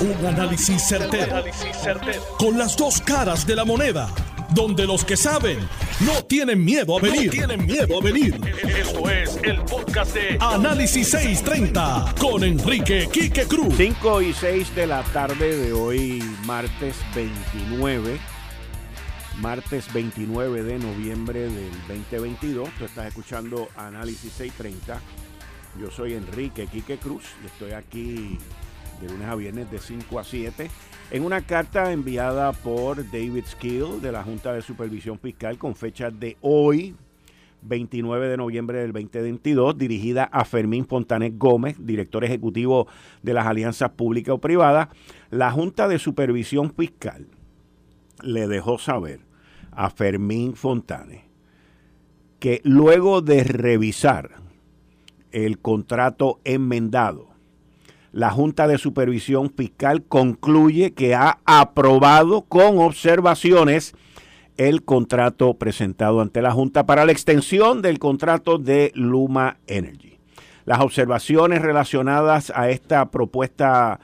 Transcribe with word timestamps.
Un 0.00 0.24
análisis 0.24 0.82
certero, 0.88 1.44
Con 2.38 2.56
las 2.56 2.74
dos 2.74 3.02
caras 3.02 3.46
de 3.46 3.54
la 3.54 3.66
moneda. 3.66 4.08
Donde 4.54 4.86
los 4.86 5.04
que 5.04 5.14
saben 5.14 5.58
no 6.00 6.24
tienen 6.24 6.64
miedo 6.64 6.96
a 6.96 7.02
venir. 7.02 7.30
tienen 7.30 7.66
miedo 7.66 7.98
a 7.98 8.02
venir. 8.02 8.40
Esto 8.66 9.10
es 9.10 9.38
el 9.42 9.60
podcast 9.60 10.14
de 10.14 10.38
Análisis 10.40 11.10
630 11.10 12.14
con 12.18 12.42
Enrique 12.44 13.10
Quique 13.12 13.44
Cruz. 13.44 13.74
5 13.76 14.22
y 14.22 14.32
6 14.32 14.74
de 14.74 14.86
la 14.86 15.02
tarde 15.02 15.54
de 15.54 15.74
hoy, 15.74 16.24
martes 16.46 16.96
29. 17.14 18.18
Martes 19.36 19.92
29 19.92 20.62
de 20.62 20.78
noviembre 20.78 21.40
del 21.40 21.72
2022. 21.88 22.70
Tú 22.78 22.86
estás 22.86 23.06
escuchando 23.06 23.68
Análisis 23.76 24.32
630. 24.32 24.98
Yo 25.78 25.90
soy 25.90 26.14
Enrique 26.14 26.66
Quique 26.68 26.96
Cruz 26.96 27.24
y 27.44 27.46
estoy 27.48 27.72
aquí 27.72 28.38
de 29.00 29.08
lunes 29.08 29.28
a 29.28 29.34
viernes 29.34 29.70
de 29.70 29.78
5 29.78 30.18
a 30.18 30.24
7, 30.24 30.70
en 31.10 31.24
una 31.24 31.40
carta 31.40 31.92
enviada 31.92 32.52
por 32.52 32.96
David 33.10 33.44
Skill 33.46 34.00
de 34.00 34.12
la 34.12 34.22
Junta 34.22 34.52
de 34.52 34.62
Supervisión 34.62 35.18
Fiscal 35.18 35.58
con 35.58 35.74
fecha 35.74 36.10
de 36.10 36.36
hoy, 36.40 36.94
29 37.62 38.28
de 38.28 38.36
noviembre 38.36 38.78
del 38.80 38.92
2022, 38.92 39.76
dirigida 39.76 40.24
a 40.24 40.44
Fermín 40.44 40.86
Fontanet 40.86 41.34
Gómez, 41.36 41.76
director 41.78 42.24
ejecutivo 42.24 42.86
de 43.22 43.34
las 43.34 43.46
alianzas 43.46 43.90
públicas 43.90 44.34
o 44.34 44.38
privadas, 44.38 44.88
la 45.30 45.50
Junta 45.50 45.88
de 45.88 45.98
Supervisión 45.98 46.72
Fiscal 46.72 47.26
le 48.22 48.46
dejó 48.48 48.78
saber 48.78 49.20
a 49.72 49.90
Fermín 49.90 50.54
Fontanet 50.54 51.30
que 52.38 52.60
luego 52.64 53.20
de 53.20 53.44
revisar 53.44 54.30
el 55.30 55.58
contrato 55.58 56.40
enmendado 56.44 57.29
la 58.12 58.30
Junta 58.30 58.66
de 58.66 58.78
Supervisión 58.78 59.50
Fiscal 59.50 60.02
concluye 60.02 60.92
que 60.92 61.14
ha 61.14 61.38
aprobado 61.44 62.42
con 62.42 62.78
observaciones 62.78 63.94
el 64.56 64.82
contrato 64.82 65.54
presentado 65.54 66.20
ante 66.20 66.42
la 66.42 66.50
Junta 66.50 66.86
para 66.86 67.04
la 67.04 67.12
extensión 67.12 67.82
del 67.82 67.98
contrato 67.98 68.58
de 68.58 68.92
Luma 68.94 69.58
Energy. 69.66 70.18
Las 70.64 70.80
observaciones 70.80 71.62
relacionadas 71.62 72.52
a 72.54 72.68
esta 72.70 73.10
propuesta 73.10 74.00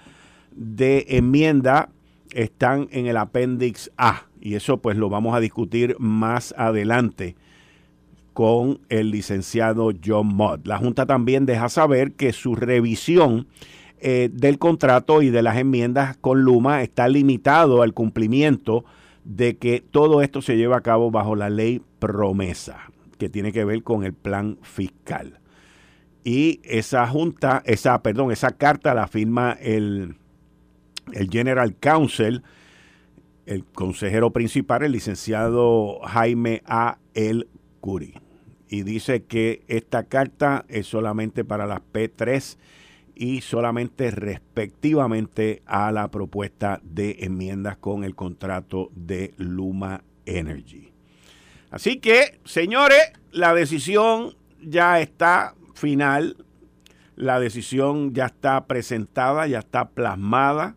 de 0.52 1.04
enmienda 1.08 1.90
están 2.32 2.88
en 2.90 3.06
el 3.06 3.16
apéndice 3.16 3.90
A 3.96 4.22
y 4.40 4.54
eso 4.54 4.78
pues 4.78 4.96
lo 4.96 5.08
vamos 5.08 5.34
a 5.34 5.40
discutir 5.40 5.96
más 5.98 6.54
adelante 6.56 7.36
con 8.32 8.80
el 8.88 9.10
licenciado 9.10 9.92
John 10.04 10.28
Mott. 10.28 10.66
La 10.66 10.78
Junta 10.78 11.06
también 11.06 11.46
deja 11.46 11.68
saber 11.68 12.12
que 12.12 12.32
su 12.32 12.54
revisión 12.54 13.46
eh, 13.98 14.28
del 14.32 14.58
contrato 14.58 15.22
y 15.22 15.30
de 15.30 15.42
las 15.42 15.56
enmiendas 15.56 16.16
con 16.18 16.42
Luma 16.42 16.82
está 16.82 17.08
limitado 17.08 17.82
al 17.82 17.94
cumplimiento 17.94 18.84
de 19.24 19.56
que 19.56 19.82
todo 19.90 20.22
esto 20.22 20.42
se 20.42 20.56
lleva 20.56 20.76
a 20.76 20.82
cabo 20.82 21.10
bajo 21.10 21.34
la 21.34 21.50
ley 21.50 21.82
promesa, 21.98 22.90
que 23.18 23.28
tiene 23.28 23.52
que 23.52 23.64
ver 23.64 23.82
con 23.82 24.04
el 24.04 24.12
plan 24.12 24.58
fiscal. 24.62 25.40
Y 26.24 26.60
esa 26.64 27.06
junta, 27.06 27.62
esa, 27.64 28.02
perdón, 28.02 28.32
esa 28.32 28.50
carta 28.50 28.94
la 28.94 29.08
firma 29.08 29.56
el, 29.60 30.16
el 31.12 31.30
General 31.30 31.74
Counsel, 31.76 32.42
el 33.46 33.64
consejero 33.64 34.32
principal, 34.32 34.82
el 34.82 34.92
licenciado 34.92 36.00
Jaime 36.02 36.62
A. 36.66 36.98
El 37.14 37.48
Curi. 37.80 38.14
Y 38.68 38.82
dice 38.82 39.22
que 39.22 39.62
esta 39.68 40.04
carta 40.04 40.64
es 40.68 40.86
solamente 40.86 41.44
para 41.44 41.66
las 41.66 41.80
P3 41.92 42.58
y 43.16 43.40
solamente 43.40 44.10
respectivamente 44.10 45.62
a 45.64 45.90
la 45.90 46.08
propuesta 46.08 46.80
de 46.84 47.16
enmiendas 47.20 47.78
con 47.78 48.04
el 48.04 48.14
contrato 48.14 48.90
de 48.94 49.32
Luma 49.38 50.04
Energy. 50.26 50.92
Así 51.70 51.98
que, 51.98 52.38
señores, 52.44 53.00
la 53.32 53.54
decisión 53.54 54.36
ya 54.62 55.00
está 55.00 55.54
final, 55.74 56.36
la 57.16 57.40
decisión 57.40 58.12
ya 58.12 58.26
está 58.26 58.66
presentada, 58.66 59.46
ya 59.46 59.60
está 59.60 59.88
plasmada. 59.88 60.76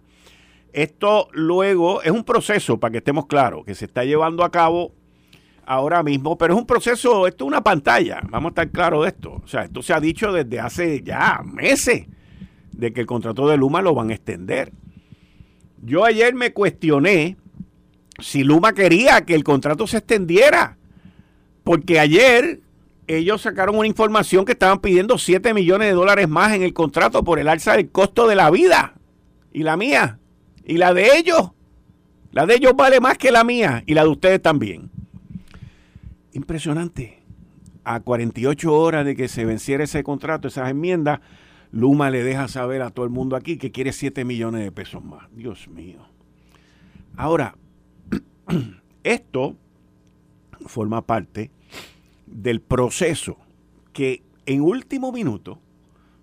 Esto 0.72 1.28
luego 1.34 2.02
es 2.04 2.12
un 2.12 2.24
proceso, 2.24 2.80
para 2.80 2.94
que 2.94 2.98
estemos 3.00 3.26
claros, 3.26 3.66
que 3.66 3.76
se 3.76 3.86
está 3.86 4.06
llevando 4.06 4.46
a 4.46 4.52
cabo 4.52 4.94
ahora 5.66 6.04
mismo, 6.04 6.38
pero 6.38 6.54
es 6.54 6.60
un 6.60 6.66
proceso, 6.66 7.28
esto 7.28 7.44
es 7.44 7.48
una 7.48 7.62
pantalla, 7.62 8.22
vamos 8.30 8.50
a 8.50 8.52
estar 8.52 8.70
claros 8.72 9.04
de 9.04 9.10
esto. 9.10 9.42
O 9.44 9.48
sea, 9.48 9.64
esto 9.64 9.82
se 9.82 9.94
ha 9.94 10.00
dicho 10.00 10.32
desde 10.32 10.60
hace 10.60 11.04
ya 11.04 11.42
meses 11.44 12.08
de 12.80 12.94
que 12.94 13.02
el 13.02 13.08
contrato 13.08 13.48
de 13.50 13.58
Luma 13.58 13.82
lo 13.82 13.94
van 13.94 14.10
a 14.10 14.14
extender. 14.14 14.72
Yo 15.82 16.06
ayer 16.06 16.34
me 16.34 16.54
cuestioné 16.54 17.38
si 18.20 18.44
Luma 18.44 18.74
quería 18.74 19.22
que 19.22 19.36
el 19.36 19.44
contrato 19.44 19.86
se 19.86 19.98
extendiera, 19.98 20.78
porque 21.64 22.00
ayer 22.00 22.62
ellos 23.08 23.42
sacaron 23.42 23.76
una 23.76 23.88
información 23.88 24.46
que 24.46 24.54
estaban 24.54 24.80
pidiendo 24.80 25.18
7 25.18 25.54
millones 25.54 25.90
de 25.90 25.94
dólares 25.94 26.30
más 26.30 26.54
en 26.54 26.64
el 26.64 26.74
contrato 26.74 27.24
por 27.24 27.40
el 27.40 27.50
alza 27.50 27.76
del 27.76 27.90
costo 27.90 28.28
de 28.28 28.36
la 28.36 28.50
vida. 28.50 28.94
Y 29.52 29.64
la 29.64 29.76
mía. 29.78 30.20
Y 30.64 30.78
la 30.78 30.94
de 30.94 31.18
ellos. 31.18 31.52
La 32.32 32.46
de 32.46 32.56
ellos 32.56 32.74
vale 32.76 33.00
más 33.00 33.18
que 33.18 33.32
la 33.32 33.44
mía. 33.44 33.84
Y 33.88 33.94
la 33.96 34.04
de 34.04 34.10
ustedes 34.10 34.42
también. 34.42 34.92
Impresionante. 36.34 37.24
A 37.84 38.00
48 38.00 38.72
horas 38.72 39.06
de 39.06 39.16
que 39.16 39.28
se 39.28 39.44
venciera 39.44 39.84
ese 39.84 40.04
contrato, 40.04 40.48
esas 40.48 40.70
enmiendas, 40.70 41.20
Luma 41.72 42.10
le 42.10 42.24
deja 42.24 42.48
saber 42.48 42.82
a 42.82 42.90
todo 42.90 43.06
el 43.06 43.12
mundo 43.12 43.36
aquí 43.36 43.58
que 43.58 43.72
quiere 43.72 43.92
7 43.92 44.26
millones 44.26 44.64
de 44.64 44.72
pesos 44.72 45.04
más. 45.04 45.28
Dios 45.34 45.68
mío. 45.68 46.00
Ahora, 47.16 47.56
esto 49.04 49.56
forma 50.66 51.06
parte 51.06 51.52
del 52.26 52.62
proceso 52.62 53.38
que 53.94 54.24
en 54.46 54.62
último 54.62 55.12
minuto 55.12 55.60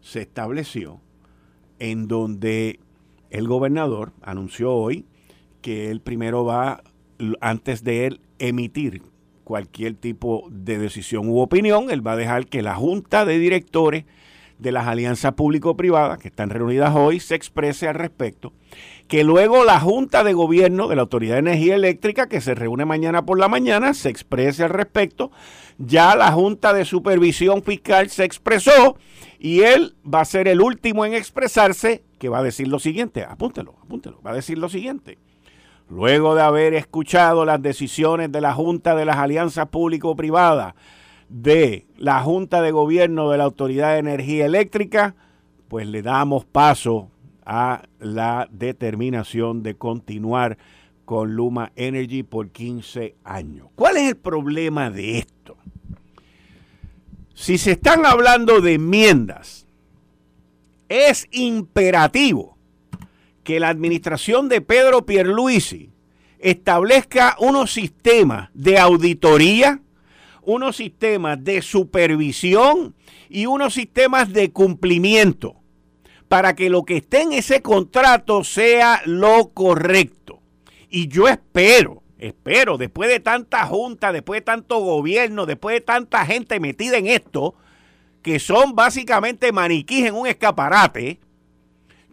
se 0.00 0.22
estableció 0.22 1.00
en 1.78 2.08
donde 2.08 2.80
el 3.30 3.48
gobernador 3.48 4.12
anunció 4.22 4.72
hoy 4.72 5.04
que 5.60 5.90
él 5.90 6.00
primero 6.00 6.44
va, 6.44 6.82
antes 7.40 7.82
de 7.82 8.06
él 8.06 8.20
emitir 8.38 9.02
cualquier 9.44 9.94
tipo 9.94 10.48
de 10.50 10.78
decisión 10.78 11.28
u 11.28 11.38
opinión, 11.38 11.90
él 11.90 12.06
va 12.06 12.12
a 12.12 12.16
dejar 12.16 12.46
que 12.46 12.62
la 12.62 12.74
junta 12.74 13.24
de 13.24 13.38
directores 13.38 14.04
de 14.58 14.72
las 14.72 14.86
alianzas 14.86 15.34
público-privadas 15.34 16.18
que 16.18 16.28
están 16.28 16.50
reunidas 16.50 16.94
hoy 16.94 17.20
se 17.20 17.34
exprese 17.34 17.88
al 17.88 17.94
respecto, 17.94 18.52
que 19.08 19.24
luego 19.24 19.64
la 19.64 19.78
Junta 19.80 20.24
de 20.24 20.32
Gobierno 20.32 20.88
de 20.88 20.96
la 20.96 21.02
Autoridad 21.02 21.34
de 21.34 21.40
Energía 21.40 21.74
Eléctrica, 21.74 22.28
que 22.28 22.40
se 22.40 22.54
reúne 22.54 22.84
mañana 22.84 23.24
por 23.26 23.38
la 23.38 23.48
mañana, 23.48 23.94
se 23.94 24.08
exprese 24.08 24.64
al 24.64 24.70
respecto, 24.70 25.30
ya 25.78 26.16
la 26.16 26.32
Junta 26.32 26.72
de 26.72 26.84
Supervisión 26.84 27.62
Fiscal 27.62 28.08
se 28.08 28.24
expresó 28.24 28.96
y 29.38 29.60
él 29.60 29.94
va 30.02 30.22
a 30.22 30.24
ser 30.24 30.48
el 30.48 30.60
último 30.60 31.04
en 31.04 31.14
expresarse, 31.14 32.02
que 32.18 32.28
va 32.28 32.38
a 32.38 32.42
decir 32.42 32.68
lo 32.68 32.78
siguiente, 32.78 33.24
apúntelo, 33.24 33.76
apúntelo, 33.82 34.20
va 34.26 34.30
a 34.30 34.34
decir 34.34 34.58
lo 34.58 34.68
siguiente. 34.68 35.18
Luego 35.88 36.34
de 36.34 36.42
haber 36.42 36.74
escuchado 36.74 37.44
las 37.44 37.62
decisiones 37.62 38.32
de 38.32 38.40
la 38.40 38.54
Junta 38.54 38.96
de 38.96 39.04
las 39.04 39.18
Alianzas 39.18 39.68
Público-Privadas, 39.68 40.74
de 41.28 41.86
la 41.96 42.20
Junta 42.22 42.62
de 42.62 42.70
Gobierno 42.70 43.30
de 43.30 43.38
la 43.38 43.44
Autoridad 43.44 43.92
de 43.92 43.98
Energía 43.98 44.46
Eléctrica, 44.46 45.14
pues 45.68 45.86
le 45.86 46.02
damos 46.02 46.44
paso 46.44 47.10
a 47.44 47.82
la 47.98 48.48
determinación 48.50 49.62
de 49.62 49.76
continuar 49.76 50.58
con 51.04 51.34
Luma 51.34 51.72
Energy 51.76 52.22
por 52.22 52.50
15 52.50 53.14
años. 53.24 53.68
¿Cuál 53.74 53.96
es 53.96 54.08
el 54.10 54.16
problema 54.16 54.90
de 54.90 55.18
esto? 55.18 55.56
Si 57.34 57.58
se 57.58 57.72
están 57.72 58.04
hablando 58.04 58.60
de 58.60 58.74
enmiendas, 58.74 59.66
es 60.88 61.26
imperativo 61.30 62.56
que 63.44 63.60
la 63.60 63.68
administración 63.68 64.48
de 64.48 64.60
Pedro 64.60 65.06
Pierluisi 65.06 65.92
establezca 66.38 67.36
unos 67.38 67.72
sistemas 67.72 68.50
de 68.54 68.78
auditoría, 68.78 69.80
unos 70.46 70.76
sistemas 70.76 71.42
de 71.44 71.60
supervisión 71.60 72.94
y 73.28 73.46
unos 73.46 73.74
sistemas 73.74 74.32
de 74.32 74.52
cumplimiento 74.52 75.56
para 76.28 76.54
que 76.54 76.70
lo 76.70 76.84
que 76.84 76.98
esté 76.98 77.22
en 77.22 77.32
ese 77.32 77.62
contrato 77.62 78.44
sea 78.44 79.02
lo 79.04 79.50
correcto. 79.52 80.40
Y 80.88 81.08
yo 81.08 81.28
espero, 81.28 82.02
espero, 82.18 82.78
después 82.78 83.10
de 83.10 83.20
tanta 83.20 83.66
junta, 83.66 84.12
después 84.12 84.40
de 84.40 84.44
tanto 84.44 84.78
gobierno, 84.78 85.46
después 85.46 85.74
de 85.74 85.80
tanta 85.80 86.24
gente 86.24 86.60
metida 86.60 86.96
en 86.96 87.08
esto, 87.08 87.54
que 88.22 88.38
son 88.38 88.74
básicamente 88.74 89.52
maniquíes 89.52 90.06
en 90.08 90.14
un 90.14 90.26
escaparate, 90.26 91.20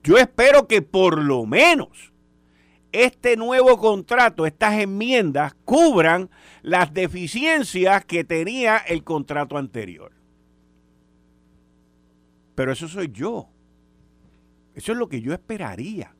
yo 0.03 0.17
espero 0.17 0.67
que 0.67 0.81
por 0.81 1.19
lo 1.19 1.45
menos 1.45 2.11
este 2.91 3.37
nuevo 3.37 3.77
contrato, 3.77 4.45
estas 4.45 4.79
enmiendas, 4.79 5.53
cubran 5.65 6.29
las 6.63 6.93
deficiencias 6.93 8.05
que 8.05 8.23
tenía 8.23 8.77
el 8.77 9.03
contrato 9.03 9.57
anterior. 9.57 10.13
Pero 12.55 12.71
eso 12.71 12.87
soy 12.87 13.11
yo. 13.11 13.49
Eso 14.73 14.93
es 14.93 14.97
lo 14.97 15.09
que 15.09 15.21
yo 15.21 15.33
esperaría. 15.33 16.15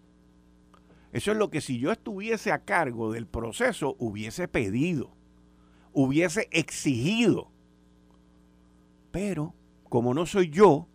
Eso 1.13 1.31
es 1.31 1.37
lo 1.37 1.49
que 1.49 1.61
si 1.61 1.79
yo 1.79 1.91
estuviese 1.91 2.51
a 2.51 2.65
cargo 2.65 3.11
del 3.11 3.25
proceso 3.25 3.95
hubiese 3.99 4.47
pedido, 4.47 5.15
hubiese 5.93 6.49
exigido. 6.51 7.51
Pero 9.11 9.55
como 9.89 10.13
no 10.13 10.25
soy 10.25 10.49
yo, 10.49 10.87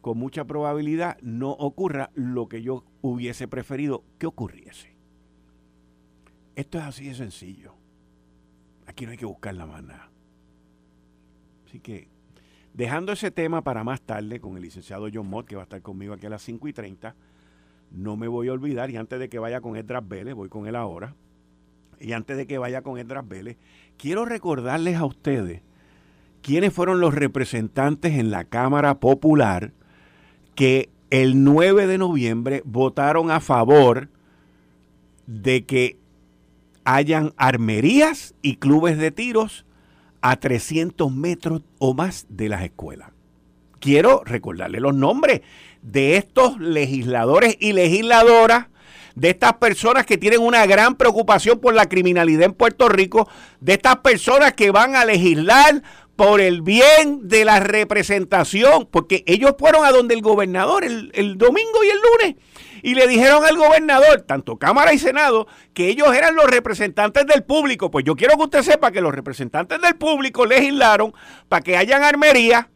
con 0.00 0.18
mucha 0.18 0.44
probabilidad 0.44 1.18
no 1.22 1.50
ocurra 1.50 2.10
lo 2.14 2.48
que 2.48 2.62
yo 2.62 2.84
hubiese 3.00 3.48
preferido 3.48 4.04
que 4.18 4.26
ocurriese. 4.26 4.94
Esto 6.54 6.78
es 6.78 6.84
así 6.84 7.08
de 7.08 7.14
sencillo. 7.14 7.74
Aquí 8.86 9.04
no 9.04 9.12
hay 9.12 9.18
que 9.18 9.26
buscar 9.26 9.54
la 9.54 9.66
mano. 9.66 9.94
Así 11.66 11.80
que, 11.80 12.08
dejando 12.72 13.12
ese 13.12 13.30
tema 13.30 13.62
para 13.62 13.84
más 13.84 14.00
tarde 14.00 14.40
con 14.40 14.56
el 14.56 14.62
licenciado 14.62 15.08
John 15.12 15.28
Mott, 15.28 15.46
que 15.46 15.56
va 15.56 15.62
a 15.62 15.64
estar 15.64 15.82
conmigo 15.82 16.14
aquí 16.14 16.26
a 16.26 16.30
las 16.30 16.42
5 16.42 16.68
y 16.68 16.72
30, 16.72 17.14
no 17.90 18.16
me 18.16 18.28
voy 18.28 18.48
a 18.48 18.52
olvidar, 18.52 18.90
y 18.90 18.96
antes 18.96 19.18
de 19.18 19.28
que 19.28 19.38
vaya 19.38 19.60
con 19.60 19.76
Edras 19.76 20.06
Vélez, 20.06 20.34
voy 20.34 20.48
con 20.48 20.66
él 20.66 20.76
ahora, 20.76 21.14
y 22.00 22.12
antes 22.12 22.36
de 22.36 22.46
que 22.46 22.58
vaya 22.58 22.82
con 22.82 22.98
Edras 22.98 23.26
Vélez, 23.26 23.56
quiero 23.96 24.24
recordarles 24.24 24.96
a 24.96 25.04
ustedes 25.04 25.62
quiénes 26.42 26.72
fueron 26.72 27.00
los 27.00 27.14
representantes 27.14 28.14
en 28.14 28.30
la 28.30 28.44
Cámara 28.44 29.00
Popular 29.00 29.72
que 30.54 30.90
el 31.10 31.44
9 31.44 31.86
de 31.86 31.98
noviembre 31.98 32.62
votaron 32.64 33.30
a 33.30 33.40
favor 33.40 34.08
de 35.26 35.64
que 35.64 35.98
hayan 36.86 37.34
armerías 37.36 38.34
y 38.40 38.56
clubes 38.56 38.96
de 38.96 39.10
tiros 39.10 39.66
a 40.22 40.36
300 40.36 41.12
metros 41.12 41.62
o 41.78 41.92
más 41.92 42.26
de 42.30 42.48
las 42.48 42.62
escuelas. 42.62 43.10
Quiero 43.80 44.22
recordarle 44.24 44.80
los 44.80 44.94
nombres 44.94 45.42
de 45.82 46.16
estos 46.16 46.58
legisladores 46.58 47.56
y 47.60 47.72
legisladoras, 47.72 48.68
de 49.16 49.30
estas 49.30 49.54
personas 49.54 50.06
que 50.06 50.18
tienen 50.18 50.40
una 50.40 50.64
gran 50.66 50.94
preocupación 50.94 51.58
por 51.58 51.74
la 51.74 51.88
criminalidad 51.88 52.44
en 52.44 52.52
Puerto 52.52 52.88
Rico, 52.88 53.28
de 53.60 53.72
estas 53.72 53.96
personas 53.96 54.52
que 54.52 54.70
van 54.70 54.94
a 54.94 55.04
legislar 55.04 55.82
por 56.14 56.40
el 56.40 56.62
bien 56.62 57.28
de 57.28 57.44
la 57.44 57.60
representación, 57.60 58.86
porque 58.90 59.24
ellos 59.26 59.54
fueron 59.58 59.84
a 59.84 59.90
donde 59.90 60.14
el 60.14 60.22
gobernador 60.22 60.84
el, 60.84 61.10
el 61.14 61.36
domingo 61.36 61.82
y 61.82 61.88
el 61.88 61.98
lunes 61.98 62.36
y 62.86 62.94
le 62.94 63.08
dijeron 63.08 63.44
al 63.44 63.56
gobernador, 63.56 64.20
tanto 64.20 64.58
Cámara 64.58 64.92
y 64.92 65.00
Senado, 65.00 65.48
que 65.74 65.88
ellos 65.88 66.14
eran 66.14 66.36
los 66.36 66.46
representantes 66.46 67.26
del 67.26 67.42
público. 67.42 67.90
Pues 67.90 68.04
yo 68.04 68.14
quiero 68.14 68.36
que 68.36 68.44
usted 68.44 68.62
sepa 68.62 68.92
que 68.92 69.00
los 69.00 69.12
representantes 69.12 69.80
del 69.80 69.96
público 69.96 70.46
legislaron 70.46 71.12
para 71.48 71.62
que 71.62 71.76
hayan 71.76 72.04
armerías 72.04 72.66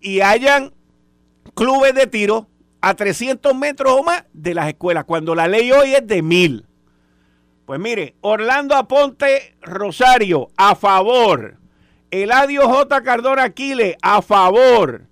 y 0.00 0.20
hayan 0.20 0.72
clubes 1.56 1.92
de 1.92 2.06
tiro 2.06 2.46
a 2.80 2.94
300 2.94 3.52
metros 3.56 3.94
o 3.98 4.04
más 4.04 4.26
de 4.32 4.54
las 4.54 4.68
escuelas, 4.68 5.02
cuando 5.02 5.34
la 5.34 5.48
ley 5.48 5.72
hoy 5.72 5.92
es 5.92 6.06
de 6.06 6.22
mil. 6.22 6.64
Pues 7.66 7.80
mire, 7.80 8.14
Orlando 8.20 8.76
Aponte 8.76 9.56
Rosario, 9.60 10.50
a 10.56 10.76
favor. 10.76 11.56
Eladio 12.12 12.68
J. 12.68 13.02
Cardona 13.02 13.42
Aquiles, 13.42 13.96
a 14.02 14.22
favor. 14.22 15.08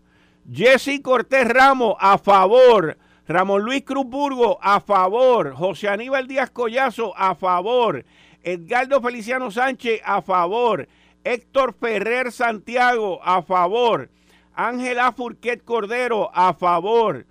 Jesse 0.49 1.03
Cortés 1.03 1.49
Ramos, 1.49 1.97
a 1.99 2.17
favor. 2.17 2.97
Ramón 3.29 3.63
Luis 3.65 3.83
Cruzburgo, 3.83 4.59
a 4.63 4.81
favor. 4.81 5.53
José 5.55 5.89
Aníbal 5.89 6.29
Díaz 6.29 6.51
Collazo, 6.51 7.13
a 7.17 7.35
favor. 7.35 8.05
Edgardo 8.43 9.01
Feliciano 9.01 9.51
Sánchez, 9.51 10.01
a 10.05 10.23
favor. 10.23 10.87
Héctor 11.25 11.75
Ferrer 11.75 12.31
Santiago, 12.31 13.21
a 13.25 13.43
favor. 13.43 14.11
Ángela 14.55 15.11
Furquet 15.13 15.65
Cordero, 15.65 16.31
a 16.33 16.55
favor. 16.55 17.27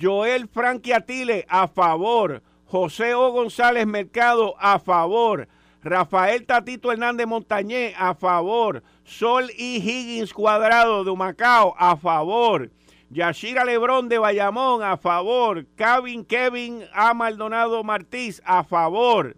Joel 0.00 0.48
Franqui 0.48 0.92
Atile, 0.92 1.44
a 1.50 1.68
favor. 1.68 2.42
José 2.64 3.14
O. 3.14 3.30
González 3.30 3.86
Mercado, 3.86 4.54
a 4.58 4.78
favor. 4.78 5.46
Rafael 5.82 6.46
Tatito 6.46 6.90
Hernández 6.90 7.26
Montañé, 7.26 7.92
a 7.98 8.14
favor. 8.14 8.82
Sol 9.04 9.50
y 9.58 9.76
Higgins 9.76 10.32
Cuadrado 10.32 11.04
de 11.04 11.14
Macao, 11.14 11.74
a 11.78 11.96
favor. 11.96 12.70
Yashira 13.14 13.64
Lebrón 13.64 14.08
de 14.08 14.18
Bayamón, 14.18 14.82
a 14.82 14.96
favor. 14.96 15.66
Kevin 15.76 16.24
Kevin 16.24 16.84
A. 16.92 17.14
Maldonado 17.14 17.84
Martínez, 17.84 18.42
a 18.44 18.64
favor. 18.64 19.36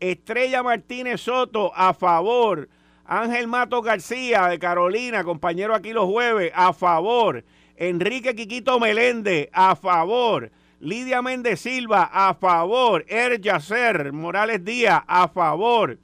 Estrella 0.00 0.64
Martínez 0.64 1.20
Soto, 1.20 1.70
a 1.72 1.94
favor. 1.94 2.68
Ángel 3.04 3.46
Mato 3.46 3.80
García 3.80 4.48
de 4.48 4.58
Carolina, 4.58 5.22
compañero 5.22 5.72
aquí 5.72 5.92
los 5.92 6.06
jueves, 6.06 6.50
a 6.52 6.72
favor. 6.72 7.44
Enrique 7.76 8.34
Quiquito 8.34 8.80
Meléndez, 8.80 9.48
a 9.52 9.76
favor. 9.76 10.50
Lidia 10.80 11.22
Méndez 11.22 11.60
Silva, 11.60 12.10
a 12.12 12.34
favor. 12.34 13.04
Er 13.06 13.40
Yacer 13.40 14.12
Morales 14.12 14.64
Díaz, 14.64 15.04
a 15.06 15.28
favor. 15.28 15.96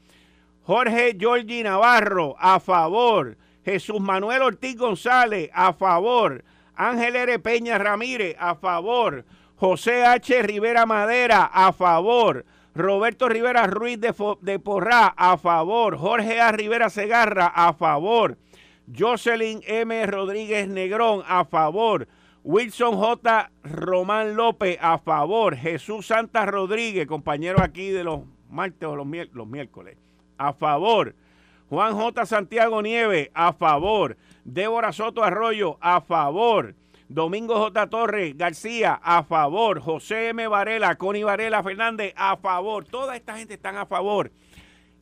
Jorge 0.63 1.19
Giorgi 1.19 1.65
Navarro, 1.65 2.37
a 2.39 2.61
favor. 2.61 3.37
Jesús 3.65 4.01
Manuel 4.01 4.43
Ortiz 4.43 4.77
González, 4.77 5.51
a 5.55 5.73
favor. 5.73 6.45
Ángel 6.77 7.17
R. 7.17 7.39
Peña 7.39 7.79
Ramírez, 7.79 8.37
a 8.39 8.55
favor. 8.57 9.25
José 9.57 10.05
H. 10.05 10.43
Rivera 10.43 10.87
Madera, 10.87 11.45
a 11.53 11.73
favor. 11.73 12.45
Roberto 12.75 13.29
Rivera 13.29 13.67
Ruiz 13.67 14.01
de, 14.01 14.59
Porrá, 14.59 15.15
a 15.17 15.39
favor. 15.39 15.97
Jorge 15.97 16.41
A. 16.41 16.51
Rivera 16.53 16.91
Segarra, 16.91 17.47
a 17.47 17.73
favor. 17.73 18.37
Jocelyn 18.93 19.63
M. 19.67 20.07
Rodríguez 20.07 20.69
Negrón, 20.69 21.23
a 21.27 21.45
favor. 21.45 22.09
Wilson 22.43 22.97
J. 22.97 23.51
Román 23.63 24.37
López, 24.37 24.77
a 24.81 24.99
favor. 24.99 25.57
Jesús 25.57 26.07
Santa 26.07 26.45
Rodríguez, 26.45 27.07
compañero 27.07 27.63
aquí 27.63 27.91
de 27.91 28.05
los 28.05 28.23
martes 28.51 28.87
o 28.87 28.97
los 28.97 29.07
miércoles, 29.07 29.97
a 30.37 30.53
favor. 30.53 31.15
Juan 31.71 31.95
J. 31.95 32.27
Santiago 32.27 32.83
Nieves, 32.83 33.31
a 33.35 33.53
favor. 33.53 34.17
Débora 34.45 34.93
Soto 34.93 35.25
Arroyo, 35.25 35.79
a 35.81 36.01
favor. 36.01 36.75
Domingo 37.09 37.57
J. 37.57 37.89
Torres 37.89 38.37
García, 38.37 39.01
a 39.03 39.23
favor. 39.25 39.81
José 39.81 40.29
M. 40.29 40.47
Varela, 40.47 40.97
Connie 40.97 41.25
Varela 41.25 41.63
Fernández, 41.63 42.13
a 42.17 42.37
favor. 42.37 42.85
Toda 42.85 43.17
esta 43.17 43.37
gente 43.37 43.55
están 43.55 43.77
a 43.77 43.87
favor. 43.87 44.31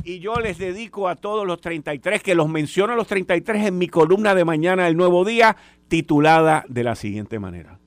Y 0.04 0.18
yo 0.18 0.36
les 0.36 0.58
dedico 0.58 1.08
a 1.08 1.16
todos 1.16 1.46
los 1.46 1.60
33, 1.60 2.22
que 2.22 2.34
los 2.34 2.48
menciono 2.48 2.92
a 2.92 2.96
los 2.96 3.06
33 3.06 3.66
en 3.66 3.78
mi 3.78 3.88
columna 3.88 4.34
de 4.34 4.44
mañana 4.44 4.84
del 4.84 4.96
Nuevo 4.96 5.24
Día, 5.24 5.56
titulada 5.88 6.64
de 6.68 6.84
la 6.84 6.96
siguiente 6.96 7.38
manera. 7.38 7.78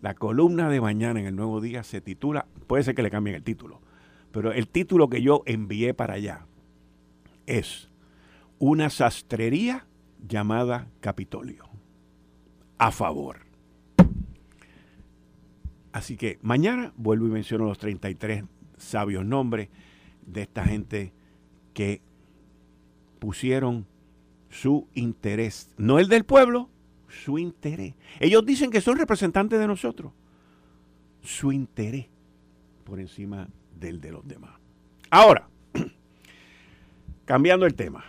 La 0.00 0.14
columna 0.14 0.68
de 0.68 0.80
mañana 0.80 1.20
en 1.20 1.26
el 1.26 1.36
Nuevo 1.36 1.60
Día 1.60 1.82
se 1.82 2.00
titula, 2.00 2.46
puede 2.66 2.82
ser 2.82 2.94
que 2.94 3.02
le 3.02 3.10
cambien 3.10 3.36
el 3.36 3.42
título, 3.42 3.80
pero 4.32 4.52
el 4.52 4.68
título 4.68 5.08
que 5.08 5.22
yo 5.22 5.42
envié 5.46 5.94
para 5.94 6.14
allá 6.14 6.47
es 7.48 7.88
una 8.58 8.90
sastrería 8.90 9.86
llamada 10.26 10.88
Capitolio. 11.00 11.64
A 12.78 12.92
favor. 12.92 13.40
Así 15.92 16.16
que 16.16 16.38
mañana 16.42 16.92
vuelvo 16.96 17.26
y 17.26 17.30
menciono 17.30 17.64
los 17.64 17.78
33 17.78 18.44
sabios 18.76 19.24
nombres 19.24 19.68
de 20.26 20.42
esta 20.42 20.64
gente 20.64 21.12
que 21.74 22.02
pusieron 23.18 23.86
su 24.50 24.86
interés, 24.94 25.70
no 25.76 25.98
el 25.98 26.08
del 26.08 26.24
pueblo, 26.24 26.70
su 27.08 27.38
interés. 27.38 27.94
Ellos 28.20 28.44
dicen 28.44 28.70
que 28.70 28.80
son 28.80 28.98
representantes 28.98 29.58
de 29.58 29.66
nosotros. 29.66 30.12
Su 31.22 31.52
interés 31.52 32.06
por 32.84 33.00
encima 33.00 33.48
del 33.78 34.00
de 34.00 34.12
los 34.12 34.26
demás. 34.26 34.52
Ahora, 35.10 35.48
Cambiando 37.28 37.66
el 37.66 37.74
tema. 37.74 38.06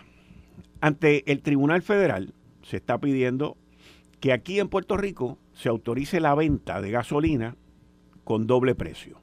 Ante 0.80 1.30
el 1.30 1.42
Tribunal 1.42 1.82
Federal 1.82 2.32
se 2.62 2.78
está 2.78 2.98
pidiendo 2.98 3.58
que 4.18 4.32
aquí 4.32 4.58
en 4.58 4.70
Puerto 4.70 4.96
Rico 4.96 5.36
se 5.52 5.68
autorice 5.68 6.20
la 6.20 6.34
venta 6.34 6.80
de 6.80 6.90
gasolina 6.90 7.54
con 8.24 8.46
doble 8.46 8.74
precio. 8.74 9.20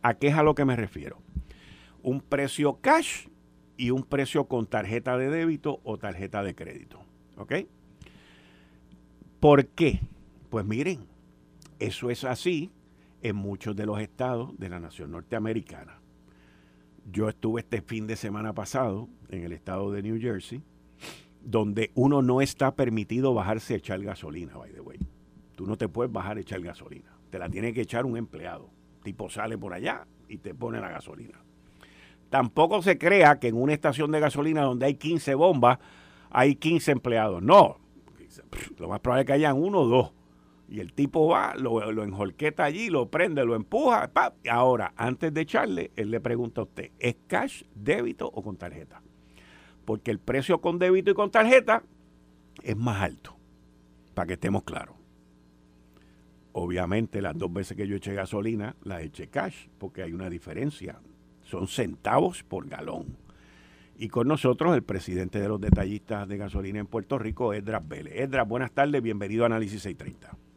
¿A 0.00 0.14
qué 0.14 0.28
es 0.28 0.34
a 0.34 0.42
lo 0.42 0.54
que 0.54 0.64
me 0.64 0.76
refiero? 0.76 1.18
Un 2.02 2.22
precio 2.22 2.78
cash 2.80 3.26
y 3.76 3.90
un 3.90 4.04
precio 4.04 4.46
con 4.46 4.66
tarjeta 4.66 5.18
de 5.18 5.28
débito 5.28 5.82
o 5.84 5.98
tarjeta 5.98 6.42
de 6.42 6.54
crédito. 6.54 6.98
¿Ok? 7.36 7.52
¿Por 9.40 9.66
qué? 9.66 10.00
Pues 10.48 10.64
miren, 10.64 11.00
eso 11.78 12.08
es 12.08 12.24
así 12.24 12.72
en 13.20 13.36
muchos 13.36 13.76
de 13.76 13.84
los 13.84 14.00
estados 14.00 14.58
de 14.58 14.70
la 14.70 14.80
nación 14.80 15.10
norteamericana. 15.10 16.00
Yo 17.10 17.28
estuve 17.30 17.62
este 17.62 17.80
fin 17.80 18.06
de 18.06 18.16
semana 18.16 18.52
pasado 18.52 19.08
en 19.30 19.42
el 19.42 19.52
estado 19.52 19.90
de 19.90 20.02
New 20.02 20.20
Jersey, 20.20 20.62
donde 21.40 21.90
uno 21.94 22.20
no 22.20 22.42
está 22.42 22.74
permitido 22.74 23.32
bajarse 23.32 23.72
a 23.72 23.76
echar 23.78 24.02
gasolina, 24.02 24.58
by 24.58 24.72
the 24.72 24.80
way. 24.80 24.98
Tú 25.54 25.66
no 25.66 25.78
te 25.78 25.88
puedes 25.88 26.12
bajar 26.12 26.36
a 26.36 26.40
echar 26.40 26.60
gasolina. 26.60 27.16
Te 27.30 27.38
la 27.38 27.48
tiene 27.48 27.72
que 27.72 27.80
echar 27.80 28.04
un 28.04 28.18
empleado. 28.18 28.68
Tipo 29.02 29.30
sale 29.30 29.56
por 29.56 29.72
allá 29.72 30.06
y 30.28 30.36
te 30.36 30.54
pone 30.54 30.80
la 30.80 30.90
gasolina. 30.90 31.42
Tampoco 32.28 32.82
se 32.82 32.98
crea 32.98 33.38
que 33.38 33.48
en 33.48 33.56
una 33.56 33.72
estación 33.72 34.10
de 34.10 34.20
gasolina 34.20 34.62
donde 34.62 34.84
hay 34.84 34.94
15 34.96 35.34
bombas 35.34 35.78
hay 36.30 36.56
15 36.56 36.92
empleados. 36.92 37.42
No. 37.42 37.78
Lo 38.76 38.88
más 38.88 39.00
probable 39.00 39.22
es 39.22 39.26
que 39.26 39.32
hayan 39.32 39.56
uno 39.56 39.80
o 39.80 39.86
dos. 39.86 40.12
Y 40.68 40.80
el 40.80 40.92
tipo 40.92 41.28
va, 41.28 41.54
lo, 41.54 41.90
lo 41.92 42.04
enjolqueta 42.04 42.64
allí, 42.64 42.90
lo 42.90 43.10
prende, 43.10 43.44
lo 43.44 43.54
empuja. 43.54 44.10
y 44.44 44.48
ahora, 44.48 44.92
antes 44.96 45.32
de 45.32 45.40
echarle, 45.40 45.90
él 45.96 46.10
le 46.10 46.20
pregunta 46.20 46.60
a 46.60 46.64
usted, 46.64 46.90
¿es 46.98 47.16
cash, 47.26 47.62
débito 47.74 48.26
o 48.26 48.42
con 48.42 48.56
tarjeta? 48.56 49.02
Porque 49.86 50.10
el 50.10 50.18
precio 50.18 50.60
con 50.60 50.78
débito 50.78 51.10
y 51.10 51.14
con 51.14 51.30
tarjeta 51.30 51.82
es 52.62 52.76
más 52.76 53.00
alto, 53.00 53.34
para 54.12 54.26
que 54.26 54.34
estemos 54.34 54.64
claros. 54.64 54.94
Obviamente 56.52 57.22
las 57.22 57.38
dos 57.38 57.50
veces 57.50 57.74
que 57.74 57.86
yo 57.86 57.96
eché 57.96 58.12
gasolina, 58.12 58.76
las 58.82 59.02
eché 59.02 59.28
cash, 59.28 59.68
porque 59.78 60.02
hay 60.02 60.12
una 60.12 60.28
diferencia. 60.28 61.00
Son 61.44 61.66
centavos 61.66 62.42
por 62.42 62.68
galón. 62.68 63.16
Y 63.96 64.08
con 64.08 64.28
nosotros 64.28 64.74
el 64.74 64.82
presidente 64.82 65.40
de 65.40 65.48
los 65.48 65.60
detallistas 65.60 66.28
de 66.28 66.36
gasolina 66.36 66.78
en 66.78 66.86
Puerto 66.86 67.18
Rico, 67.18 67.54
Edras 67.54 67.86
Vélez. 67.88 68.14
Edras, 68.16 68.46
buenas 68.46 68.72
tardes, 68.72 69.02
bienvenido 69.02 69.44
a 69.44 69.46
Análisis 69.46 69.82
630. 69.82 70.47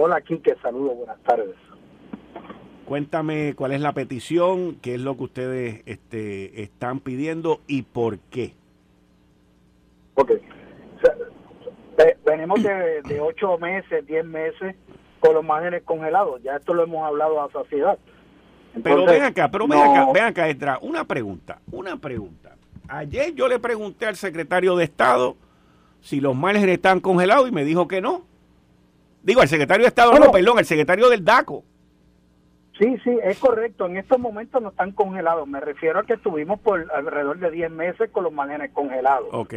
Hola, 0.00 0.20
Quique, 0.20 0.54
saludos, 0.62 0.96
buenas 0.96 1.18
tardes. 1.24 1.56
Cuéntame 2.84 3.54
cuál 3.56 3.72
es 3.72 3.80
la 3.80 3.94
petición, 3.94 4.76
qué 4.76 4.94
es 4.94 5.00
lo 5.00 5.16
que 5.16 5.24
ustedes 5.24 5.82
este, 5.86 6.62
están 6.62 7.00
pidiendo 7.00 7.62
y 7.66 7.82
por 7.82 8.20
qué. 8.20 8.54
Ok. 10.14 10.34
venimos 12.24 12.62
de, 12.62 13.20
ocho 13.20 13.58
meses, 13.58 14.06
diez 14.06 14.24
meses 14.24 14.76
con 15.18 15.34
los 15.34 15.44
márgenes 15.44 15.82
congelados. 15.82 16.40
Ya 16.44 16.54
esto 16.54 16.74
lo 16.74 16.84
hemos 16.84 17.04
hablado 17.04 17.42
a 17.42 17.50
saciedad. 17.50 17.98
pero 18.80 19.04
ven 19.04 19.24
acá, 19.24 19.50
pero 19.50 19.66
ven 19.66 19.80
acá, 19.80 20.12
ven 20.14 20.24
acá, 20.24 20.48
Edra, 20.48 20.78
una 20.80 21.02
pregunta, 21.02 21.58
una 21.72 21.96
pregunta. 21.96 22.54
Ayer 22.86 23.34
yo 23.34 23.48
le 23.48 23.58
pregunté 23.58 24.06
al 24.06 24.14
secretario 24.14 24.76
de 24.76 24.84
Estado 24.84 25.34
si 26.00 26.20
los 26.20 26.36
márgenes 26.36 26.76
están 26.76 27.00
congelados 27.00 27.48
y 27.48 27.52
me 27.52 27.64
dijo 27.64 27.88
que 27.88 28.00
no. 28.00 28.27
Digo, 29.22 29.42
el 29.42 29.48
secretario 29.48 29.84
de 29.84 29.88
Estado, 29.88 30.18
no, 30.18 30.30
perdón, 30.30 30.58
el 30.58 30.64
secretario 30.64 31.08
del 31.08 31.24
DACO. 31.24 31.64
Sí, 32.78 32.96
sí, 33.02 33.18
es 33.24 33.38
correcto. 33.38 33.86
En 33.86 33.96
estos 33.96 34.18
momentos 34.18 34.62
no 34.62 34.68
están 34.68 34.92
congelados. 34.92 35.48
Me 35.48 35.60
refiero 35.60 35.98
a 35.98 36.04
que 36.04 36.14
estuvimos 36.14 36.60
por 36.60 36.86
alrededor 36.92 37.38
de 37.38 37.50
10 37.50 37.70
meses 37.72 38.10
con 38.10 38.22
los 38.24 38.32
márgenes 38.32 38.70
congelados. 38.72 39.28
Ok. 39.32 39.54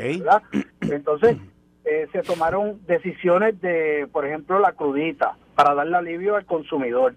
Entonces, 0.81 1.37
eh, 1.85 2.07
se 2.11 2.23
tomaron 2.23 2.79
decisiones 2.87 3.61
de, 3.61 4.07
por 4.11 4.25
ejemplo, 4.25 4.59
la 4.59 4.73
crudita, 4.73 5.37
para 5.55 5.75
darle 5.75 5.97
alivio 5.97 6.35
al 6.35 6.45
consumidor, 6.45 7.13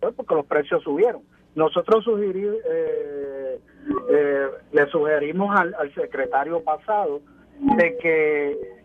pues, 0.00 0.14
porque 0.14 0.34
los 0.34 0.44
precios 0.44 0.82
subieron. 0.82 1.22
Nosotros 1.54 2.04
sugerí, 2.04 2.44
eh, 2.44 3.60
eh, 4.10 4.46
le 4.72 4.86
sugerimos 4.88 5.58
al, 5.58 5.74
al 5.74 5.94
secretario 5.94 6.62
pasado 6.62 7.22
de 7.76 7.96
que 7.96 8.77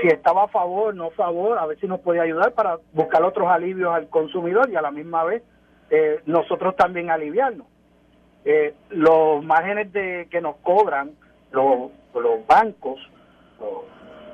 si 0.00 0.08
estaba 0.08 0.44
a 0.44 0.48
favor, 0.48 0.94
no 0.94 1.06
a 1.06 1.10
favor, 1.10 1.58
a 1.58 1.66
ver 1.66 1.78
si 1.78 1.86
nos 1.86 2.00
podía 2.00 2.22
ayudar 2.22 2.52
para 2.52 2.78
buscar 2.92 3.22
otros 3.22 3.48
alivios 3.48 3.92
al 3.94 4.08
consumidor 4.08 4.68
y 4.70 4.76
a 4.76 4.82
la 4.82 4.90
misma 4.90 5.24
vez 5.24 5.42
eh, 5.90 6.20
nosotros 6.26 6.76
también 6.76 7.10
aliviarnos. 7.10 7.66
Eh, 8.44 8.74
los 8.90 9.44
márgenes 9.44 9.92
de 9.92 10.28
que 10.30 10.40
nos 10.40 10.56
cobran 10.56 11.12
los, 11.50 11.90
los 12.14 12.46
bancos, 12.46 12.98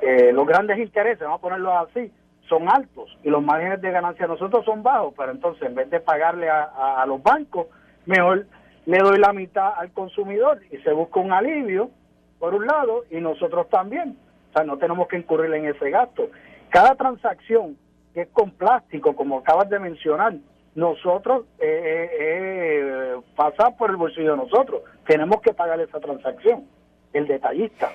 eh, 0.00 0.33
los, 0.33 0.47
grandes 0.47 0.78
intereses, 0.78 1.21
vamos 1.21 1.38
a 1.38 1.43
ponerlo 1.43 1.76
así, 1.76 2.12
son 2.49 2.69
altos 2.69 3.16
y 3.25 3.31
los 3.31 3.43
márgenes 3.43 3.81
de 3.81 3.90
ganancia 3.90 4.26
nosotros 4.28 4.64
son 4.64 4.83
bajos, 4.83 5.14
pero 5.16 5.33
entonces 5.33 5.62
en 5.62 5.75
vez 5.75 5.90
de 5.90 5.99
pagarle 5.99 6.49
a 6.49 7.05
los 7.09 7.21
bancos, 7.23 7.66
mejor 8.05 8.47
le 8.85 8.99
doy 8.99 9.19
la 9.19 9.33
mitad 9.33 9.73
al 9.76 9.90
consumidor 9.90 10.61
y 10.71 10.76
se 10.78 10.93
busca 10.93 11.19
un 11.19 11.33
alivio 11.33 11.90
por 12.38 12.55
un 12.55 12.66
lado 12.66 13.02
y 13.11 13.21
nosotros 13.21 13.69
también 13.69 14.16
no 14.65 14.79
tenemos 14.79 15.09
que 15.09 15.19
incurrir 15.19 15.53
en 15.55 15.67
ese 15.67 15.91
gasto. 15.91 16.31
Cada 16.71 16.95
transacción 16.95 17.77
que 18.15 18.23
es 18.23 18.29
con 18.29 18.51
plástico, 18.53 19.15
como 19.15 19.39
acabas 19.39 19.69
de 19.69 19.79
mencionar, 19.79 20.35
nosotros 20.75 21.45
eh, 21.59 21.67
eh, 21.67 22.11
eh, 22.21 23.21
pasa 23.35 23.71
por 23.77 23.91
el 23.91 23.97
bolsillo 23.97 24.33
de 24.33 24.37
nosotros. 24.39 24.83
Tenemos 25.07 25.41
que 25.41 25.53
pagar 25.53 25.81
esa 25.81 26.01
transacción, 26.01 26.65
el 27.13 27.27
detallista. 27.27 27.91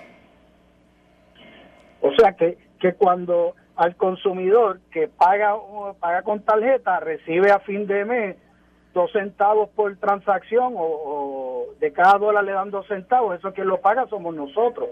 O 2.01 2.11
sea 2.13 2.33
que, 2.33 2.57
que 2.79 2.93
cuando 2.93 3.55
al 3.75 3.95
consumidor 3.95 4.79
que 4.91 5.07
paga, 5.07 5.55
paga 5.99 6.23
con 6.23 6.41
tarjeta 6.41 6.99
recibe 6.99 7.51
a 7.51 7.59
fin 7.59 7.87
de 7.87 8.05
mes 8.05 8.37
dos 8.93 9.11
centavos 9.13 9.69
por 9.69 9.95
transacción 9.97 10.73
o, 10.75 10.83
o 10.83 11.65
de 11.79 11.93
cada 11.93 12.17
dólar 12.17 12.43
le 12.43 12.51
dan 12.51 12.71
dos 12.71 12.85
centavos, 12.87 13.37
eso 13.37 13.53
quien 13.53 13.67
lo 13.67 13.79
paga 13.79 14.05
somos 14.07 14.35
nosotros 14.35 14.89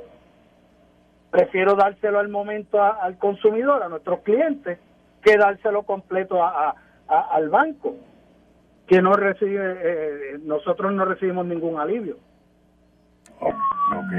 prefiero 1.32 1.76
dárselo 1.76 2.20
al 2.20 2.30
momento 2.30 2.82
al 2.82 3.18
consumidor, 3.18 3.84
a 3.84 3.90
nuestros 3.90 4.22
clientes, 4.22 4.80
que 5.22 5.38
dárselo 5.38 5.84
completo 5.84 6.44
a, 6.44 6.76
al 7.08 7.50
banco, 7.50 7.96
que 8.88 9.02
no 9.02 9.14
recibe, 9.14 9.78
eh, 9.82 10.40
nosotros 10.44 10.94
no 10.94 11.06
recibimos 11.06 11.46
ningún 11.46 11.80
alivio. 11.80 12.18
Ok. 13.40 14.14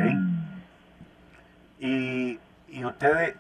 Y, 1.81 2.39
y 2.69 2.85
ustedes, 2.85 3.37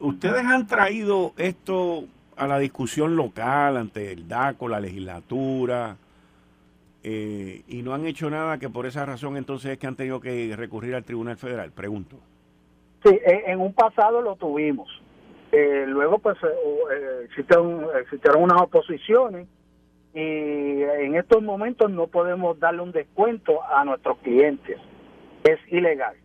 ustedes 0.00 0.44
han 0.44 0.66
traído 0.66 1.32
esto 1.36 2.04
a 2.36 2.46
la 2.46 2.58
discusión 2.58 3.14
local 3.16 3.76
ante 3.76 4.12
el 4.12 4.26
DACO, 4.26 4.68
la 4.68 4.80
legislatura, 4.80 5.96
eh, 7.02 7.62
y 7.68 7.82
no 7.82 7.92
han 7.92 8.06
hecho 8.06 8.30
nada 8.30 8.58
que 8.58 8.70
por 8.70 8.86
esa 8.86 9.04
razón 9.04 9.36
entonces 9.36 9.72
es 9.72 9.78
que 9.78 9.86
han 9.86 9.94
tenido 9.94 10.20
que 10.20 10.54
recurrir 10.56 10.94
al 10.94 11.04
Tribunal 11.04 11.36
Federal, 11.36 11.70
pregunto. 11.70 12.18
Sí, 13.04 13.20
en 13.24 13.60
un 13.60 13.74
pasado 13.74 14.22
lo 14.22 14.36
tuvimos. 14.36 14.88
Eh, 15.52 15.84
luego, 15.86 16.18
pues, 16.18 16.36
eh, 16.42 16.46
eh, 16.92 17.20
existieron 17.24 18.42
unas 18.42 18.62
oposiciones 18.62 19.46
y 20.14 20.82
en 20.82 21.14
estos 21.16 21.42
momentos 21.42 21.90
no 21.90 22.06
podemos 22.06 22.58
darle 22.58 22.82
un 22.82 22.92
descuento 22.92 23.62
a 23.62 23.84
nuestros 23.84 24.18
clientes. 24.18 24.78
Es 25.44 25.58
ilegal. 25.70 26.16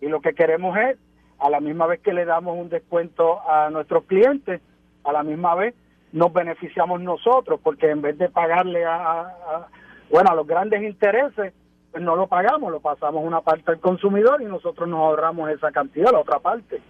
Y 0.00 0.08
lo 0.08 0.20
que 0.20 0.34
queremos 0.34 0.76
es, 0.78 0.96
a 1.38 1.50
la 1.50 1.60
misma 1.60 1.86
vez 1.86 2.00
que 2.00 2.12
le 2.12 2.24
damos 2.24 2.56
un 2.58 2.68
descuento 2.68 3.40
a 3.48 3.70
nuestros 3.70 4.04
clientes, 4.04 4.60
a 5.04 5.12
la 5.12 5.22
misma 5.22 5.54
vez 5.54 5.74
nos 6.10 6.32
beneficiamos 6.32 7.00
nosotros, 7.02 7.60
porque 7.62 7.90
en 7.90 8.00
vez 8.00 8.16
de 8.16 8.28
pagarle 8.28 8.84
a 8.86 9.68
bueno, 10.10 10.30
a 10.30 10.34
los 10.34 10.46
grandes 10.46 10.82
intereses, 10.82 11.52
pues 11.90 12.02
no 12.02 12.16
lo 12.16 12.26
pagamos, 12.26 12.70
lo 12.70 12.80
pasamos 12.80 13.24
una 13.24 13.40
parte 13.40 13.70
al 13.70 13.80
consumidor 13.80 14.42
y 14.42 14.44
nosotros 14.44 14.88
nos 14.88 15.00
ahorramos 15.00 15.50
esa 15.50 15.70
cantidad, 15.72 16.12
la 16.12 16.20
otra 16.20 16.38
parte, 16.38 16.80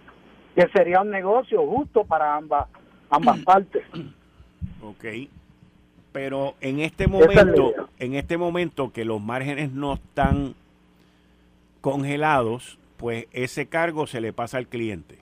que 0.55 0.67
sería 0.69 1.01
un 1.01 1.09
negocio 1.09 1.65
justo 1.65 2.03
para 2.03 2.35
ambas, 2.35 2.67
ambas 3.09 3.39
partes. 3.39 3.83
Ok, 4.81 5.05
pero 6.11 6.55
en 6.61 6.79
este 6.79 7.07
momento, 7.07 7.73
en 7.97 8.15
este 8.15 8.37
momento 8.37 8.91
que 8.91 9.05
los 9.05 9.21
márgenes 9.21 9.71
no 9.71 9.93
están 9.93 10.55
congelados, 11.81 12.77
pues 12.97 13.27
ese 13.31 13.67
cargo 13.67 14.07
se 14.07 14.19
le 14.19 14.33
pasa 14.33 14.57
al 14.57 14.67
cliente. 14.67 15.19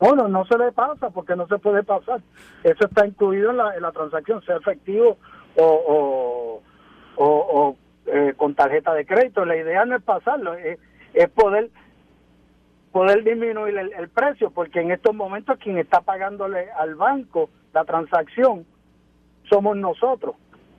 Bueno, 0.00 0.28
no 0.28 0.44
se 0.46 0.58
le 0.58 0.72
pasa 0.72 1.10
porque 1.10 1.36
no 1.36 1.46
se 1.46 1.58
puede 1.58 1.82
pasar. 1.82 2.20
Eso 2.64 2.86
está 2.86 3.06
incluido 3.06 3.50
en 3.50 3.58
la, 3.58 3.76
en 3.76 3.82
la 3.82 3.92
transacción, 3.92 4.42
sea 4.44 4.56
efectivo 4.56 5.16
o, 5.56 6.60
o, 7.16 7.24
o 7.24 7.76
eh, 8.06 8.34
con 8.36 8.54
tarjeta 8.54 8.92
de 8.94 9.06
crédito. 9.06 9.44
La 9.44 9.56
idea 9.56 9.84
no 9.84 9.96
es 9.96 10.02
pasarlo, 10.02 10.54
es, 10.54 10.78
poder 11.30 11.70
poder 12.92 13.24
disminuir 13.24 13.76
el, 13.76 14.08
precio, 14.08 14.50
porque 14.50 14.80
en 14.80 14.92
estos 14.92 15.14
momentos 15.14 15.58
quien 15.58 15.78
está 15.78 16.00
pagándole 16.00 16.70
al 16.70 16.94
banco 16.94 17.50
la 17.72 17.84
transacción 17.84 18.64
somos 19.50 19.76
nosotros, 19.76 20.36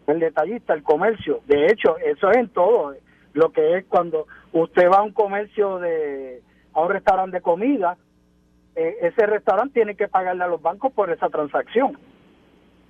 el 0.07 0.21
detallista, 0.21 0.73
el 0.73 0.81
comercio. 0.81 1.41
De 1.45 1.65
hecho, 1.65 1.97
eso 1.97 2.31
es 2.31 2.37
en 2.37 2.49
todo. 2.49 2.95
Lo 3.33 3.51
que 3.51 3.77
es 3.77 3.85
cuando 3.85 4.27
usted 4.53 4.89
va 4.89 4.99
a 4.99 5.03
un 5.03 5.11
comercio 5.11 5.79
de 5.79 6.41
a 6.73 6.81
un 6.81 6.89
restaurante 6.89 7.37
de 7.37 7.41
comida, 7.41 7.97
eh, 8.75 8.97
ese 9.01 9.25
restaurante 9.25 9.73
tiene 9.73 9.95
que 9.95 10.07
pagarle 10.07 10.43
a 10.43 10.47
los 10.47 10.61
bancos 10.61 10.93
por 10.93 11.09
esa 11.09 11.29
transacción. 11.29 11.97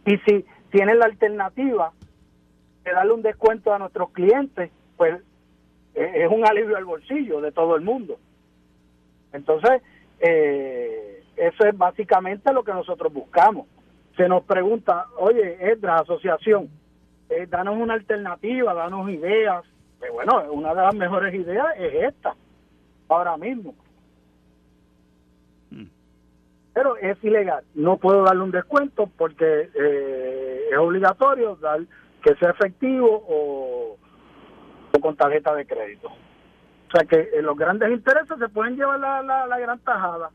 Y 0.05 0.17
si 0.19 0.45
tiene 0.71 0.93
la 0.95 1.05
alternativa 1.05 1.91
de 2.85 2.91
darle 2.91 3.13
un 3.13 3.23
descuento 3.23 3.73
a 3.73 3.79
nuestros 3.79 4.11
clientes, 4.11 4.71
pues 4.95 5.21
e-, 5.95 6.23
es 6.23 6.31
un 6.31 6.45
alivio 6.45 6.77
al 6.77 6.85
bolsillo 6.85 7.41
de 7.41 7.51
todo 7.51 7.75
el 7.75 7.81
mundo. 7.81 8.17
Entonces, 9.33 9.81
eh, 10.19 11.23
eso 11.35 11.65
es 11.65 11.77
básicamente 11.77 12.53
lo 12.53 12.63
que 12.63 12.71
nosotros 12.71 13.11
buscamos. 13.11 13.67
Se 14.15 14.29
nos 14.29 14.43
pregunta, 14.43 15.07
oye, 15.17 15.57
Edra, 15.59 15.97
asociación, 15.97 16.69
eh, 17.29 17.47
danos 17.49 17.75
una 17.77 17.95
alternativa, 17.95 18.73
danos 18.73 19.09
ideas. 19.09 19.65
Pues 19.99 20.11
bueno, 20.13 20.51
una 20.51 20.73
de 20.73 20.81
las 20.81 20.95
mejores 20.95 21.33
ideas 21.33 21.67
es 21.77 22.13
esta, 22.13 22.35
ahora 23.09 23.35
mismo. 23.35 23.73
Hmm. 25.71 25.87
Pero 26.73 26.95
es 26.97 27.21
ilegal, 27.23 27.63
no 27.73 27.97
puedo 27.97 28.23
darle 28.23 28.43
un 28.43 28.51
descuento 28.51 29.09
porque 29.17 29.69
eh, 29.73 30.67
es 30.71 30.77
obligatorio 30.77 31.55
dar 31.57 31.81
que 32.25 32.35
sea 32.37 32.49
efectivo 32.49 33.23
o, 33.29 33.97
con 34.99 35.15
tarjeta 35.15 35.53
de 35.53 35.67
crédito. 35.67 36.07
O 36.07 36.91
sea 36.91 37.05
que 37.05 37.29
eh, 37.37 37.41
los 37.43 37.55
grandes 37.55 37.91
intereses 37.91 38.39
se 38.39 38.49
pueden 38.49 38.75
llevar 38.75 38.99
la, 38.99 39.21
la, 39.21 39.59
gran 39.59 39.77
tajada. 39.79 40.31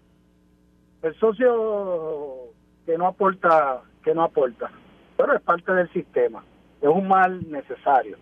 el 1.03 1.15
socio 1.19 2.53
que 2.87 2.97
no 2.97 3.09
aporta, 3.09 3.83
que 4.05 4.15
no 4.15 4.23
aporta, 4.23 4.71
pero 5.17 5.35
es 5.35 5.43
parte 5.43 5.73
del 5.73 5.93
sistema, 5.93 6.45
es 6.81 6.89
un 6.89 7.09
mal 7.09 7.51
necesario. 7.51 8.17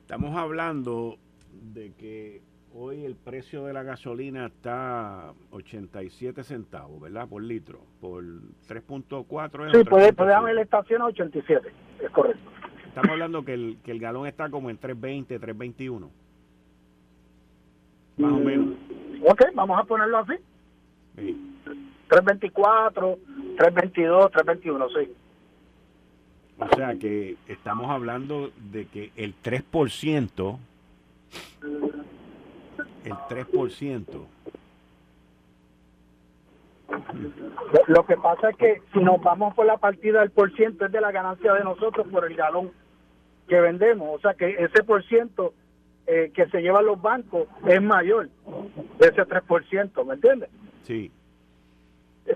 Estamos 0.00 0.34
hablando 0.34 1.18
de 1.52 1.92
que 1.92 2.42
hoy 2.76 3.04
el 3.04 3.14
precio 3.14 3.64
de 3.64 3.72
la 3.72 3.82
gasolina 3.82 4.46
está 4.46 5.32
87 5.52 6.42
centavos, 6.42 7.00
¿verdad? 7.00 7.28
Por 7.28 7.42
litro, 7.42 7.80
por 8.00 8.24
3.4. 8.24 9.72
Sí, 9.72 9.84
puede, 9.84 10.34
haber 10.34 10.54
la 10.56 10.62
estación 10.62 11.02
a 11.02 11.06
87, 11.06 11.72
es 12.02 12.10
correcto. 12.10 12.50
Estamos 12.86 13.10
hablando 13.10 13.44
que 13.44 13.54
el, 13.54 13.78
que 13.84 13.92
el 13.92 14.00
galón 14.00 14.26
está 14.26 14.50
como 14.50 14.70
en 14.70 14.78
3.20, 14.78 15.40
3.21. 15.40 16.08
Más 18.16 18.32
o 18.32 18.36
mm, 18.36 18.44
menos. 18.44 18.74
Ok, 19.28 19.42
vamos 19.54 19.78
a 19.78 19.84
ponerlo 19.84 20.18
así. 20.18 20.34
324, 21.16 23.18
322, 23.56 24.30
321, 24.30 24.88
sí. 24.90 25.12
O 26.56 26.76
sea 26.76 26.94
que 26.96 27.36
estamos 27.48 27.90
hablando 27.90 28.52
de 28.70 28.86
que 28.86 29.10
el 29.16 29.34
3%, 29.42 30.58
el 33.04 33.12
3%. 33.12 34.26
Lo 37.88 38.06
que 38.06 38.16
pasa 38.16 38.50
es 38.50 38.56
que 38.56 38.82
si 38.92 39.00
nos 39.00 39.20
vamos 39.22 39.54
por 39.54 39.66
la 39.66 39.76
partida 39.76 40.20
del 40.20 40.30
por 40.30 40.54
ciento 40.54 40.86
es 40.86 40.92
de 40.92 41.00
la 41.00 41.12
ganancia 41.12 41.52
de 41.52 41.64
nosotros 41.64 42.06
por 42.08 42.24
el 42.24 42.36
galón 42.36 42.70
que 43.48 43.60
vendemos. 43.60 44.08
O 44.14 44.20
sea 44.20 44.34
que 44.34 44.50
ese 44.50 44.82
por 44.84 45.04
ciento 45.04 45.54
eh, 46.06 46.30
que 46.34 46.46
se 46.48 46.60
llevan 46.60 46.86
los 46.86 47.00
bancos 47.00 47.48
es 47.66 47.80
mayor 47.80 48.28
de 48.98 49.08
ese 49.08 49.22
3%, 49.22 50.04
¿me 50.06 50.14
entiendes? 50.14 50.50
Sí. 50.82 51.10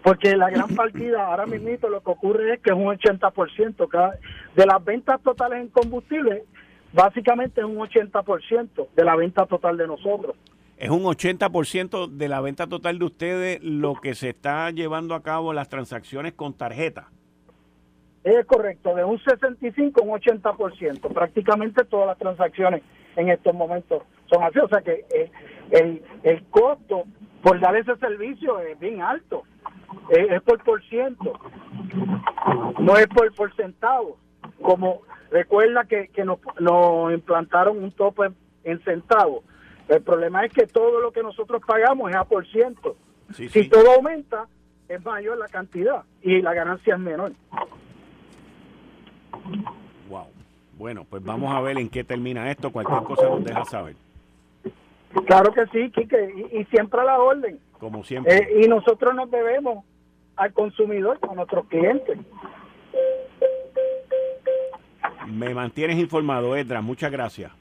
Porque 0.02 0.36
la 0.36 0.50
gran 0.50 0.74
partida 0.74 1.26
ahora 1.26 1.46
mismo 1.46 1.88
lo 1.88 2.02
que 2.02 2.10
ocurre 2.10 2.54
es 2.54 2.60
que 2.60 2.70
es 2.70 2.76
un 2.76 2.86
80%. 2.86 3.88
Cada, 3.88 4.18
de 4.54 4.66
las 4.66 4.84
ventas 4.84 5.20
totales 5.22 5.60
en 5.60 5.68
combustible, 5.68 6.44
básicamente 6.98 7.60
es 7.60 7.66
un 7.66 7.76
80% 7.76 8.88
de 8.94 9.04
la 9.04 9.14
venta 9.14 9.46
total 9.46 9.76
de 9.76 9.86
nosotros. 9.86 10.34
Es 10.76 10.90
un 10.90 11.04
80% 11.04 12.08
de 12.08 12.28
la 12.28 12.40
venta 12.40 12.66
total 12.66 12.98
de 12.98 13.04
ustedes 13.04 13.62
lo 13.62 13.94
que 13.94 14.14
se 14.14 14.30
está 14.30 14.68
llevando 14.72 15.14
a 15.14 15.22
cabo 15.22 15.52
las 15.52 15.68
transacciones 15.68 16.32
con 16.32 16.54
tarjeta. 16.54 17.08
Es 18.24 18.44
correcto, 18.46 18.96
de 18.96 19.04
un 19.04 19.18
65 19.20 20.00
a 20.00 20.04
un 20.04 20.20
80%. 20.20 21.12
Prácticamente 21.14 21.84
todas 21.84 22.08
las 22.08 22.18
transacciones 22.18 22.82
en 23.14 23.28
estos 23.28 23.54
momentos 23.54 24.02
son 24.26 24.42
así. 24.42 24.58
O 24.58 24.68
sea 24.68 24.82
que 24.82 25.04
eh, 25.14 25.30
el, 25.70 26.02
el 26.24 26.44
costo 26.46 27.04
por 27.42 27.60
dar 27.60 27.76
ese 27.76 27.96
servicio 27.96 28.58
es 28.60 28.78
bien 28.78 29.02
alto. 29.02 29.44
Es, 30.10 30.42
por 30.42 30.62
por 30.64 30.82
ciento, 30.84 31.32
no 32.80 32.96
es 32.96 33.06
por, 33.06 33.32
por 33.34 33.54
centavos. 33.54 34.16
Como 34.62 35.02
recuerda 35.30 35.84
que, 35.84 36.08
que 36.08 36.24
nos, 36.24 36.38
nos 36.60 37.12
implantaron 37.12 37.82
un 37.82 37.92
tope 37.92 38.30
en 38.64 38.82
centavos. 38.84 39.44
El 39.88 40.02
problema 40.02 40.44
es 40.44 40.52
que 40.52 40.66
todo 40.66 41.00
lo 41.00 41.12
que 41.12 41.22
nosotros 41.22 41.62
pagamos 41.66 42.10
es 42.10 42.16
a 42.16 42.24
por 42.24 42.46
ciento. 42.48 42.96
si 43.32 43.68
todo 43.68 43.92
aumenta, 43.92 44.46
es 44.88 45.04
mayor 45.04 45.38
la 45.38 45.48
cantidad 45.48 46.02
y 46.22 46.40
la 46.42 46.54
ganancia 46.54 46.94
es 46.94 47.00
menor. 47.00 47.32
Wow. 50.08 50.26
Bueno, 50.76 51.04
pues 51.08 51.22
vamos 51.24 51.54
a 51.54 51.60
ver 51.60 51.78
en 51.78 51.88
qué 51.88 52.04
termina 52.04 52.50
esto. 52.50 52.70
Cualquier 52.70 53.02
cosa 53.02 53.28
nos 53.28 53.44
deja 53.44 53.64
saber. 53.64 53.96
Claro 55.26 55.52
que 55.52 55.66
sí, 55.66 55.90
Quique, 55.90 56.48
y, 56.52 56.64
siempre 56.66 57.00
a 57.00 57.04
la 57.04 57.18
orden. 57.18 57.58
Como 57.78 58.04
siempre. 58.04 58.36
Eh, 58.36 58.64
y 58.64 58.68
nosotros 58.68 59.14
nos 59.14 59.30
debemos 59.30 59.84
al 60.36 60.52
consumidor, 60.52 61.18
a 61.28 61.34
nuestros 61.34 61.66
clientes. 61.66 62.18
Me 65.38 65.54
mantienes 65.54 65.96
informado, 66.00 66.56
Edra. 66.56 66.82
Muchas 66.82 67.12
gracias. 67.12 67.52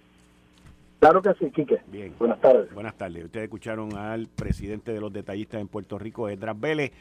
Claro 0.99 1.21
que 1.21 1.32
sí, 1.36 1.52
Quique. 1.52 1.80
Bien. 1.86 2.12
Buenas 2.17 2.41
tardes. 2.41 2.73
Buenas 2.73 2.97
tardes. 2.97 3.25
Ustedes 3.25 3.43
escucharon 3.43 3.95
al 3.95 4.25
presidente 4.25 4.91
de 4.91 4.99
los 4.99 5.13
detallistas 5.13 5.62
en 5.62 5.67
Puerto 5.67 5.99
Rico, 5.99 6.28
Edras 6.28 6.60
Vélez, 6.60 6.91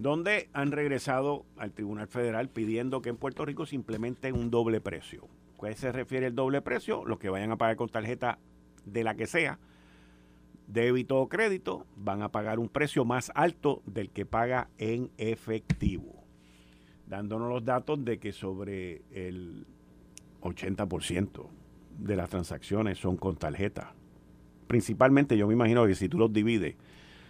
donde 0.00 0.48
han 0.52 0.72
regresado 0.72 1.44
al 1.56 1.70
Tribunal 1.70 2.08
Federal 2.08 2.48
pidiendo 2.48 3.02
que 3.02 3.10
en 3.10 3.16
Puerto 3.16 3.44
Rico 3.44 3.66
se 3.66 3.76
implemente 3.76 4.32
un 4.32 4.50
doble 4.50 4.80
precio. 4.80 5.28
¿A 5.62 5.68
qué 5.68 5.76
se 5.76 5.92
refiere 5.92 6.26
el 6.26 6.34
doble 6.34 6.60
precio? 6.60 7.04
Los 7.04 7.20
que 7.20 7.28
vayan 7.28 7.52
a 7.52 7.56
pagar 7.56 7.76
con 7.76 7.88
tarjeta 7.88 8.40
de 8.84 9.04
la 9.04 9.14
que 9.14 9.28
sea, 9.28 9.60
débito 10.66 11.20
o 11.20 11.28
crédito, 11.28 11.86
van 11.94 12.22
a 12.22 12.30
pagar 12.30 12.58
un 12.58 12.68
precio 12.68 13.04
más 13.04 13.30
alto 13.36 13.80
del 13.86 14.10
que 14.10 14.26
paga 14.26 14.70
en 14.78 15.08
efectivo. 15.18 16.24
Dándonos 17.06 17.48
los 17.48 17.64
datos 17.64 18.04
de 18.04 18.18
que 18.18 18.32
sobre 18.32 19.02
el 19.12 19.66
80% 20.54 21.48
de 21.98 22.16
las 22.16 22.30
transacciones 22.30 22.98
son 22.98 23.16
con 23.16 23.36
tarjeta. 23.36 23.94
Principalmente 24.66 25.36
yo 25.36 25.46
me 25.46 25.54
imagino 25.54 25.86
que 25.86 25.94
si 25.94 26.08
tú 26.08 26.18
los 26.18 26.32
divides, 26.32 26.76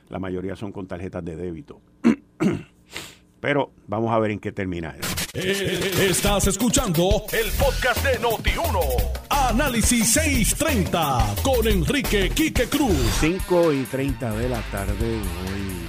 la 0.08 0.18
mayoría 0.18 0.56
son 0.56 0.72
con 0.72 0.86
tarjetas 0.86 1.24
de 1.24 1.36
débito. 1.36 1.80
Pero 3.40 3.72
vamos 3.86 4.12
a 4.12 4.18
ver 4.18 4.30
en 4.30 4.40
qué 4.40 4.50
termina 4.50 4.96
eh, 5.34 6.08
Estás 6.08 6.46
escuchando 6.46 7.22
el 7.32 7.50
podcast 7.52 8.04
de 8.04 8.18
Noti1. 8.18 8.80
Análisis 9.28 10.12
630 10.14 11.34
con 11.42 11.68
Enrique 11.68 12.30
Quique 12.30 12.64
Cruz. 12.66 12.96
5 13.20 13.72
y 13.72 13.82
30 13.84 14.36
de 14.36 14.48
la 14.48 14.62
tarde, 14.70 15.16
hoy 15.16 15.86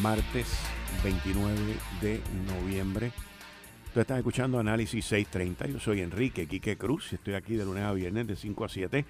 martes 0.00 0.46
29 1.02 1.76
de 2.00 2.20
noviembre. 2.46 3.12
Tú 3.94 4.00
estás 4.00 4.18
escuchando 4.18 4.58
Análisis 4.58 5.04
630. 5.06 5.66
Yo 5.66 5.80
soy 5.80 6.02
Enrique 6.02 6.46
Quique 6.46 6.76
Cruz 6.76 7.12
estoy 7.12 7.34
aquí 7.34 7.56
de 7.56 7.64
lunes 7.64 7.84
a 7.84 7.92
viernes 7.92 8.26
de 8.26 8.36
5 8.36 8.64
a 8.64 8.68
7 8.68 9.04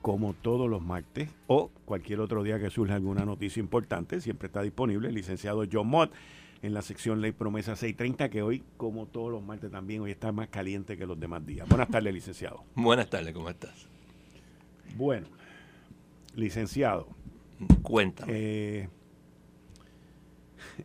como 0.00 0.32
todos 0.32 0.68
los 0.68 0.82
martes 0.82 1.30
o 1.46 1.70
cualquier 1.84 2.20
otro 2.20 2.42
día 2.42 2.58
que 2.58 2.70
surja 2.70 2.96
alguna 2.96 3.24
noticia 3.24 3.60
importante, 3.60 4.20
siempre 4.20 4.46
está 4.46 4.62
disponible 4.62 5.08
el 5.08 5.14
licenciado 5.14 5.64
John 5.70 5.86
Mott 5.86 6.12
en 6.62 6.74
la 6.74 6.82
sección 6.82 7.20
Ley 7.20 7.32
Promesa 7.32 7.76
630, 7.76 8.28
que 8.28 8.42
hoy, 8.42 8.64
como 8.76 9.06
todos 9.06 9.30
los 9.30 9.42
martes 9.42 9.70
también, 9.70 10.00
hoy 10.00 10.10
está 10.10 10.32
más 10.32 10.48
caliente 10.48 10.96
que 10.96 11.06
los 11.06 11.18
demás 11.18 11.44
días. 11.46 11.68
Buenas 11.68 11.88
tardes, 11.88 12.12
licenciado. 12.12 12.64
Buenas 12.74 13.10
tardes, 13.10 13.32
¿cómo 13.32 13.48
estás? 13.48 13.86
Bueno, 14.96 15.26
licenciado. 16.34 17.08
Cuéntame. 17.82 18.32
Eh, 18.34 18.88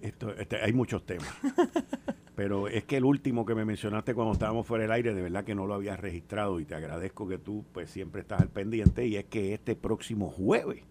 esto, 0.02 0.34
este, 0.36 0.58
hay 0.58 0.74
muchos 0.74 1.06
temas. 1.06 1.30
Pero 2.38 2.68
es 2.68 2.84
que 2.84 2.98
el 2.98 3.04
último 3.04 3.48
que 3.48 3.56
me 3.56 3.66
mencionaste 3.66 4.14
cuando 4.14 4.34
estábamos 4.34 4.68
fuera 4.68 4.84
del 4.84 4.92
aire, 4.92 5.16
de 5.16 5.24
verdad 5.24 5.44
que 5.44 5.56
no 5.56 5.66
lo 5.66 5.74
habías 5.74 6.00
registrado 6.00 6.60
y 6.60 6.66
te 6.66 6.76
agradezco 6.76 7.28
que 7.28 7.40
tú 7.40 7.66
pues 7.72 7.90
siempre 7.90 8.22
estás 8.22 8.42
al 8.42 8.50
pendiente 8.50 9.08
y 9.08 9.16
es 9.16 9.26
que 9.26 9.56
este 9.56 9.76
próximo 9.76 10.30
jueves, 10.30 10.84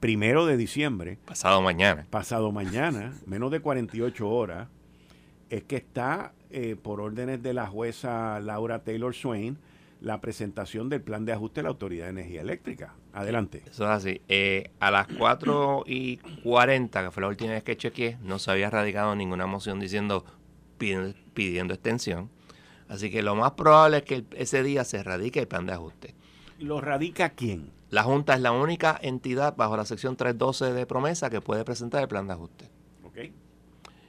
primero 0.00 0.46
de 0.46 0.56
diciembre. 0.56 1.18
Pasado 1.26 1.60
mañana. 1.60 2.06
Pasado 2.08 2.50
mañana, 2.50 3.12
menos 3.26 3.50
de 3.50 3.60
48 3.60 4.26
horas, 4.26 4.68
es 5.50 5.64
que 5.64 5.76
está 5.76 6.32
eh, 6.48 6.76
por 6.80 7.02
órdenes 7.02 7.42
de 7.42 7.52
la 7.52 7.66
jueza 7.66 8.40
Laura 8.40 8.84
Taylor 8.84 9.14
Swain 9.14 9.58
la 10.02 10.20
presentación 10.20 10.88
del 10.88 11.00
plan 11.00 11.24
de 11.24 11.32
ajuste 11.32 11.60
de 11.60 11.62
la 11.62 11.68
Autoridad 11.68 12.06
de 12.06 12.10
Energía 12.10 12.40
Eléctrica. 12.40 12.94
Adelante. 13.12 13.62
Eso 13.66 13.84
es 13.84 13.90
así. 13.90 14.20
Eh, 14.28 14.72
a 14.80 14.90
las 14.90 15.06
4 15.06 15.84
y 15.86 16.16
40, 16.42 17.04
que 17.04 17.10
fue 17.12 17.20
la 17.20 17.28
última 17.28 17.52
vez 17.52 17.62
que 17.62 17.76
chequeé, 17.76 18.18
no 18.20 18.40
se 18.40 18.50
había 18.50 18.68
radicado 18.68 19.14
ninguna 19.14 19.46
moción 19.46 19.78
diciendo 19.78 20.24
pidiendo, 20.76 21.74
extensión. 21.74 22.30
Así 22.88 23.10
que 23.10 23.22
lo 23.22 23.36
más 23.36 23.52
probable 23.52 23.98
es 23.98 24.02
que 24.02 24.24
ese 24.32 24.64
día 24.64 24.82
se 24.82 25.02
radique 25.04 25.38
el 25.38 25.46
plan 25.46 25.66
de 25.66 25.74
ajuste. 25.74 26.14
¿Lo 26.58 26.80
radica 26.80 27.30
quién? 27.30 27.70
La 27.90 28.02
Junta 28.02 28.34
es 28.34 28.40
la 28.40 28.50
única 28.50 28.98
entidad 29.00 29.54
bajo 29.56 29.76
la 29.76 29.84
sección 29.84 30.16
312 30.16 30.72
de 30.72 30.84
promesa 30.84 31.30
que 31.30 31.40
puede 31.40 31.64
presentar 31.64 32.02
el 32.02 32.08
plan 32.08 32.26
de 32.26 32.32
ajuste. 32.32 32.68
Okay. 33.04 33.32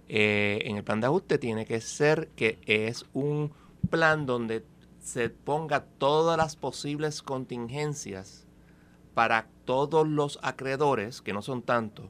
Eh, 0.08 0.63
en 0.65 0.77
el 0.77 0.84
plan 0.84 0.99
de 1.01 1.08
ajuste 1.08 1.38
tiene 1.38 1.65
que 1.67 1.79
ser 1.82 2.29
que 2.36 2.58
es 2.65 3.06
un 3.13 3.51
plan 3.89 4.25
donde 4.25 4.65
se 5.03 5.29
ponga 5.29 5.83
todas 5.97 6.37
las 6.37 6.55
posibles 6.55 7.21
contingencias 7.21 8.47
para 9.13 9.47
todos 9.65 10.07
los 10.07 10.39
acreedores, 10.41 11.21
que 11.21 11.33
no 11.33 11.41
son 11.41 11.61
tantos 11.61 12.07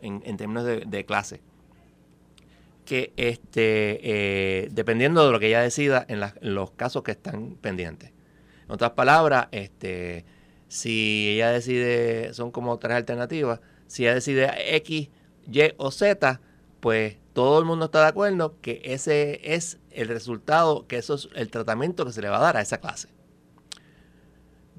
en, 0.00 0.36
términos 0.36 0.64
de, 0.64 1.04
clase, 1.06 1.40
que 2.84 3.12
este, 3.16 4.00
eh, 4.02 4.68
dependiendo 4.72 5.24
de 5.24 5.32
lo 5.32 5.38
que 5.38 5.46
ella 5.46 5.62
decida 5.62 6.04
en, 6.08 6.20
los 6.40 6.72
casos 6.72 7.04
que 7.04 7.12
están 7.12 7.54
pendientes. 7.60 8.10
En 8.64 8.72
otras 8.72 8.90
palabras, 8.90 9.46
este, 9.52 10.24
si 10.66 11.30
ella 11.34 11.50
decide, 11.50 12.34
son 12.34 12.50
como 12.50 12.76
tres 12.78 12.96
alternativas, 12.96 13.60
si 13.86 14.02
ella 14.02 14.14
decide 14.14 14.76
X, 14.76 15.10
Y 15.46 15.60
o 15.76 15.92
Z, 15.92 16.40
pues 16.80 17.18
todo 17.32 17.58
el 17.58 17.64
mundo 17.64 17.86
está 17.86 18.02
de 18.02 18.08
acuerdo 18.08 18.60
que 18.60 18.82
ese 18.84 19.54
es 19.54 19.78
el 19.90 20.08
resultado, 20.08 20.86
que 20.86 20.96
eso 20.96 21.14
es 21.14 21.28
el 21.34 21.50
tratamiento 21.50 22.04
que 22.04 22.12
se 22.12 22.22
le 22.22 22.28
va 22.28 22.36
a 22.38 22.42
dar 22.42 22.56
a 22.56 22.60
esa 22.60 22.78
clase. 22.78 23.08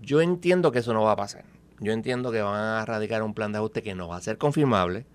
Yo 0.02 0.22
entiendo 0.22 0.72
que 0.72 0.80
eso 0.80 0.94
no 0.94 1.04
va 1.04 1.14
a 1.14 1.18
pasar. 1.18 1.46
yo 1.80 1.92
entiendo 1.92 2.32
que 2.32 2.42
van 2.42 2.56
a 2.56 2.86
radicar 2.86 3.24
un 3.24 3.34
plan 3.34 3.52
de 3.52 3.58
ajuste 3.58 3.84
que 3.84 3.96
no 3.96 4.08
va 4.08 4.18
a 4.18 4.22
ser 4.22 4.38
confirmable, 4.38 5.06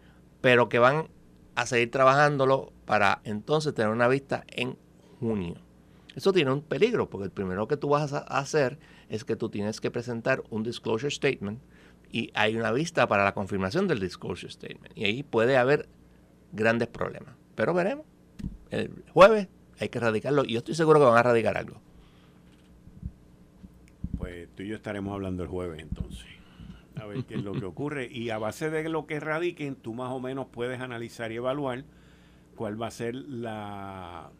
pero 0.41 0.69
que 0.69 0.79
van 0.79 1.09
a 1.55 1.67
seguir 1.67 1.91
trabajándolo 1.91 2.73
para 2.85 3.21
entonces 3.25 3.75
tener 3.75 3.91
una 3.91 4.09
vista 4.09 4.45
en 4.49 4.77
junio. 5.21 5.57
Eso 6.15 6.33
tiene 6.33 6.53
un 6.53 6.63
peligro, 6.63 7.09
porque 7.09 7.27
el 7.27 7.31
primero 7.31 7.69
que 7.69 7.77
tú 7.77 7.91
vas 7.91 8.13
a 8.13 8.19
hacer 8.19 8.79
es 9.09 9.25
que 9.25 9.37
tú 9.37 9.49
tienes 9.49 9.81
que 9.81 9.91
presentar 9.91 10.43
un 10.51 10.63
disclosure 10.63 11.11
statement 11.11 11.61
y 12.11 12.31
hay 12.35 12.57
una 12.57 12.73
vista 12.73 13.07
para 13.07 13.25
la 13.25 13.35
confirmación 13.35 13.87
del 13.87 14.01
disclosure 14.01 14.53
statement. 14.53 14.97
Y 14.97 15.05
ahí 15.05 15.23
puede 15.23 15.57
haber 15.57 15.89
grandes 16.53 16.89
problemas. 16.89 17.35
Pero 17.55 17.75
veremos. 17.75 18.07
El 18.71 19.05
jueves 19.13 19.49
hay 19.79 19.89
que 19.89 20.01
radicarlo 20.01 20.45
y 20.45 20.53
yo 20.53 20.59
estoy 20.59 20.75
seguro 20.75 21.01
que 21.01 21.07
van 21.07 21.19
a 21.19 21.23
radicar 21.23 21.57
algo. 21.57 21.81
Pues 24.19 24.49
tú 24.55 24.63
y 24.63 24.69
yo 24.69 24.77
estaremos 24.77 25.15
hablando 25.15 25.43
el 25.43 25.49
jueves 25.49 25.81
entonces. 25.81 26.27
A 26.97 27.07
ver 27.07 27.25
qué 27.25 27.37
es 27.37 27.45
lo 27.45 27.53
que 27.53 27.65
ocurre. 27.65 28.09
Y 28.11 28.31
a 28.31 28.39
base 28.39 28.71
de 28.71 28.89
lo 28.89 29.07
que 29.07 29.21
radiquen, 29.21 29.77
tú 29.77 29.95
más 29.95 30.11
o 30.11 30.19
menos 30.19 30.47
puedes 30.51 30.81
analizar 30.81 31.31
y 31.31 31.37
evaluar 31.37 31.85
cuál 32.57 32.81
va 32.81 32.89
a 32.89 32.91
ser 32.91 33.15
la, 33.15 34.31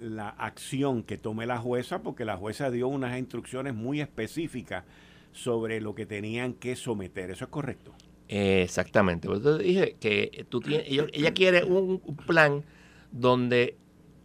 la 0.00 0.28
acción 0.30 1.04
que 1.04 1.18
tome 1.18 1.46
la 1.46 1.58
jueza, 1.58 2.02
porque 2.02 2.24
la 2.24 2.36
jueza 2.36 2.70
dio 2.70 2.88
unas 2.88 3.16
instrucciones 3.16 3.74
muy 3.74 4.00
específicas 4.00 4.84
sobre 5.32 5.80
lo 5.80 5.94
que 5.94 6.04
tenían 6.04 6.54
que 6.54 6.74
someter. 6.74 7.30
¿Eso 7.30 7.44
es 7.44 7.50
correcto? 7.50 7.94
Exactamente. 8.30 9.28
Por 9.28 9.38
eso 9.38 9.58
dije 9.58 9.96
que 10.00 10.46
tú 10.48 10.60
tienes, 10.60 10.86
ella, 10.88 11.34
quiere 11.34 11.64
un 11.64 12.00
plan 12.26 12.64
donde 13.10 13.76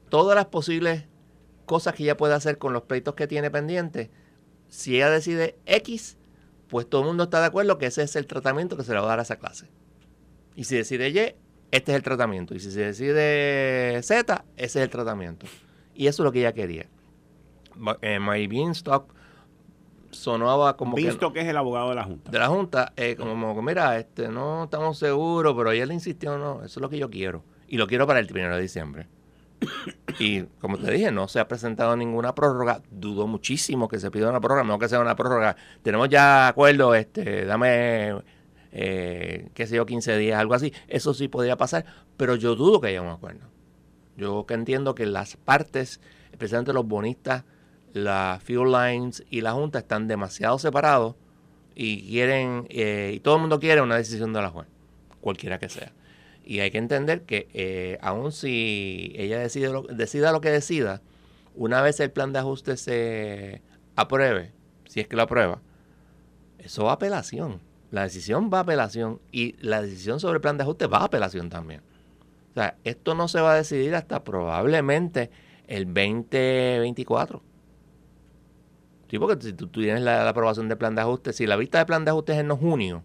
todas 0.09 0.35
las 0.35 0.45
posibles 0.45 1.05
cosas 1.65 1.95
que 1.95 2.03
ella 2.03 2.17
puede 2.17 2.33
hacer 2.33 2.57
con 2.57 2.73
los 2.73 2.83
pleitos 2.83 3.15
que 3.15 3.27
tiene 3.27 3.49
pendientes, 3.49 4.09
si 4.69 4.95
ella 4.95 5.09
decide 5.09 5.57
X, 5.65 6.17
pues 6.67 6.87
todo 6.87 7.01
el 7.01 7.07
mundo 7.07 7.23
está 7.23 7.39
de 7.39 7.47
acuerdo 7.47 7.77
que 7.77 7.87
ese 7.87 8.03
es 8.03 8.15
el 8.15 8.27
tratamiento 8.27 8.77
que 8.77 8.83
se 8.83 8.93
le 8.93 8.99
va 8.99 9.05
a 9.05 9.09
dar 9.09 9.19
a 9.19 9.23
esa 9.23 9.37
clase. 9.37 9.67
Y 10.55 10.65
si 10.65 10.75
decide 10.75 11.09
Y, 11.09 11.35
este 11.71 11.91
es 11.91 11.95
el 11.95 12.03
tratamiento. 12.03 12.55
Y 12.55 12.59
si 12.59 12.71
se 12.71 12.81
decide 12.81 14.01
Z, 14.03 14.45
ese 14.55 14.79
es 14.79 14.83
el 14.83 14.89
tratamiento. 14.89 15.45
Y 15.93 16.07
eso 16.07 16.23
es 16.23 16.25
lo 16.25 16.31
que 16.31 16.39
ella 16.39 16.53
quería. 16.53 16.87
Eh, 18.01 18.19
My 18.19 18.47
Beanstalk 18.47 19.13
sonaba 20.15 20.78
como 20.78 20.95
Visto 20.95 21.32
que, 21.34 21.41
es 21.41 21.47
el 21.47 21.58
abogado 21.58 21.89
de 21.89 21.95
la 21.95 22.04
Junta. 22.04 22.32
De 22.32 22.39
la 22.39 22.47
Junta, 22.47 22.93
eh, 22.95 23.15
como, 23.15 23.62
mira, 23.62 23.97
este, 23.99 24.30
no 24.30 24.65
estamos 24.65 24.97
seguros, 24.97 25.54
pero 25.56 25.71
ella 25.71 25.86
le 25.86 25.93
insistió, 25.93 26.38
no, 26.38 26.63
eso 26.63 26.65
es 26.65 26.78
lo 26.78 26.89
que 26.89 26.97
yo 26.97 27.10
quiero. 27.10 27.43
Y 27.67 27.78
lo 27.78 27.88
quiero 27.88 28.08
para 28.08 28.19
el 28.19 28.28
1 28.32 28.56
de 28.56 28.62
diciembre. 28.62 29.08
y 30.19 30.43
como 30.62 30.78
te 30.78 30.91
dije, 30.91 31.12
no 31.12 31.28
se 31.28 31.39
ha 31.39 31.47
presentado 31.47 31.95
ninguna 31.95 32.36
prórroga. 32.36 32.82
Dudo 32.91 33.28
muchísimo 33.28 33.88
que 33.88 33.99
se 33.99 34.12
pida 34.12 34.30
una 34.30 34.41
prórroga, 34.41 34.63
no 34.63 34.80
que 34.80 34.89
sea 34.89 34.99
una 34.99 35.15
prórroga. 35.15 35.56
Tenemos 35.82 36.10
ya 36.10 36.47
acuerdo, 36.47 36.95
este, 36.95 37.45
dame, 37.45 38.15
eh, 38.71 39.49
qué 39.54 39.67
sé 39.67 39.75
yo, 39.75 39.86
15 39.86 40.17
días, 40.17 40.39
algo 40.39 40.54
así. 40.54 40.73
Eso 40.88 41.13
sí 41.13 41.28
podría 41.28 41.58
pasar, 41.58 41.86
pero 42.17 42.36
yo 42.36 42.56
dudo 42.56 42.82
que 42.82 42.88
haya 42.88 43.01
un 43.01 43.10
acuerdo. 43.10 43.47
Yo 44.17 44.45
que 44.45 44.54
entiendo 44.54 44.95
que 44.95 45.06
las 45.06 45.36
partes, 45.36 45.99
especialmente 46.32 46.73
los 46.73 46.88
bonistas, 46.88 47.43
la 47.95 48.41
Fuel 48.43 48.73
Lines 48.73 49.23
y 49.29 49.39
la 49.39 49.53
Junta 49.53 49.79
están 49.79 50.10
demasiado 50.10 50.60
separados 50.60 51.15
y 51.75 52.10
quieren, 52.10 52.67
eh, 52.69 53.13
y 53.15 53.19
todo 53.21 53.36
el 53.36 53.41
mundo 53.41 53.58
quiere 53.58 53.81
una 53.81 53.95
decisión 53.95 54.34
de 54.34 54.41
la 54.41 54.49
juez, 54.49 54.67
cualquiera 55.21 55.60
que 55.60 55.69
sea. 55.69 55.93
Y 56.43 56.60
hay 56.60 56.71
que 56.71 56.77
entender 56.77 57.21
que 57.21 57.47
eh, 57.53 57.97
aun 58.01 58.34
si 58.34 59.13
ella 59.15 59.39
decide 59.39 59.71
decida 59.91 60.34
lo 60.34 60.41
que 60.41 60.49
decida, 60.51 61.01
una 61.55 61.81
vez 61.81 62.01
el 62.01 62.12
plan 62.12 62.34
de 62.34 62.39
ajuste 62.39 62.75
se 62.75 63.62
apruebe, 63.95 64.51
si 64.89 64.99
es 64.99 65.08
que 65.08 65.15
lo 65.15 65.21
aprueba, 65.21 65.62
eso 66.60 66.84
va 66.84 66.91
a 66.91 66.95
apelación. 66.95 67.62
La 67.91 68.03
decisión 68.03 68.49
va 68.53 68.58
a 68.58 68.62
apelación 68.62 69.21
y 69.31 69.55
la 69.65 69.81
decisión 69.81 70.19
sobre 70.19 70.36
el 70.36 70.41
plan 70.41 70.58
de 70.58 70.63
ajuste 70.63 70.88
va 70.88 70.97
a 70.97 71.05
apelación 71.05 71.49
también. 71.49 71.79
O 72.51 72.55
sea, 72.55 72.75
esto 72.84 73.15
no 73.15 73.29
se 73.29 73.39
va 73.39 73.53
a 73.53 73.55
decidir 73.55 73.95
hasta 73.95 74.21
probablemente 74.25 75.29
el 75.67 75.86
2024. 75.86 77.54
Sí, 79.09 79.19
porque 79.19 79.41
si 79.41 79.53
tú, 79.53 79.67
tienes 79.67 80.01
la, 80.01 80.27
aprobación 80.27 80.67
del 80.67 80.77
plan 80.77 80.95
de 80.95 81.01
ajuste, 81.01 81.33
si 81.33 81.45
la 81.45 81.55
vista 81.55 81.77
de 81.79 81.85
plan 81.85 82.05
de 82.05 82.11
ajuste 82.11 82.33
es 82.33 82.39
en 82.39 82.49
junio, 82.49 83.03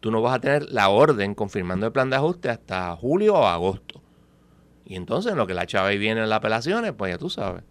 tú 0.00 0.10
no 0.10 0.22
vas 0.22 0.36
a 0.36 0.40
tener 0.40 0.70
la 0.70 0.88
orden 0.88 1.34
confirmando 1.34 1.86
el 1.86 1.92
plan 1.92 2.10
de 2.10 2.16
ajuste 2.16 2.48
hasta 2.48 2.94
julio 2.96 3.34
o 3.34 3.46
agosto. 3.46 4.00
Y 4.84 4.96
entonces 4.96 5.32
en 5.32 5.38
lo 5.38 5.46
que 5.46 5.54
la 5.54 5.66
chava 5.66 5.92
y 5.92 5.98
viene 5.98 6.22
en 6.22 6.28
las 6.28 6.38
apelaciones, 6.38 6.92
pues 6.92 7.12
ya 7.12 7.18
tú 7.18 7.28
sabes. 7.28 7.62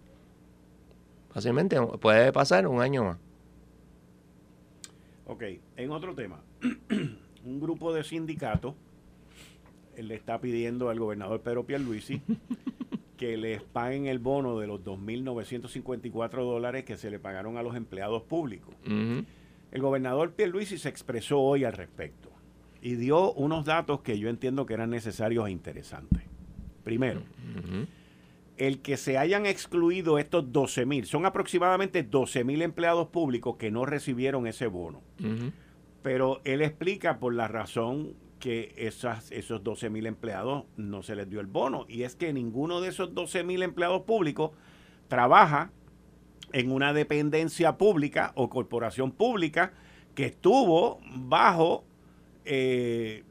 Fácilmente 1.31 1.79
puede 1.99 2.31
pasar 2.31 2.67
un 2.67 2.81
año 2.81 3.03
más. 3.03 3.17
Ok, 5.25 5.43
en 5.77 5.91
otro 5.91 6.15
tema, 6.15 6.41
un 7.45 7.59
grupo 7.59 7.93
de 7.93 8.03
sindicatos 8.03 8.73
le 9.95 10.15
está 10.15 10.39
pidiendo 10.39 10.89
al 10.89 10.99
gobernador 10.99 11.41
Pedro 11.41 11.65
Pierluisi 11.65 12.21
que 13.19 13.35
les 13.35 13.61
paguen 13.61 14.05
el 14.05 14.17
bono 14.17 14.57
de 14.59 14.65
los 14.65 14.79
2.954 14.79 16.29
dólares 16.37 16.85
que 16.85 16.95
se 16.95 17.11
le 17.11 17.19
pagaron 17.19 17.57
a 17.57 17.63
los 17.63 17.75
empleados 17.75 18.23
públicos. 18.23 18.73
El 18.85 19.81
gobernador 19.81 20.31
Pierluisi 20.31 20.77
se 20.77 20.87
expresó 20.87 21.41
hoy 21.41 21.65
al 21.65 21.73
respecto 21.73 22.31
y 22.81 22.95
dio 22.95 23.33
unos 23.33 23.65
datos 23.65 23.99
que 23.99 24.17
yo 24.17 24.29
entiendo 24.29 24.65
que 24.65 24.73
eran 24.73 24.89
necesarios 24.89 25.49
e 25.49 25.51
interesantes. 25.51 26.23
Primero, 26.85 27.23
el 28.55 28.79
que 28.79 28.95
se 28.95 29.17
hayan 29.17 29.45
excluido 29.45 30.17
estos 30.17 30.45
12.000, 30.45 31.03
son 31.03 31.25
aproximadamente 31.25 32.09
12.000 32.09 32.61
empleados 32.61 33.09
públicos 33.09 33.57
que 33.57 33.69
no 33.69 33.85
recibieron 33.85 34.47
ese 34.47 34.67
bono. 34.67 35.01
Pero 36.01 36.39
él 36.45 36.61
explica 36.61 37.19
por 37.19 37.33
la 37.33 37.49
razón 37.49 38.13
que 38.39 38.73
esas, 38.77 39.31
esos 39.31 39.63
12 39.63 39.89
mil 39.89 40.05
empleados 40.05 40.65
no 40.77 41.03
se 41.03 41.15
les 41.15 41.29
dio 41.29 41.41
el 41.41 41.47
bono. 41.47 41.85
Y 41.87 42.03
es 42.03 42.15
que 42.15 42.33
ninguno 42.33 42.81
de 42.81 42.89
esos 42.89 43.13
12 43.13 43.43
mil 43.43 43.61
empleados 43.61 44.03
públicos 44.03 44.51
trabaja 45.07 45.71
en 46.53 46.71
una 46.71 46.93
dependencia 46.93 47.77
pública 47.77 48.31
o 48.35 48.49
corporación 48.49 49.11
pública 49.11 49.73
que 50.15 50.25
estuvo 50.25 50.99
bajo 51.15 51.83
eh, 52.45 53.23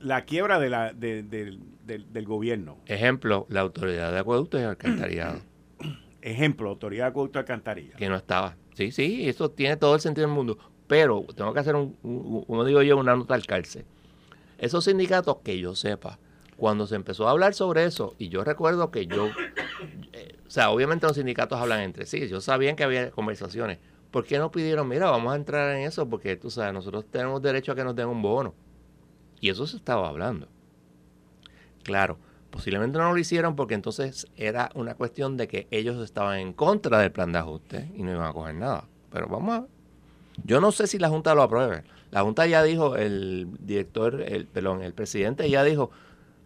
la 0.00 0.24
quiebra 0.24 0.58
de 0.58 0.70
la, 0.70 0.92
del 0.92 2.24
gobierno. 2.24 2.78
Ejemplo, 2.86 3.46
la 3.48 3.60
autoridad 3.60 4.12
de 4.12 4.18
acueductos 4.18 4.60
y 4.60 4.64
alcantarillado. 4.64 5.40
Ejemplo, 6.22 6.70
autoridad 6.70 7.04
de 7.04 7.10
acueductos 7.10 7.38
y 7.38 7.44
alcantarillado. 7.44 7.98
Que 7.98 8.08
no 8.08 8.16
estaba. 8.16 8.56
Sí, 8.74 8.90
sí, 8.90 9.28
eso 9.28 9.50
tiene 9.50 9.76
todo 9.76 9.94
el 9.94 10.00
sentido 10.00 10.26
del 10.26 10.34
mundo. 10.34 10.58
Pero 10.86 11.24
tengo 11.36 11.52
que 11.52 11.60
hacer, 11.60 11.76
un, 11.76 11.96
un, 12.02 12.66
digo 12.66 12.82
yo, 12.82 12.96
una 12.96 13.14
nota 13.14 13.34
al 13.34 13.46
cárcel 13.46 13.84
esos 14.60 14.84
sindicatos, 14.84 15.38
que 15.42 15.58
yo 15.58 15.74
sepa, 15.74 16.18
cuando 16.56 16.86
se 16.86 16.94
empezó 16.94 17.26
a 17.26 17.30
hablar 17.30 17.54
sobre 17.54 17.84
eso, 17.84 18.14
y 18.18 18.28
yo 18.28 18.44
recuerdo 18.44 18.90
que 18.90 19.06
yo, 19.06 19.28
eh, 20.12 20.36
o 20.46 20.50
sea, 20.50 20.70
obviamente 20.70 21.06
los 21.06 21.16
sindicatos 21.16 21.58
hablan 21.58 21.80
entre 21.80 22.06
sí, 22.06 22.28
yo 22.28 22.40
sabía 22.40 22.76
que 22.76 22.84
había 22.84 23.10
conversaciones. 23.10 23.78
¿Por 24.10 24.24
qué 24.24 24.38
no 24.38 24.50
pidieron, 24.50 24.86
mira, 24.88 25.10
vamos 25.10 25.32
a 25.32 25.36
entrar 25.36 25.74
en 25.76 25.86
eso? 25.86 26.08
Porque 26.08 26.36
tú 26.36 26.50
sabes, 26.50 26.74
nosotros 26.74 27.06
tenemos 27.10 27.40
derecho 27.40 27.72
a 27.72 27.74
que 27.74 27.84
nos 27.84 27.96
den 27.96 28.08
un 28.08 28.20
bono. 28.20 28.54
Y 29.40 29.48
eso 29.48 29.66
se 29.66 29.76
estaba 29.76 30.08
hablando. 30.08 30.48
Claro, 31.82 32.18
posiblemente 32.50 32.98
no 32.98 33.12
lo 33.12 33.18
hicieron 33.18 33.56
porque 33.56 33.74
entonces 33.74 34.26
era 34.36 34.70
una 34.74 34.94
cuestión 34.94 35.36
de 35.36 35.48
que 35.48 35.66
ellos 35.70 36.02
estaban 36.04 36.38
en 36.38 36.52
contra 36.52 36.98
del 36.98 37.12
plan 37.12 37.32
de 37.32 37.38
ajuste 37.38 37.90
y 37.94 38.02
no 38.02 38.12
iban 38.12 38.28
a 38.28 38.32
coger 38.32 38.56
nada. 38.56 38.84
Pero 39.10 39.28
vamos 39.28 39.60
a. 39.60 39.66
Yo 40.44 40.60
no 40.60 40.72
sé 40.72 40.86
si 40.86 40.98
la 40.98 41.08
Junta 41.08 41.34
lo 41.34 41.42
apruebe. 41.42 41.84
La 42.10 42.22
Junta 42.22 42.46
ya 42.46 42.62
dijo, 42.62 42.96
el 42.96 43.48
director, 43.60 44.20
el, 44.20 44.46
perdón, 44.46 44.82
el 44.82 44.92
presidente 44.92 45.48
ya 45.48 45.62
dijo, 45.64 45.90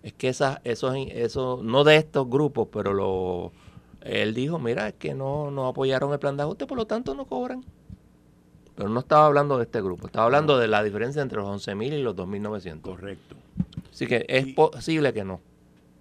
es 0.02 0.12
que 0.12 0.28
esas, 0.28 0.60
esos, 0.64 0.94
eso, 1.10 1.60
no 1.62 1.84
de 1.84 1.96
estos 1.96 2.28
grupos, 2.28 2.68
pero 2.70 2.92
lo, 2.92 3.52
él 4.02 4.34
dijo, 4.34 4.58
mira, 4.58 4.88
es 4.88 4.94
que 4.94 5.14
no, 5.14 5.50
no 5.50 5.66
apoyaron 5.66 6.12
el 6.12 6.18
plan 6.18 6.36
de 6.36 6.42
ajuste, 6.42 6.66
por 6.66 6.76
lo 6.76 6.86
tanto 6.86 7.14
no 7.14 7.24
cobran. 7.24 7.64
Pero 8.76 8.88
no 8.88 9.00
estaba 9.00 9.26
hablando 9.26 9.56
de 9.56 9.64
este 9.64 9.80
grupo, 9.80 10.06
estaba 10.06 10.26
hablando 10.26 10.58
de 10.58 10.68
la 10.68 10.82
diferencia 10.82 11.22
entre 11.22 11.38
los 11.38 11.66
11.000 11.66 11.92
y 11.94 12.02
los 12.02 12.16
2.900. 12.16 12.80
Correcto. 12.82 13.36
Así 13.90 14.06
que 14.06 14.26
es 14.28 14.48
posible 14.54 15.12
que 15.12 15.24
no. 15.24 15.40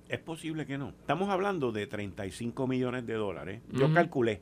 Es 0.09 0.19
posible 0.19 0.65
que 0.65 0.77
no. 0.77 0.89
Estamos 0.89 1.29
hablando 1.29 1.71
de 1.71 1.87
35 1.87 2.67
millones 2.67 3.05
de 3.05 3.13
dólares. 3.13 3.61
Yo 3.71 3.93
calculé 3.93 4.41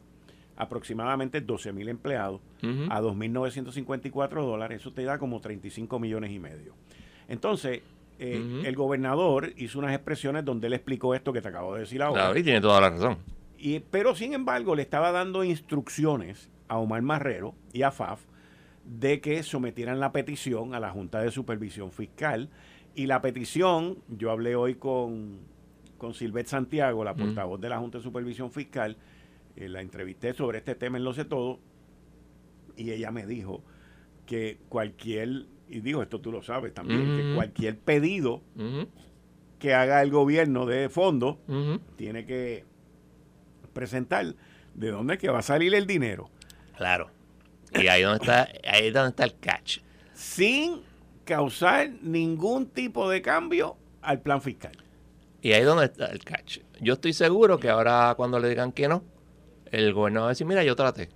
aproximadamente 0.61 1.41
12 1.41 1.73
mil 1.73 1.89
empleados 1.89 2.39
a 2.61 3.01
2.954 3.01 4.45
dólares, 4.45 4.81
eso 4.81 4.93
te 4.93 5.03
da 5.03 5.17
como 5.17 5.41
35 5.41 5.97
millones 5.99 6.31
y 6.31 6.37
medio. 6.37 6.75
Entonces, 7.27 7.81
eh, 8.19 8.61
el 8.63 8.75
gobernador 8.75 9.53
hizo 9.57 9.79
unas 9.79 9.95
expresiones 9.95 10.45
donde 10.45 10.67
él 10.67 10.73
explicó 10.73 11.15
esto 11.15 11.33
que 11.33 11.41
te 11.41 11.47
acabo 11.47 11.73
de 11.73 11.81
decir 11.81 12.03
ahora. 12.03 12.25
Claro, 12.25 12.37
y 12.39 12.43
tiene 12.43 12.61
toda 12.61 12.79
la 12.79 12.91
razón. 12.91 13.17
Y, 13.57 13.79
pero, 13.79 14.13
sin 14.13 14.33
embargo, 14.35 14.75
le 14.75 14.83
estaba 14.83 15.11
dando 15.11 15.43
instrucciones 15.43 16.51
a 16.67 16.77
Omar 16.77 17.01
Marrero 17.01 17.55
y 17.73 17.81
a 17.81 17.89
FAF 17.89 18.21
de 18.85 19.19
que 19.19 19.41
sometieran 19.41 19.99
la 19.99 20.11
petición 20.11 20.75
a 20.75 20.79
la 20.79 20.91
Junta 20.91 21.21
de 21.21 21.31
Supervisión 21.31 21.91
Fiscal. 21.91 22.49
Y 22.93 23.07
la 23.07 23.21
petición, 23.23 23.97
yo 24.09 24.29
hablé 24.29 24.55
hoy 24.55 24.75
con, 24.75 25.39
con 25.97 26.13
Silvet 26.13 26.45
Santiago, 26.45 27.03
la 27.03 27.15
portavoz 27.15 27.59
de 27.59 27.69
la 27.69 27.79
Junta 27.79 27.97
de 27.97 28.03
Supervisión 28.03 28.51
Fiscal, 28.51 28.97
eh, 29.55 29.69
la 29.69 29.81
entrevisté 29.81 30.33
sobre 30.33 30.59
este 30.59 30.75
tema 30.75 30.97
en 30.97 31.03
Lo 31.03 31.13
sé 31.13 31.25
todo 31.25 31.59
y 32.75 32.91
ella 32.91 33.11
me 33.11 33.25
dijo 33.25 33.63
que 34.25 34.59
cualquier, 34.69 35.45
y 35.67 35.81
digo 35.81 36.01
esto 36.01 36.21
tú 36.21 36.31
lo 36.31 36.41
sabes 36.41 36.73
también, 36.73 37.17
que 37.17 37.35
cualquier 37.35 37.77
pedido 37.77 38.41
que 39.59 39.73
haga 39.73 40.01
el 40.01 40.09
gobierno 40.09 40.65
de 40.65 40.89
fondo 40.89 41.39
tiene 41.95 42.25
que 42.25 42.65
presentar 43.73 44.35
de 44.73 44.91
dónde 44.91 45.15
es 45.15 45.19
que 45.19 45.29
va 45.29 45.39
a 45.39 45.43
salir 45.43 45.75
el 45.75 45.85
dinero. 45.85 46.29
Claro. 46.77 47.11
Y 47.73 47.87
ahí 47.87 48.01
donde 48.01 48.17
está, 48.17 48.47
ahí 48.67 48.87
es 48.87 48.93
donde 48.93 49.09
está 49.09 49.23
el 49.23 49.37
catch. 49.39 49.79
Sin 50.13 50.81
causar 51.25 51.89
ningún 52.01 52.67
tipo 52.67 53.09
de 53.09 53.21
cambio 53.21 53.77
al 54.01 54.21
plan 54.21 54.41
fiscal. 54.41 54.73
Y 55.41 55.53
ahí 55.53 55.61
es 55.61 55.67
donde 55.67 55.85
está 55.85 56.07
el 56.07 56.23
catch. 56.23 56.59
Yo 56.79 56.93
estoy 56.93 57.13
seguro 57.13 57.59
que 57.59 57.69
ahora 57.69 58.13
cuando 58.17 58.39
le 58.39 58.49
digan 58.49 58.71
que 58.71 58.87
no, 58.87 59.03
el 59.71 59.93
gobernador 59.93 60.25
va 60.25 60.29
a 60.29 60.33
decir, 60.33 60.47
mira, 60.47 60.63
yo 60.63 60.75
traté. 60.75 61.09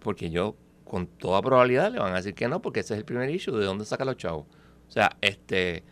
Porque 0.00 0.30
yo, 0.30 0.56
con 0.84 1.06
toda 1.06 1.40
probabilidad, 1.40 1.90
le 1.90 1.98
van 1.98 2.12
a 2.12 2.16
decir 2.16 2.34
que 2.34 2.46
no, 2.46 2.60
porque 2.60 2.80
ese 2.80 2.94
es 2.94 2.98
el 2.98 3.04
primer 3.04 3.30
issue, 3.30 3.56
¿de 3.56 3.64
dónde 3.64 3.84
saca 3.84 4.04
los 4.04 4.16
chavos? 4.16 4.46
O 4.86 4.90
sea, 4.90 5.16
este... 5.20 5.82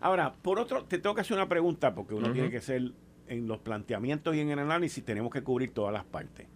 Ahora, 0.00 0.32
por 0.32 0.58
otro, 0.58 0.84
te 0.84 0.98
tengo 0.98 1.14
que 1.14 1.20
hacer 1.20 1.36
una 1.36 1.48
pregunta, 1.48 1.94
porque 1.94 2.14
uno 2.14 2.32
tiene 2.32 2.50
que 2.50 2.60
ser, 2.60 2.92
en 3.28 3.46
los 3.46 3.58
planteamientos 3.58 4.34
y 4.34 4.40
en 4.40 4.50
el 4.50 4.58
análisis, 4.58 5.04
tenemos 5.04 5.30
que 5.30 5.42
cubrir 5.42 5.72
todas 5.72 5.92
las 5.92 6.04
partes. 6.04 6.48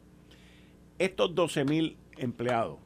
Estos 0.99 1.35
12 1.35 1.65
mil 1.65 1.97
empleados 2.19 2.79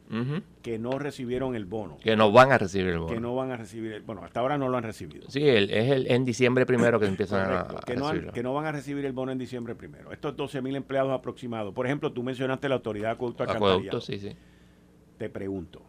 que 0.61 0.77
no 0.79 0.99
recibieron 0.99 1.55
el 1.55 1.65
bono. 1.65 1.97
Que 1.97 2.15
no 2.15 2.31
van 2.31 2.51
a 2.51 2.57
recibir 2.57 2.89
el 2.89 2.99
bono. 2.99 3.13
Que 3.13 3.19
no 3.19 3.35
van 3.35 3.51
a 3.51 3.57
recibir 3.57 3.93
el 3.93 4.01
bueno, 4.01 4.23
hasta 4.23 4.39
ahora 4.39 4.57
no 4.57 4.69
lo 4.69 4.77
han 4.77 4.83
recibido. 4.83 5.29
Sí, 5.29 5.47
es 5.47 5.69
el, 5.69 6.09
en 6.11 6.25
diciembre 6.25 6.65
primero 6.65 6.99
que 6.99 7.07
empiezan 7.07 7.51
a, 7.51 7.67
que, 7.85 7.95
no 7.95 8.11
que 8.31 8.43
no 8.43 8.53
van 8.53 8.65
a 8.65 8.71
recibir 8.71 9.05
el 9.05 9.13
bono 9.13 9.31
en 9.31 9.37
diciembre 9.37 9.75
primero. 9.75 10.11
Estos 10.11 10.35
12 10.35 10.61
mil 10.61 10.75
empleados 10.75 11.11
aproximados. 11.11 11.73
Por 11.73 11.85
ejemplo, 11.85 12.11
tú 12.11 12.23
mencionaste 12.23 12.69
la 12.69 12.75
autoridad 12.75 13.07
de 13.07 13.13
acueducto 13.13 13.43
Acueducto, 13.43 14.01
sí, 14.01 14.19
sí. 14.19 14.35
Te 15.17 15.29
pregunto, 15.29 15.83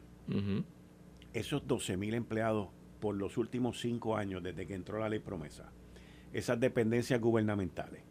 esos 1.33 1.67
12 1.67 1.97
mil 1.97 2.15
empleados 2.15 2.69
por 3.01 3.17
los 3.17 3.37
últimos 3.37 3.81
cinco 3.81 4.17
años 4.17 4.43
desde 4.43 4.67
que 4.67 4.75
entró 4.75 4.99
la 4.99 5.09
ley 5.09 5.19
promesa, 5.19 5.73
esas 6.33 6.61
dependencias 6.61 7.21
gubernamentales, 7.21 8.03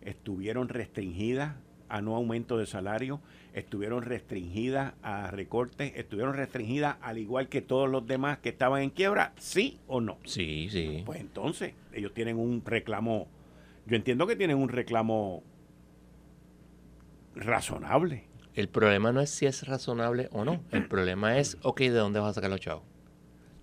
estuvieron 0.00 0.68
restringidas 0.68 1.56
a 1.94 2.02
no 2.02 2.16
aumento 2.16 2.58
de 2.58 2.66
salario, 2.66 3.20
estuvieron 3.52 4.02
restringidas 4.02 4.94
a 5.04 5.30
recortes, 5.30 5.92
estuvieron 5.94 6.34
restringidas 6.34 6.96
al 7.00 7.18
igual 7.18 7.48
que 7.48 7.62
todos 7.62 7.88
los 7.88 8.04
demás 8.04 8.38
que 8.38 8.48
estaban 8.48 8.82
en 8.82 8.90
quiebra, 8.90 9.32
sí 9.38 9.78
o 9.86 10.00
no. 10.00 10.18
Sí, 10.24 10.66
sí. 10.72 11.04
Pues 11.06 11.20
entonces, 11.20 11.74
ellos 11.92 12.12
tienen 12.12 12.36
un 12.36 12.64
reclamo, 12.66 13.28
yo 13.86 13.94
entiendo 13.94 14.26
que 14.26 14.34
tienen 14.34 14.56
un 14.56 14.70
reclamo 14.70 15.44
razonable. 17.36 18.24
El 18.54 18.68
problema 18.68 19.12
no 19.12 19.20
es 19.20 19.30
si 19.30 19.46
es 19.46 19.64
razonable 19.64 20.28
o 20.32 20.44
no, 20.44 20.64
el 20.72 20.88
problema 20.88 21.38
es, 21.38 21.58
ok, 21.62 21.78
¿de 21.78 21.90
dónde 21.90 22.18
vas 22.18 22.30
a 22.30 22.34
sacar 22.34 22.50
los 22.50 22.58
chavos? 22.58 22.82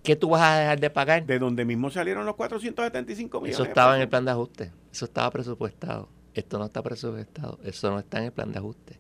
¿Qué 0.04 0.16
tú 0.16 0.30
vas 0.30 0.42
a 0.42 0.58
dejar 0.58 0.80
de 0.80 0.90
pagar? 0.90 1.26
De 1.26 1.38
donde 1.38 1.66
mismo 1.66 1.90
salieron 1.90 2.26
los 2.26 2.36
475 2.36 3.42
millones. 3.42 3.56
Eso 3.56 3.66
estaba 3.66 3.98
en 3.98 4.04
el 4.04 4.08
plan 4.08 4.24
de 4.24 4.32
ajuste, 4.32 4.72
eso 4.90 5.04
estaba 5.04 5.30
presupuestado. 5.32 6.21
Esto 6.34 6.60
no 6.60 6.66
está 6.66 6.82
presupuestado, 6.82 7.60
eso 7.64 7.92
no 7.92 8.00
está 8.00 8.20
en 8.20 8.26
el 8.26 8.32
plan 8.32 8.52
de 8.52 8.60
ajuste. 8.60 9.00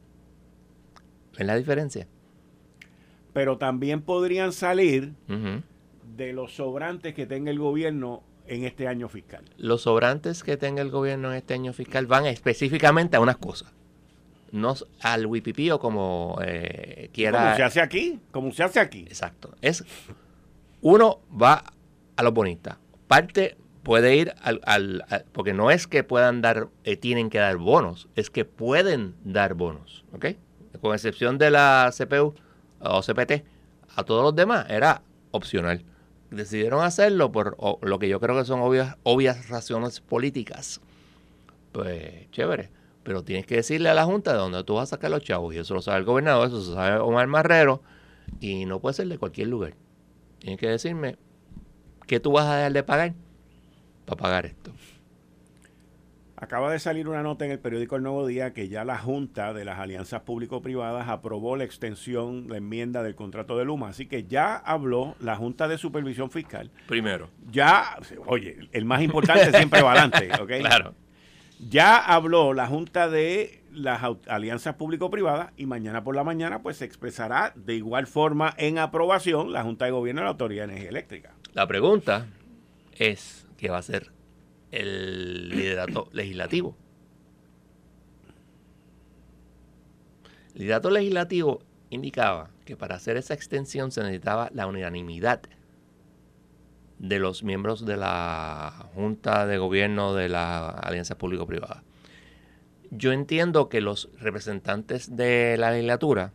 ¿Ven 1.37 1.47
la 1.47 1.55
diferencia? 1.55 2.07
Pero 3.33 3.57
también 3.57 4.01
podrían 4.01 4.51
salir 4.51 5.13
de 6.17 6.33
los 6.33 6.55
sobrantes 6.55 7.13
que 7.13 7.25
tenga 7.25 7.51
el 7.51 7.59
gobierno 7.59 8.23
en 8.47 8.65
este 8.65 8.87
año 8.87 9.07
fiscal. 9.07 9.45
Los 9.57 9.83
sobrantes 9.83 10.43
que 10.43 10.57
tenga 10.57 10.81
el 10.81 10.89
gobierno 10.89 11.31
en 11.31 11.37
este 11.37 11.53
año 11.53 11.71
fiscal 11.71 12.05
van 12.05 12.25
específicamente 12.25 13.15
a 13.15 13.21
unas 13.21 13.37
cosas. 13.37 13.71
No 14.51 14.75
al 14.99 15.25
o 15.25 15.79
como 15.79 16.37
eh, 16.43 17.09
quiera. 17.13 17.43
Como 17.43 17.55
se 17.55 17.63
hace 17.63 17.79
aquí, 17.79 18.19
como 18.31 18.51
se 18.51 18.63
hace 18.63 18.81
aquí. 18.81 19.03
Exacto. 19.03 19.55
Es 19.61 19.85
uno 20.81 21.21
va 21.41 21.63
a 22.17 22.23
los 22.23 22.33
bonistas. 22.33 22.77
Parte 23.07 23.55
puede 23.83 24.15
ir 24.15 24.33
al, 24.41 25.05
porque 25.31 25.53
no 25.53 25.71
es 25.71 25.87
que 25.87 26.03
puedan 26.03 26.41
dar, 26.41 26.69
eh, 26.83 26.97
tienen 26.97 27.29
que 27.29 27.39
dar 27.39 27.57
bonos, 27.57 28.07
es 28.15 28.29
que 28.29 28.45
pueden 28.45 29.15
dar 29.23 29.53
bonos, 29.53 30.05
¿ok? 30.13 30.27
Con 30.81 30.93
excepción 30.93 31.37
de 31.37 31.51
la 31.51 31.91
CPU 31.95 32.33
o 32.79 33.01
CPT, 33.01 33.43
a 33.95 34.03
todos 34.03 34.23
los 34.23 34.35
demás 34.35 34.65
era 34.69 35.01
opcional. 35.31 35.83
Decidieron 36.29 36.83
hacerlo 36.83 37.31
por 37.31 37.57
lo 37.81 37.99
que 37.99 38.07
yo 38.07 38.19
creo 38.19 38.37
que 38.37 38.45
son 38.45 38.61
obvias, 38.61 38.95
obvias 39.03 39.49
razones 39.49 39.99
políticas. 39.99 40.79
Pues 41.73 42.29
chévere, 42.31 42.69
pero 43.03 43.23
tienes 43.23 43.45
que 43.45 43.55
decirle 43.55 43.89
a 43.89 43.93
la 43.93 44.05
Junta 44.05 44.31
de 44.31 44.37
dónde 44.37 44.63
tú 44.63 44.75
vas 44.75 44.89
a 44.89 44.95
sacar 44.95 45.11
los 45.11 45.23
chavos, 45.23 45.53
y 45.53 45.57
eso 45.57 45.73
lo 45.73 45.81
sabe 45.81 45.99
el 45.99 46.05
gobernador, 46.05 46.47
eso 46.47 46.57
lo 46.57 46.75
sabe 46.75 46.99
Omar 46.99 47.27
Marrero, 47.27 47.81
y 48.39 48.65
no 48.65 48.79
puede 48.79 48.93
ser 48.93 49.07
de 49.07 49.17
cualquier 49.17 49.47
lugar. 49.47 49.73
Tienes 50.39 50.59
que 50.59 50.69
decirme 50.69 51.17
qué 52.07 52.19
tú 52.19 52.31
vas 52.31 52.45
a 52.45 52.55
dejar 52.55 52.73
de 52.73 52.83
pagar 52.83 53.13
para 54.15 54.29
pagar 54.29 54.45
esto. 54.45 54.71
Acaba 56.35 56.71
de 56.71 56.79
salir 56.79 57.07
una 57.07 57.21
nota 57.21 57.45
en 57.45 57.51
el 57.51 57.59
periódico 57.59 57.95
El 57.95 58.03
Nuevo 58.03 58.25
Día 58.25 58.51
que 58.51 58.67
ya 58.67 58.83
la 58.83 58.97
Junta 58.97 59.53
de 59.53 59.63
las 59.63 59.77
Alianzas 59.77 60.21
Público-Privadas 60.21 61.07
aprobó 61.07 61.55
la 61.55 61.65
extensión, 61.65 62.47
la 62.49 62.57
enmienda 62.57 63.03
del 63.03 63.13
contrato 63.13 63.59
de 63.59 63.65
Luma. 63.65 63.89
Así 63.89 64.07
que 64.07 64.23
ya 64.23 64.55
habló 64.55 65.15
la 65.19 65.35
Junta 65.35 65.67
de 65.67 65.77
Supervisión 65.77 66.31
Fiscal. 66.31 66.71
Primero. 66.87 67.29
Ya, 67.51 67.95
oye, 68.25 68.57
el 68.71 68.85
más 68.85 69.03
importante 69.03 69.55
siempre 69.55 69.83
va 69.83 69.91
adelante, 69.91 70.31
¿ok? 70.41 70.51
Claro. 70.61 70.95
Ya 71.69 71.97
habló 71.97 72.53
la 72.53 72.65
Junta 72.65 73.07
de 73.07 73.61
las 73.71 74.01
Alianzas 74.27 74.75
Público-Privadas 74.75 75.51
y 75.57 75.67
mañana 75.67 76.03
por 76.03 76.15
la 76.15 76.23
mañana 76.23 76.63
pues 76.63 76.77
se 76.77 76.85
expresará 76.85 77.53
de 77.55 77.75
igual 77.75 78.07
forma 78.07 78.55
en 78.57 78.79
aprobación 78.79 79.53
la 79.53 79.61
Junta 79.61 79.85
de 79.85 79.91
Gobierno 79.91 80.21
de 80.21 80.25
la 80.25 80.31
Autoridad 80.31 80.63
de 80.63 80.71
Energía 80.71 80.89
Eléctrica. 80.89 81.33
La 81.53 81.67
pregunta 81.67 82.25
es 82.97 83.45
que 83.61 83.69
va 83.69 83.77
a 83.77 83.83
ser 83.83 84.11
el 84.71 85.49
liderato 85.49 86.09
legislativo. 86.13 86.75
El 90.55 90.61
liderato 90.61 90.89
legislativo 90.89 91.61
indicaba 91.91 92.49
que 92.65 92.75
para 92.75 92.95
hacer 92.95 93.17
esa 93.17 93.35
extensión 93.35 93.91
se 93.91 94.01
necesitaba 94.01 94.49
la 94.53 94.65
unanimidad 94.65 95.41
de 96.97 97.19
los 97.19 97.43
miembros 97.43 97.85
de 97.85 97.97
la 97.97 98.89
Junta 98.95 99.45
de 99.45 99.59
Gobierno 99.59 100.15
de 100.15 100.29
la 100.29 100.69
Alianza 100.69 101.17
Público-Privada. 101.17 101.83
Yo 102.89 103.11
entiendo 103.11 103.69
que 103.69 103.79
los 103.79 104.09
representantes 104.19 105.15
de 105.15 105.55
la 105.57 105.71
legislatura 105.71 106.33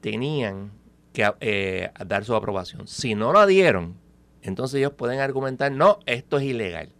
tenían 0.00 0.72
que 1.12 1.32
eh, 1.40 1.90
dar 2.04 2.24
su 2.24 2.34
aprobación. 2.34 2.88
Si 2.88 3.14
no 3.14 3.32
la 3.32 3.46
dieron, 3.46 4.03
entonces 4.44 4.78
ellos 4.78 4.92
pueden 4.92 5.20
argumentar, 5.20 5.72
no, 5.72 5.98
esto 6.04 6.36
es 6.36 6.44
ilegal. 6.44 6.90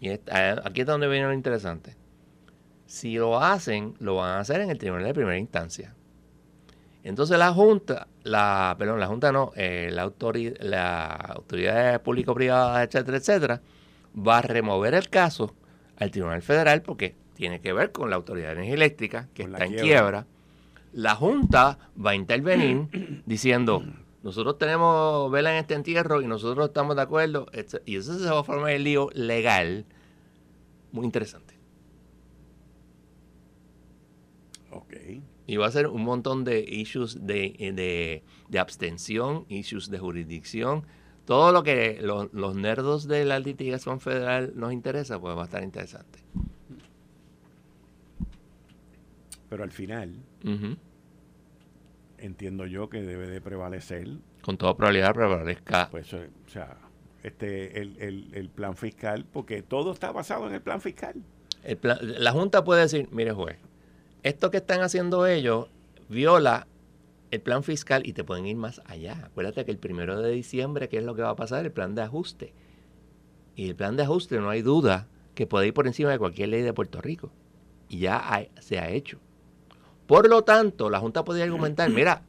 Y 0.00 0.10
aquí 0.10 0.80
es 0.80 0.86
donde 0.86 1.08
viene 1.08 1.28
lo 1.28 1.32
interesante. 1.32 1.96
Si 2.86 3.14
lo 3.14 3.40
hacen, 3.40 3.94
lo 4.00 4.16
van 4.16 4.32
a 4.32 4.40
hacer 4.40 4.60
en 4.60 4.70
el 4.70 4.78
tribunal 4.78 5.04
de 5.04 5.14
primera 5.14 5.38
instancia. 5.38 5.94
Entonces 7.04 7.38
la 7.38 7.52
Junta, 7.52 8.08
la, 8.24 8.74
perdón, 8.76 8.98
la 8.98 9.06
Junta 9.06 9.30
no, 9.30 9.52
eh, 9.54 9.90
la, 9.92 10.02
autoridad, 10.02 10.56
la 10.60 11.06
autoridad 11.06 12.02
público-privada, 12.02 12.82
etcétera, 12.82 13.16
etcétera, 13.16 13.62
va 14.16 14.38
a 14.38 14.42
remover 14.42 14.94
el 14.94 15.08
caso 15.08 15.54
al 15.96 16.10
Tribunal 16.10 16.42
Federal 16.42 16.82
porque 16.82 17.14
tiene 17.34 17.60
que 17.60 17.72
ver 17.72 17.92
con 17.92 18.10
la 18.10 18.16
Autoridad 18.16 18.48
de 18.48 18.52
Energía 18.54 18.74
Eléctrica, 18.74 19.28
que 19.32 19.44
está 19.44 19.64
en 19.64 19.74
quiebra. 19.74 20.26
La 20.92 21.14
Junta 21.14 21.78
va 22.04 22.10
a 22.12 22.14
intervenir 22.14 23.22
diciendo, 23.26 23.84
nosotros 24.24 24.56
tenemos 24.56 25.30
vela 25.30 25.52
en 25.52 25.58
este 25.58 25.74
entierro 25.74 26.22
y 26.22 26.26
nosotros 26.26 26.68
estamos 26.68 26.96
de 26.96 27.02
acuerdo. 27.02 27.46
Y 27.84 27.96
eso 27.96 28.18
se 28.18 28.30
va 28.30 28.40
a 28.40 28.42
formar 28.42 28.70
el 28.70 28.82
lío 28.82 29.10
legal 29.12 29.84
muy 30.92 31.04
interesante. 31.04 31.52
Ok. 34.70 34.94
Y 35.46 35.56
va 35.58 35.66
a 35.66 35.70
ser 35.70 35.88
un 35.88 36.04
montón 36.04 36.42
de 36.42 36.60
issues 36.66 37.26
de, 37.26 38.22
de, 38.48 38.58
abstención, 38.58 39.44
issues 39.50 39.90
de 39.90 39.98
jurisdicción. 39.98 40.86
Todo 41.26 41.52
lo 41.52 41.62
que 41.62 42.00
los 42.00 42.56
nerdos 42.56 43.06
de 43.06 43.26
la 43.26 43.38
litigación 43.40 44.00
federal 44.00 44.54
nos 44.56 44.72
interesa, 44.72 45.20
pues 45.20 45.36
va 45.36 45.42
a 45.42 45.44
estar 45.44 45.62
interesante. 45.62 46.20
Pero 49.50 49.64
al 49.64 49.70
final, 49.70 50.16
entiendo 52.24 52.66
yo 52.66 52.88
que 52.88 53.02
debe 53.02 53.28
de 53.28 53.40
prevalecer. 53.40 54.08
Con 54.42 54.56
toda 54.56 54.76
probabilidad 54.76 55.14
prevalezca. 55.14 55.88
Pues, 55.90 56.12
eh, 56.12 56.30
o 56.46 56.48
sea, 56.48 56.76
este, 57.22 57.80
el, 57.80 58.50
plan 58.54 58.76
fiscal, 58.76 59.24
porque 59.30 59.62
todo 59.62 59.92
está 59.92 60.12
basado 60.12 60.46
en 60.48 60.54
el 60.54 60.62
plan 60.62 60.80
fiscal. 60.80 61.14
la 61.82 62.32
Junta 62.32 62.64
puede 62.64 62.82
decir, 62.82 63.08
mire 63.12 63.32
juez, 63.32 63.58
esto 64.22 64.50
que 64.50 64.58
están 64.58 64.80
haciendo 64.80 65.26
ellos 65.26 65.68
viola 66.08 66.66
el 67.30 67.40
plan 67.40 67.62
fiscal 67.62 68.06
y 68.06 68.12
te 68.12 68.24
pueden 68.24 68.46
ir 68.46 68.56
más 68.56 68.80
allá. 68.86 69.24
Acuérdate 69.26 69.64
que 69.64 69.70
el 69.70 69.78
primero 69.78 70.20
de 70.20 70.30
diciembre, 70.30 70.88
¿qué 70.88 70.98
es 70.98 71.04
lo 71.04 71.14
que 71.14 71.22
va 71.22 71.30
a 71.30 71.36
pasar? 71.36 71.64
El 71.64 71.72
plan 71.72 71.94
de 71.94 72.02
ajuste. 72.02 72.54
Y 73.56 73.68
el 73.68 73.76
plan 73.76 73.96
de 73.96 74.04
ajuste, 74.04 74.38
no 74.38 74.50
hay 74.50 74.62
duda, 74.62 75.08
que 75.34 75.46
puede 75.46 75.68
ir 75.68 75.74
por 75.74 75.86
encima 75.86 76.10
de 76.10 76.18
cualquier 76.18 76.50
ley 76.50 76.62
de 76.62 76.72
Puerto 76.72 77.00
Rico. 77.00 77.30
Y 77.88 77.98
ya 77.98 78.48
se 78.60 78.78
ha 78.78 78.90
hecho. 78.90 79.18
Por 80.06 80.28
lo 80.28 80.42
tanto, 80.42 80.90
la 80.90 81.00
Junta 81.00 81.24
podría 81.24 81.44
argumentar, 81.44 81.88
mira, 81.90 82.22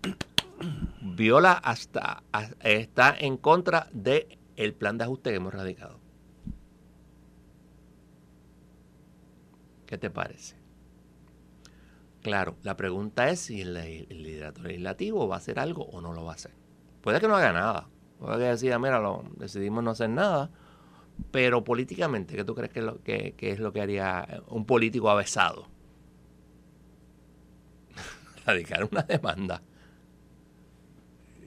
viola 1.02 1.54
hasta, 1.54 2.24
está 2.62 3.16
en 3.18 3.38
contra 3.38 3.90
del 3.92 4.38
el 4.56 4.74
plan 4.74 4.98
de 4.98 5.04
ajuste 5.04 5.32
que 5.32 5.36
hemos 5.36 5.54
radicado. 5.54 6.00
¿Qué 9.86 9.98
te 9.98 10.10
parece? 10.10 10.56
Claro, 12.22 12.56
la 12.64 12.76
pregunta 12.76 13.30
es 13.30 13.40
si 13.40 13.62
el, 13.62 13.74
liderato 14.10 14.64
legislativo 14.64 15.28
va 15.28 15.36
a 15.36 15.38
hacer 15.38 15.60
algo 15.60 15.84
o 15.84 16.02
no 16.02 16.12
lo 16.12 16.26
va 16.26 16.32
a 16.32 16.36
hacer. 16.36 16.52
Puede 17.02 17.20
que 17.20 17.28
no 17.28 17.36
haga 17.36 17.54
nada. 17.54 17.88
Puede 18.20 18.40
que 18.40 18.44
decida, 18.46 18.80
mira, 18.80 19.00
decidimos 19.38 19.84
no 19.84 19.92
hacer 19.92 20.10
nada. 20.10 20.50
Pero 21.32 21.64
políticamente, 21.64 22.36
¿qué 22.36 22.44
tú 22.44 22.56
crees 22.56 22.72
que 22.72 22.82
lo 22.82 23.04
que, 23.04 23.36
es 23.38 23.60
lo 23.60 23.72
que 23.72 23.82
haría 23.82 24.42
un 24.48 24.66
político 24.66 25.10
avesado? 25.10 25.68
Radicar 28.46 28.88
una 28.92 29.02
demanda. 29.04 29.62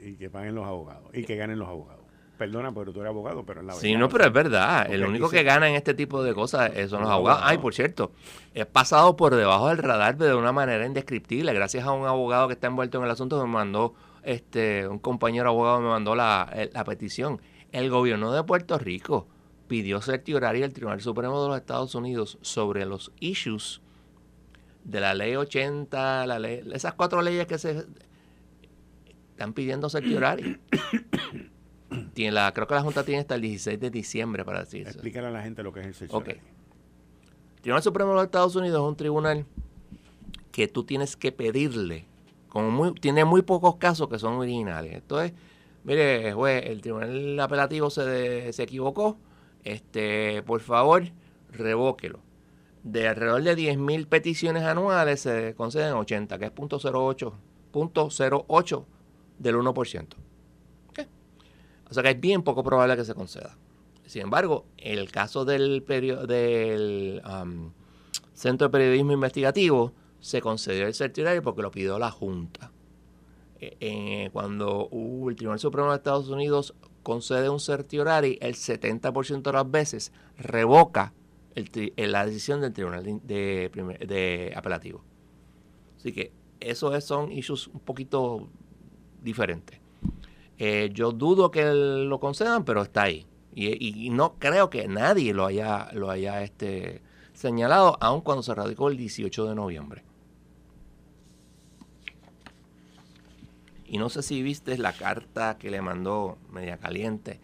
Y 0.03 0.15
que 0.15 0.31
paguen 0.31 0.55
los 0.55 0.67
abogados. 0.67 1.11
Y 1.13 1.25
que 1.25 1.37
ganen 1.37 1.59
los 1.59 1.69
abogados. 1.69 1.99
Perdona, 2.39 2.73
pero 2.73 2.93
tú 2.93 3.01
eres 3.01 3.11
abogado, 3.11 3.45
pero 3.45 3.61
es 3.61 3.67
la 3.67 3.73
verdad. 3.73 3.83
Sí, 3.83 3.97
no, 3.97 4.09
pero 4.09 4.25
es 4.25 4.33
verdad. 4.33 4.87
el 4.93 5.05
único 5.05 5.29
que 5.29 5.43
gana 5.43 5.69
en 5.69 5.75
este 5.75 5.93
tipo 5.93 6.23
de 6.23 6.35
cosas 6.35 6.71
son 6.89 7.03
los 7.03 7.11
abogados. 7.11 7.43
Ay, 7.45 7.59
por 7.59 7.75
cierto, 7.75 8.13
he 8.55 8.65
pasado 8.65 9.17
por 9.17 9.35
debajo 9.35 9.69
del 9.69 9.79
radar 9.79 10.17
de 10.17 10.33
una 10.35 10.53
manera 10.53 10.87
indescriptible. 10.87 11.53
Gracias 11.53 11.85
a 11.85 11.91
un 11.91 12.07
abogado 12.07 12.47
que 12.47 12.55
está 12.55 12.69
envuelto 12.69 12.99
en 12.99 13.05
el 13.05 13.11
asunto, 13.11 13.45
me 13.45 13.53
mandó, 13.53 13.95
este, 14.23 14.87
un 14.87 15.01
compañero 15.01 15.49
abogado 15.49 15.81
me 15.81 15.89
mandó 15.89 16.15
la, 16.15 16.49
la 16.73 16.85
petición. 16.85 17.41
El 17.73 17.91
gobierno 17.91 18.33
de 18.33 18.45
Puerto 18.45 18.79
Rico 18.79 19.27
pidió 19.67 20.01
certiorar 20.01 20.55
el 20.55 20.73
Tribunal 20.73 21.01
Supremo 21.01 21.43
de 21.43 21.49
los 21.49 21.57
Estados 21.59 21.97
Unidos 21.97 22.39
sobre 22.41 22.87
los 22.87 23.11
issues 23.19 23.83
de 24.89 25.01
la 25.01 25.15
ley 25.15 25.37
80, 25.37 26.27
la 26.27 26.39
ley, 26.39 26.63
esas 26.73 26.95
cuatro 26.95 27.21
leyes 27.21 27.47
que 27.47 27.59
se 27.59 27.85
están 29.31 29.53
pidiendo 29.53 29.89
certiorar. 29.89 30.41
Tiene 32.15 32.33
la, 32.33 32.53
creo 32.53 32.67
que 32.67 32.75
la 32.75 32.83
Junta 32.83 33.05
tiene 33.05 33.21
hasta 33.21 33.37
el 33.37 33.43
16 33.43 33.81
de 33.81 33.91
diciembre 33.91 34.45
para 34.45 34.61
decirlo. 34.61 34.91
Explícale 34.91 35.29
a 35.29 35.31
la 35.31 35.43
gente 35.43 35.63
lo 35.63 35.73
que 35.73 35.81
es 35.81 35.87
el 35.87 35.95
certiorari. 35.95 36.33
Okay. 36.33 36.43
El 37.57 37.63
Tribunal 37.63 37.83
Supremo 37.83 38.11
de 38.11 38.17
los 38.17 38.25
Estados 38.25 38.57
Unidos 38.57 38.83
es 38.83 38.89
un 38.89 38.97
tribunal 38.97 39.47
que 40.53 40.69
tú 40.69 40.85
tienes 40.85 41.17
que 41.17 41.33
pedirle, 41.33 42.05
como 42.49 42.71
muy, 42.71 42.93
tiene 42.95 43.25
muy 43.25 43.43
pocos 43.43 43.77
casos 43.77 44.09
que 44.09 44.19
son 44.19 44.35
originales. 44.35 44.95
Entonces, 44.95 45.33
mire, 45.85 46.33
juez, 46.33 46.65
el 46.67 46.83
tribunal 46.83 47.41
apelativo 47.41 47.89
se, 47.89 48.53
se 48.53 48.63
equivocó, 48.63 49.17
este, 49.65 50.43
por 50.43 50.61
favor, 50.61 51.05
revóquelo. 51.53 52.21
De 52.83 53.09
alrededor 53.09 53.43
de 53.43 53.57
10.000 53.57 54.07
peticiones 54.07 54.63
anuales 54.63 55.21
se 55.21 55.55
conceden 55.55 55.95
80, 55.95 56.39
que 56.39 56.47
es 56.47 56.53
.08, 56.53 57.33
.08 57.73 58.85
del 59.39 59.57
1%. 59.57 60.07
O 61.91 61.95
sea 61.95 62.03
que 62.03 62.11
es 62.11 62.21
bien 62.21 62.43
poco 62.43 62.63
probable 62.63 62.97
que 62.97 63.05
se 63.05 63.15
conceda. 63.15 63.57
Sin 64.07 64.23
embargo, 64.23 64.67
el 64.77 65.11
caso 65.11 65.45
del, 65.45 65.83
um, 67.25 67.73
Centro 68.35 68.69
de 68.69 68.73
Periodismo 68.73 69.13
Investigativo, 69.13 69.93
se 70.21 70.41
concedió 70.41 70.87
el 70.87 70.95
certiorari 70.95 71.41
porque 71.41 71.63
lo 71.63 71.71
pidió 71.71 71.99
la 71.99 72.11
Junta. 72.11 72.73
Eh, 73.61 73.77
eh, 73.81 74.31
cuando 74.33 74.89
el 74.93 75.37
Tribunal 75.37 75.59
Supremo 75.59 75.91
de 75.91 75.97
Estados 75.97 76.29
Unidos 76.29 76.75
concede 77.03 77.49
un 77.49 77.61
certiorari, 77.61 78.39
el 78.41 78.55
70% 78.55 79.43
de 79.43 79.53
las 79.53 79.71
veces 79.71 80.13
revoca 80.37 81.13
la 81.97 82.27
decisión 82.27 82.61
del 82.61 82.73
Tribunal 82.73 83.05
de, 83.05 83.71
de, 84.07 84.53
Apelativo. 84.57 85.03
Así 85.97 86.13
que 86.13 86.33
esos 86.61 87.05
son 87.05 87.33
issues 87.33 87.69
un 87.69 87.81
poquito 87.81 88.49
diferentes. 89.23 89.81
Eh, 90.59 90.91
yo 90.93 91.13
dudo 91.13 91.51
que 91.51 91.65
lo 91.65 92.19
concedan, 92.21 92.65
pero 92.65 92.83
está 92.83 93.03
ahí. 93.03 93.27
Y, 93.55 94.11
no 94.11 94.35
creo 94.39 94.71
que 94.71 94.87
nadie 94.87 95.35
lo 95.35 95.45
haya, 95.45 95.91
lo 95.93 96.11
haya 96.11 96.43
este, 96.43 97.03
señalado, 97.33 97.97
aun 98.01 98.21
cuando 98.21 98.43
se 98.43 98.55
radicó 98.55 98.89
el 98.89 98.97
18 98.97 99.47
de 99.47 99.55
noviembre. 99.55 100.05
Y 103.87 103.99
no 103.99 104.11
sé 104.11 104.23
si 104.23 104.43
viste 104.43 104.77
la 104.79 104.93
carta 104.93 105.57
que 105.59 105.71
le 105.71 105.81
mandó 105.81 106.39
Media 106.51 106.77
Caliente 106.77 107.41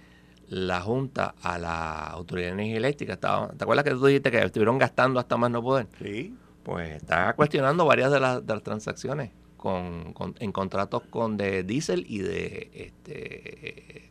la 0.48 0.80
Junta 0.80 1.34
a 1.42 1.58
la 1.58 2.06
Autoridad 2.06 2.48
de 2.48 2.52
Energía 2.54 2.76
Eléctrica. 2.76 3.16
¿Te 3.16 3.64
acuerdas 3.64 3.84
que 3.84 3.90
tú 3.90 4.06
dijiste 4.06 4.30
que 4.30 4.42
estuvieron 4.42 4.78
gastando 4.78 5.20
hasta 5.20 5.36
más 5.36 5.50
no 5.50 5.62
poder? 5.62 5.86
Sí. 6.02 6.34
Pues 6.62 6.92
está 6.92 7.34
cuestionando 7.34 7.84
varias 7.84 8.10
de 8.10 8.20
las 8.20 8.62
transacciones 8.62 9.30
con, 9.56 10.34
en 10.40 10.52
contratos 10.52 11.02
con 11.08 11.38
de 11.38 11.62
diésel 11.62 12.04
y 12.06 12.18
de 12.18 12.70
este, 12.74 14.10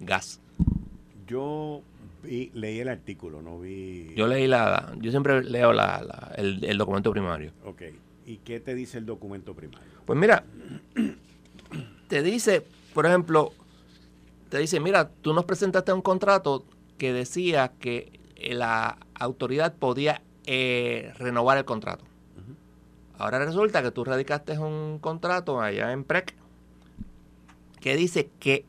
gas. 0.00 0.40
Yo 1.26 1.82
leí 2.24 2.80
el 2.80 2.88
artículo, 2.88 3.42
no 3.42 3.60
vi... 3.60 4.12
Yo 4.16 4.26
leí 4.26 4.48
la... 4.48 4.92
Yo 4.98 5.10
siempre 5.10 5.44
leo 5.44 5.72
la, 5.72 6.32
el, 6.36 6.64
el, 6.64 6.78
documento 6.78 7.12
primario. 7.12 7.52
Ok. 7.64 7.82
¿Y 8.26 8.38
qué 8.38 8.58
te 8.58 8.74
dice 8.74 8.98
el 8.98 9.06
documento 9.06 9.54
primario? 9.54 9.88
Pues 10.04 10.18
mira, 10.18 10.44
te 12.08 12.22
dice, 12.22 12.64
por 12.92 13.06
ejemplo, 13.06 13.52
te 14.52 14.58
dice, 14.58 14.80
mira, 14.80 15.08
tú 15.08 15.32
nos 15.32 15.46
presentaste 15.46 15.94
un 15.94 16.02
contrato 16.02 16.66
que 16.98 17.14
decía 17.14 17.72
que 17.80 18.20
la 18.36 18.98
autoridad 19.14 19.74
podía 19.74 20.20
eh, 20.44 21.10
renovar 21.16 21.56
el 21.56 21.64
contrato. 21.64 22.04
Ahora 23.16 23.42
resulta 23.42 23.82
que 23.82 23.92
tú 23.92 24.04
radicaste 24.04 24.58
un 24.58 24.98
contrato 24.98 25.58
allá 25.58 25.90
en 25.92 26.04
PREC 26.04 26.34
que 27.80 27.96
dice 27.96 28.28
que 28.40 28.66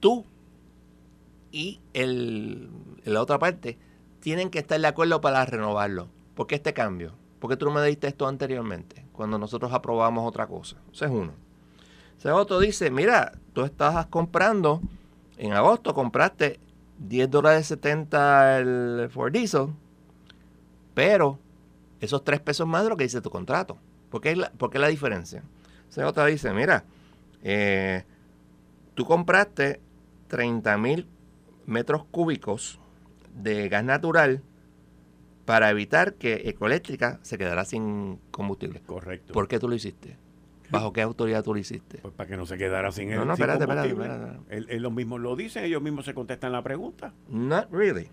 tú 0.00 0.24
y 1.52 1.78
el, 1.94 2.68
la 3.04 3.22
otra 3.22 3.38
parte 3.38 3.78
tienen 4.18 4.50
que 4.50 4.58
estar 4.58 4.80
de 4.80 4.88
acuerdo 4.88 5.20
para 5.20 5.46
renovarlo. 5.46 6.08
¿Por 6.34 6.48
qué 6.48 6.56
este 6.56 6.74
cambio? 6.74 7.12
Porque 7.38 7.56
tú 7.56 7.66
no 7.66 7.70
me 7.72 7.86
diste 7.86 8.08
esto 8.08 8.26
anteriormente, 8.26 9.06
cuando 9.12 9.38
nosotros 9.38 9.72
aprobamos 9.72 10.26
otra 10.26 10.48
cosa. 10.48 10.76
Ese 10.92 11.04
es 11.04 11.10
uno. 11.12 11.34
Otro 12.24 12.58
dice, 12.58 12.90
mira, 12.90 13.32
tú 13.52 13.64
estás 13.64 14.06
comprando, 14.06 14.80
en 15.36 15.52
agosto 15.52 15.94
compraste 15.94 16.58
10 16.98 17.30
dólares 17.30 17.66
70 17.66 18.58
el 18.58 19.08
Ford 19.10 19.32
Diesel, 19.32 19.68
pero 20.94 21.38
esos 22.00 22.24
tres 22.24 22.40
pesos 22.40 22.66
más 22.66 22.82
de 22.82 22.90
lo 22.90 22.96
que 22.96 23.04
dice 23.04 23.20
tu 23.20 23.30
contrato. 23.30 23.78
¿Por 24.10 24.20
qué 24.20 24.32
es 24.32 24.38
la, 24.38 24.52
la 24.72 24.88
diferencia? 24.88 25.42
Otra 26.04 26.26
dice, 26.26 26.52
mira, 26.52 26.84
eh, 27.42 28.04
tú 28.94 29.04
compraste 29.04 29.80
30 30.28 30.76
mil 30.78 31.08
metros 31.66 32.04
cúbicos 32.10 32.78
de 33.34 33.68
gas 33.68 33.84
natural 33.84 34.42
para 35.44 35.70
evitar 35.70 36.14
que 36.14 36.42
Ecoeléctrica 36.44 37.20
se 37.22 37.38
quedara 37.38 37.64
sin 37.64 38.20
combustible. 38.30 38.80
Correcto. 38.82 39.32
¿Por 39.32 39.48
qué 39.48 39.58
tú 39.58 39.68
lo 39.68 39.74
hiciste? 39.74 40.16
¿Bajo 40.70 40.92
qué 40.92 41.02
autoridad 41.02 41.42
tú 41.42 41.54
lo 41.54 41.60
hiciste? 41.60 41.98
Pues 41.98 42.12
para 42.14 42.28
que 42.28 42.36
no 42.36 42.46
se 42.46 42.58
quedara 42.58 42.92
sin 42.92 43.10
No, 43.10 43.24
no, 43.24 43.32
espérate, 43.32 43.64
espérate, 43.64 43.88
espérate. 43.88 44.38
Él, 44.50 44.90
mismos 44.90 45.20
lo 45.20 45.34
dicen, 45.36 45.64
ellos 45.64 45.80
mismos 45.80 46.04
se 46.04 46.14
contestan 46.14 46.52
la 46.52 46.62
pregunta. 46.62 47.12
Not 47.28 47.70
really. 47.70 48.10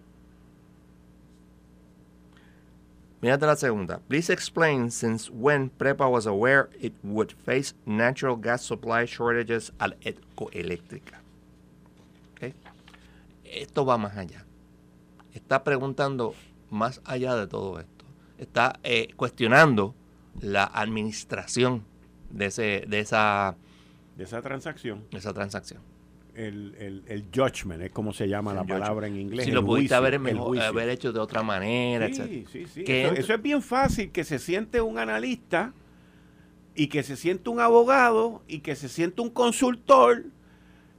Mírate 3.21 3.45
la 3.45 3.55
segunda. 3.55 3.99
Please 4.07 4.31
explain 4.31 4.91
since 4.91 5.31
when 5.31 5.69
PREPA 5.69 6.07
was 6.09 6.25
aware 6.27 6.69
it 6.79 6.93
would 7.03 7.31
face 7.31 7.73
natural 7.85 8.35
gas 8.35 8.61
supply 8.61 9.05
shortages 9.05 9.71
at 9.79 9.99
Ecoeléctrica. 10.01 11.21
Okay. 12.35 12.53
Esto 13.43 13.85
va 13.85 13.97
más 13.97 14.15
allá. 14.15 14.45
Está 15.33 15.63
preguntando 15.63 16.35
más 16.69 17.01
allá 17.03 17.35
de 17.35 17.47
todo 17.47 17.79
esto. 17.79 18.05
Está 18.37 18.79
eh, 18.83 19.09
cuestionando 19.15 19.95
la 20.39 20.65
administración 20.65 21.83
de, 22.29 22.45
ese, 22.47 22.85
de 22.87 22.99
esa... 22.99 23.55
De 24.17 24.23
esa 24.23 24.41
transacción. 24.41 25.03
De 25.11 25.17
esa 25.17 25.33
transacción 25.33 25.81
el, 26.35 27.03
el, 27.07 27.25
judgment, 27.33 27.81
es 27.81 27.91
como 27.91 28.13
se 28.13 28.27
llama 28.27 28.53
la 28.53 28.63
palabra 28.63 29.07
en 29.07 29.17
inglés. 29.19 29.45
Si 29.45 29.51
lo 29.51 29.65
pudiste 29.65 29.95
haber, 29.95 30.15
haber, 30.15 30.89
hecho 30.89 31.13
de 31.13 31.19
otra 31.19 31.43
manera. 31.43 32.07
Sí, 32.13 32.45
sí, 32.51 32.65
sí. 32.65 32.83
Eso, 32.85 33.33
es 33.33 33.41
bien 33.41 33.61
fácil, 33.61 34.11
que 34.11 34.23
se 34.23 34.39
siente 34.39 34.81
un 34.81 34.97
analista 34.97 35.73
y 36.75 36.87
que 36.87 37.03
se 37.03 37.15
siente 37.15 37.49
un 37.49 37.59
abogado 37.59 38.43
y 38.47 38.59
que 38.59 38.75
se 38.75 38.89
siente 38.89 39.21
un 39.21 39.29
consultor 39.29 40.25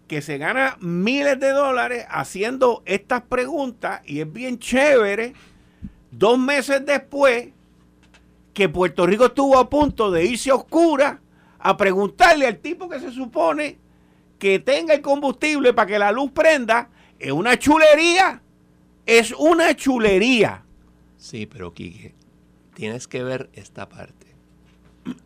que 0.09 0.23
se 0.23 0.39
gana 0.39 0.79
miles 0.81 1.39
de 1.41 1.51
dólares 1.51 2.07
haciendo 2.09 2.83
estas 2.87 3.23
preguntas 3.23 4.01
y 4.07 4.21
es 4.21 4.33
bien 4.33 4.59
chévere 4.59 5.35
dos 6.13 6.39
meses 6.39 6.87
después 6.87 7.49
que 8.57 8.71
Puerto 8.71 9.07
Rico 9.07 9.27
estuvo 9.27 9.59
a 9.59 9.69
punto 9.69 10.11
de 10.11 10.25
irse 10.25 10.49
a 10.51 10.55
oscura 10.55 11.21
a 11.59 11.77
preguntarle 11.77 12.47
al 12.47 12.57
tipo 12.57 12.89
que 12.89 12.99
se 12.99 13.13
supone 13.13 13.77
que 14.39 14.61
tenga 14.61 14.95
el 14.95 15.03
combustible 15.03 15.75
para 15.75 15.87
que 15.87 15.99
la 15.99 16.11
luz 16.11 16.31
prenda 16.31 16.89
es 17.19 17.33
una 17.33 17.59
chulería. 17.59 18.41
Es 19.05 19.33
una 19.33 19.77
chulería. 19.77 20.65
Sí, 21.19 21.45
pero 21.45 21.75
Quique, 21.75 22.15
tienes 22.73 23.07
que 23.07 23.23
ver 23.23 23.51
esta 23.53 23.91
parte. 23.91 24.35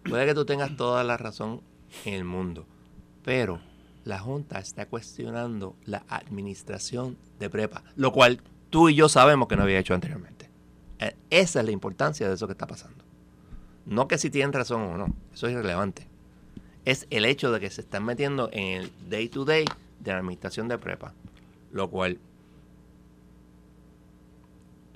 Puede 0.02 0.26
que 0.26 0.34
tú 0.34 0.44
tengas 0.44 0.76
toda 0.76 1.04
la 1.04 1.16
razón 1.16 1.60
en 2.04 2.14
el 2.14 2.24
mundo, 2.24 2.66
pero 3.22 3.60
la 4.02 4.18
Junta 4.18 4.58
está 4.58 4.86
cuestionando 4.86 5.76
la 5.84 6.02
administración 6.08 7.16
de 7.38 7.48
prepa, 7.48 7.84
lo 7.94 8.10
cual 8.10 8.42
tú 8.70 8.88
y 8.88 8.96
yo 8.96 9.08
sabemos 9.08 9.46
que 9.46 9.54
no 9.54 9.62
había 9.62 9.78
hecho 9.78 9.94
anteriormente. 9.94 10.50
Eh, 10.98 11.14
esa 11.30 11.60
es 11.60 11.64
la 11.64 11.70
importancia 11.70 12.28
de 12.28 12.34
eso 12.34 12.48
que 12.48 12.54
está 12.54 12.66
pasando. 12.66 12.99
No 13.86 14.08
que 14.08 14.18
si 14.18 14.30
tienen 14.30 14.52
razón 14.52 14.82
o 14.82 14.96
no, 14.96 15.14
eso 15.32 15.46
es 15.46 15.54
irrelevante. 15.54 16.06
Es 16.84 17.06
el 17.10 17.24
hecho 17.24 17.52
de 17.52 17.60
que 17.60 17.70
se 17.70 17.82
están 17.82 18.04
metiendo 18.04 18.48
en 18.52 18.82
el 18.82 18.92
day 19.08 19.28
to 19.28 19.44
day 19.44 19.64
de 20.00 20.12
la 20.12 20.18
administración 20.18 20.68
de 20.68 20.78
prepa, 20.78 21.12
lo 21.72 21.90
cual 21.90 22.18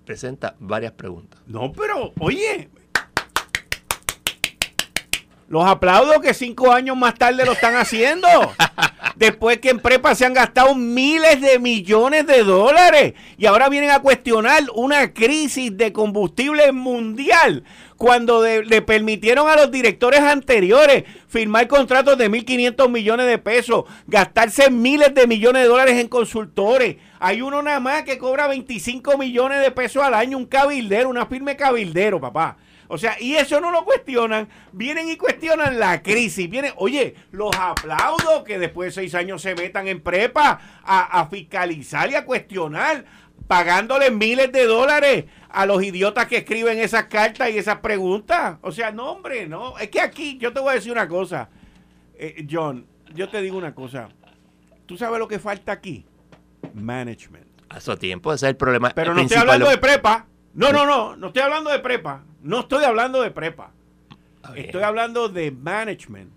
presenta 0.04 0.54
varias 0.58 0.92
preguntas. 0.92 1.40
No, 1.46 1.72
pero, 1.72 2.12
oye, 2.20 2.68
los 5.48 5.64
aplaudo 5.64 6.20
que 6.20 6.34
cinco 6.34 6.72
años 6.72 6.96
más 6.96 7.14
tarde 7.14 7.44
lo 7.44 7.52
están 7.52 7.76
haciendo. 7.76 8.28
Después 9.16 9.58
que 9.58 9.70
en 9.70 9.80
prepa 9.80 10.14
se 10.14 10.24
han 10.24 10.34
gastado 10.34 10.74
miles 10.74 11.40
de 11.40 11.58
millones 11.58 12.26
de 12.26 12.42
dólares 12.42 13.14
y 13.38 13.46
ahora 13.46 13.68
vienen 13.68 13.90
a 13.90 14.00
cuestionar 14.00 14.62
una 14.74 15.12
crisis 15.12 15.76
de 15.76 15.92
combustible 15.92 16.72
mundial 16.72 17.64
cuando 17.96 18.42
le 18.42 18.82
permitieron 18.82 19.48
a 19.48 19.56
los 19.56 19.70
directores 19.70 20.20
anteriores 20.20 21.04
firmar 21.28 21.68
contratos 21.68 22.18
de 22.18 22.30
1.500 22.30 22.90
millones 22.90 23.26
de 23.26 23.38
pesos, 23.38 23.84
gastarse 24.06 24.70
miles 24.70 25.14
de 25.14 25.26
millones 25.26 25.62
de 25.62 25.68
dólares 25.68 25.98
en 25.98 26.08
consultores. 26.08 26.96
Hay 27.20 27.40
uno 27.40 27.62
nada 27.62 27.80
más 27.80 28.02
que 28.02 28.18
cobra 28.18 28.48
25 28.48 29.16
millones 29.16 29.60
de 29.60 29.70
pesos 29.70 30.02
al 30.02 30.14
año, 30.14 30.36
un 30.36 30.46
cabildero, 30.46 31.08
una 31.08 31.26
firme 31.26 31.56
cabildero, 31.56 32.20
papá. 32.20 32.56
O 32.88 32.98
sea, 32.98 33.16
y 33.20 33.34
eso 33.34 33.60
no 33.60 33.70
lo 33.70 33.84
cuestionan. 33.84 34.48
Vienen 34.72 35.08
y 35.08 35.16
cuestionan 35.16 35.78
la 35.78 36.02
crisis. 36.02 36.48
Vienen, 36.48 36.72
oye, 36.76 37.14
los 37.30 37.54
aplaudo 37.56 38.44
que 38.44 38.58
después 38.58 38.88
de 38.94 39.02
seis 39.02 39.14
años 39.14 39.42
se 39.42 39.54
metan 39.54 39.88
en 39.88 40.00
prepa 40.00 40.60
a, 40.84 41.26
fiscalizar 41.30 42.10
y 42.10 42.14
a 42.14 42.24
cuestionar, 42.24 43.04
pagándole 43.46 44.10
miles 44.10 44.52
de 44.52 44.66
dólares 44.66 45.24
a 45.48 45.66
los 45.66 45.82
idiotas 45.82 46.26
que 46.26 46.38
escriben 46.38 46.78
esas 46.78 47.04
cartas 47.04 47.50
y 47.50 47.58
esas 47.58 47.78
preguntas. 47.78 48.58
O 48.62 48.72
sea, 48.72 48.90
no, 48.90 49.12
hombre, 49.12 49.46
no. 49.46 49.78
Es 49.78 49.88
que 49.88 50.00
aquí, 50.00 50.38
yo 50.38 50.52
te 50.52 50.60
voy 50.60 50.72
a 50.72 50.74
decir 50.74 50.92
una 50.92 51.08
cosa, 51.08 51.48
eh, 52.16 52.46
John, 52.50 52.86
yo 53.14 53.28
te 53.28 53.40
digo 53.40 53.56
una 53.56 53.74
cosa. 53.74 54.08
¿Tú 54.86 54.96
sabes 54.98 55.18
lo 55.18 55.28
que 55.28 55.38
falta 55.38 55.72
aquí? 55.72 56.04
Management. 56.74 57.46
A 57.70 57.80
su 57.80 57.96
tiempo, 57.96 58.32
ese 58.32 58.46
es 58.46 58.50
el 58.50 58.56
problema. 58.56 58.90
Pero 58.94 59.14
no 59.14 59.22
estoy 59.22 59.38
hablando 59.38 59.68
de 59.68 59.78
prepa. 59.78 60.26
No, 60.54 60.72
no, 60.72 60.86
no, 60.86 61.16
no 61.16 61.26
estoy 61.28 61.42
hablando 61.42 61.70
de 61.70 61.80
prepa. 61.80 62.24
No 62.42 62.60
estoy 62.60 62.84
hablando 62.84 63.22
de 63.22 63.30
prepa. 63.30 63.72
Estoy 64.54 64.82
hablando 64.82 65.28
de 65.28 65.50
management, 65.50 66.30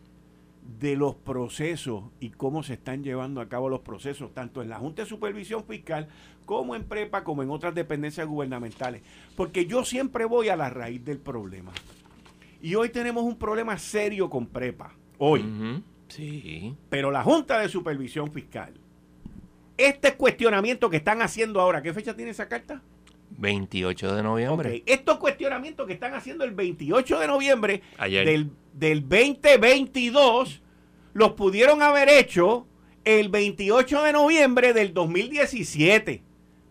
de 0.79 0.95
los 0.95 1.15
procesos 1.15 2.05
y 2.19 2.29
cómo 2.29 2.63
se 2.63 2.73
están 2.73 3.03
llevando 3.03 3.41
a 3.41 3.49
cabo 3.49 3.69
los 3.69 3.81
procesos, 3.81 4.33
tanto 4.33 4.61
en 4.61 4.69
la 4.69 4.77
Junta 4.77 5.03
de 5.03 5.09
Supervisión 5.09 5.63
Fiscal 5.65 6.07
como 6.45 6.75
en 6.75 6.85
prepa, 6.85 7.23
como 7.23 7.43
en 7.43 7.49
otras 7.49 7.75
dependencias 7.75 8.27
gubernamentales. 8.27 9.01
Porque 9.35 9.65
yo 9.65 9.83
siempre 9.83 10.25
voy 10.25 10.49
a 10.49 10.55
la 10.55 10.69
raíz 10.69 11.03
del 11.03 11.17
problema. 11.19 11.71
Y 12.61 12.75
hoy 12.75 12.89
tenemos 12.89 13.23
un 13.23 13.37
problema 13.37 13.77
serio 13.77 14.29
con 14.29 14.47
prepa. 14.47 14.93
Hoy. 15.17 15.83
Sí. 16.07 16.75
Pero 16.89 17.11
la 17.11 17.23
Junta 17.23 17.59
de 17.59 17.69
Supervisión 17.69 18.31
Fiscal, 18.31 18.73
este 19.77 20.15
cuestionamiento 20.15 20.89
que 20.89 20.97
están 20.97 21.21
haciendo 21.21 21.59
ahora, 21.59 21.81
¿qué 21.81 21.93
fecha 21.93 22.15
tiene 22.15 22.31
esa 22.31 22.47
carta? 22.47 22.81
28 23.37 24.15
de 24.15 24.23
noviembre. 24.23 24.83
Estos 24.85 25.17
cuestionamientos 25.17 25.87
que 25.87 25.93
están 25.93 26.13
haciendo 26.13 26.43
el 26.43 26.51
28 26.51 27.19
de 27.19 27.27
noviembre 27.27 27.81
Del, 27.99 28.51
del 28.73 29.01
2022 29.01 30.61
los 31.13 31.31
pudieron 31.31 31.81
haber 31.81 32.09
hecho 32.09 32.67
el 33.05 33.29
28 33.29 34.03
de 34.03 34.13
noviembre 34.13 34.73
del 34.73 34.93
2017, 34.93 36.21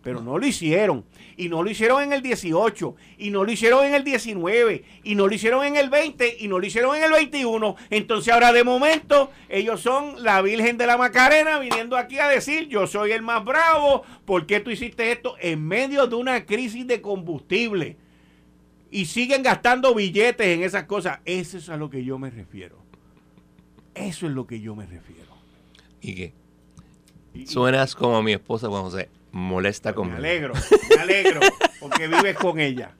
pero 0.03 0.21
no 0.21 0.37
lo 0.37 0.45
hicieron 0.45 1.03
y 1.37 1.49
no 1.49 1.61
lo 1.61 1.69
hicieron 1.69 2.01
en 2.01 2.11
el 2.11 2.23
18, 2.23 2.95
y 3.19 3.29
no 3.29 3.43
lo 3.43 3.51
hicieron 3.51 3.85
en 3.85 3.93
el 3.93 4.03
19, 4.03 4.83
y 5.03 5.15
no 5.15 5.27
lo 5.27 5.33
hicieron 5.33 5.63
en 5.63 5.77
el 5.77 5.89
20, 5.89 6.37
y 6.39 6.47
no 6.47 6.59
lo 6.59 6.65
hicieron 6.65 6.95
en 6.95 7.03
el 7.03 7.11
21. 7.11 7.75
Entonces 7.91 8.33
ahora 8.33 8.51
de 8.51 8.63
momento 8.63 9.31
ellos 9.47 9.79
son 9.79 10.23
la 10.23 10.41
Virgen 10.41 10.77
de 10.77 10.87
la 10.87 10.97
Macarena 10.97 11.59
viniendo 11.59 11.95
aquí 11.95 12.17
a 12.17 12.27
decir, 12.27 12.67
yo 12.67 12.87
soy 12.87 13.11
el 13.11 13.21
más 13.21 13.45
bravo, 13.45 14.03
¿por 14.25 14.47
qué 14.47 14.59
tú 14.59 14.71
hiciste 14.71 15.11
esto 15.11 15.35
en 15.39 15.65
medio 15.65 16.07
de 16.07 16.15
una 16.15 16.45
crisis 16.45 16.87
de 16.87 17.01
combustible? 17.01 17.97
Y 18.89 19.05
siguen 19.05 19.43
gastando 19.43 19.93
billetes 19.93 20.47
en 20.47 20.63
esas 20.63 20.85
cosas. 20.85 21.19
Eso 21.25 21.57
es 21.57 21.69
a 21.69 21.77
lo 21.77 21.89
que 21.89 22.03
yo 22.03 22.17
me 22.17 22.31
refiero. 22.31 22.77
Eso 23.93 24.25
es 24.25 24.31
lo 24.31 24.47
que 24.47 24.59
yo 24.59 24.75
me 24.75 24.85
refiero. 24.85 25.35
¿Y 26.01 26.15
qué? 26.15 26.33
Suenas 27.45 27.93
como 27.95 28.23
mi 28.23 28.33
esposa 28.33 28.69
cuando 28.69 28.89
se 28.89 29.09
molesta 29.37 29.93
conmigo. 29.93 30.19
Me 30.19 30.29
alegro, 30.29 30.53
me 30.89 31.01
alegro, 31.01 31.39
porque 31.79 32.07
vives 32.07 32.35
con 32.35 32.59
ella. 32.59 32.95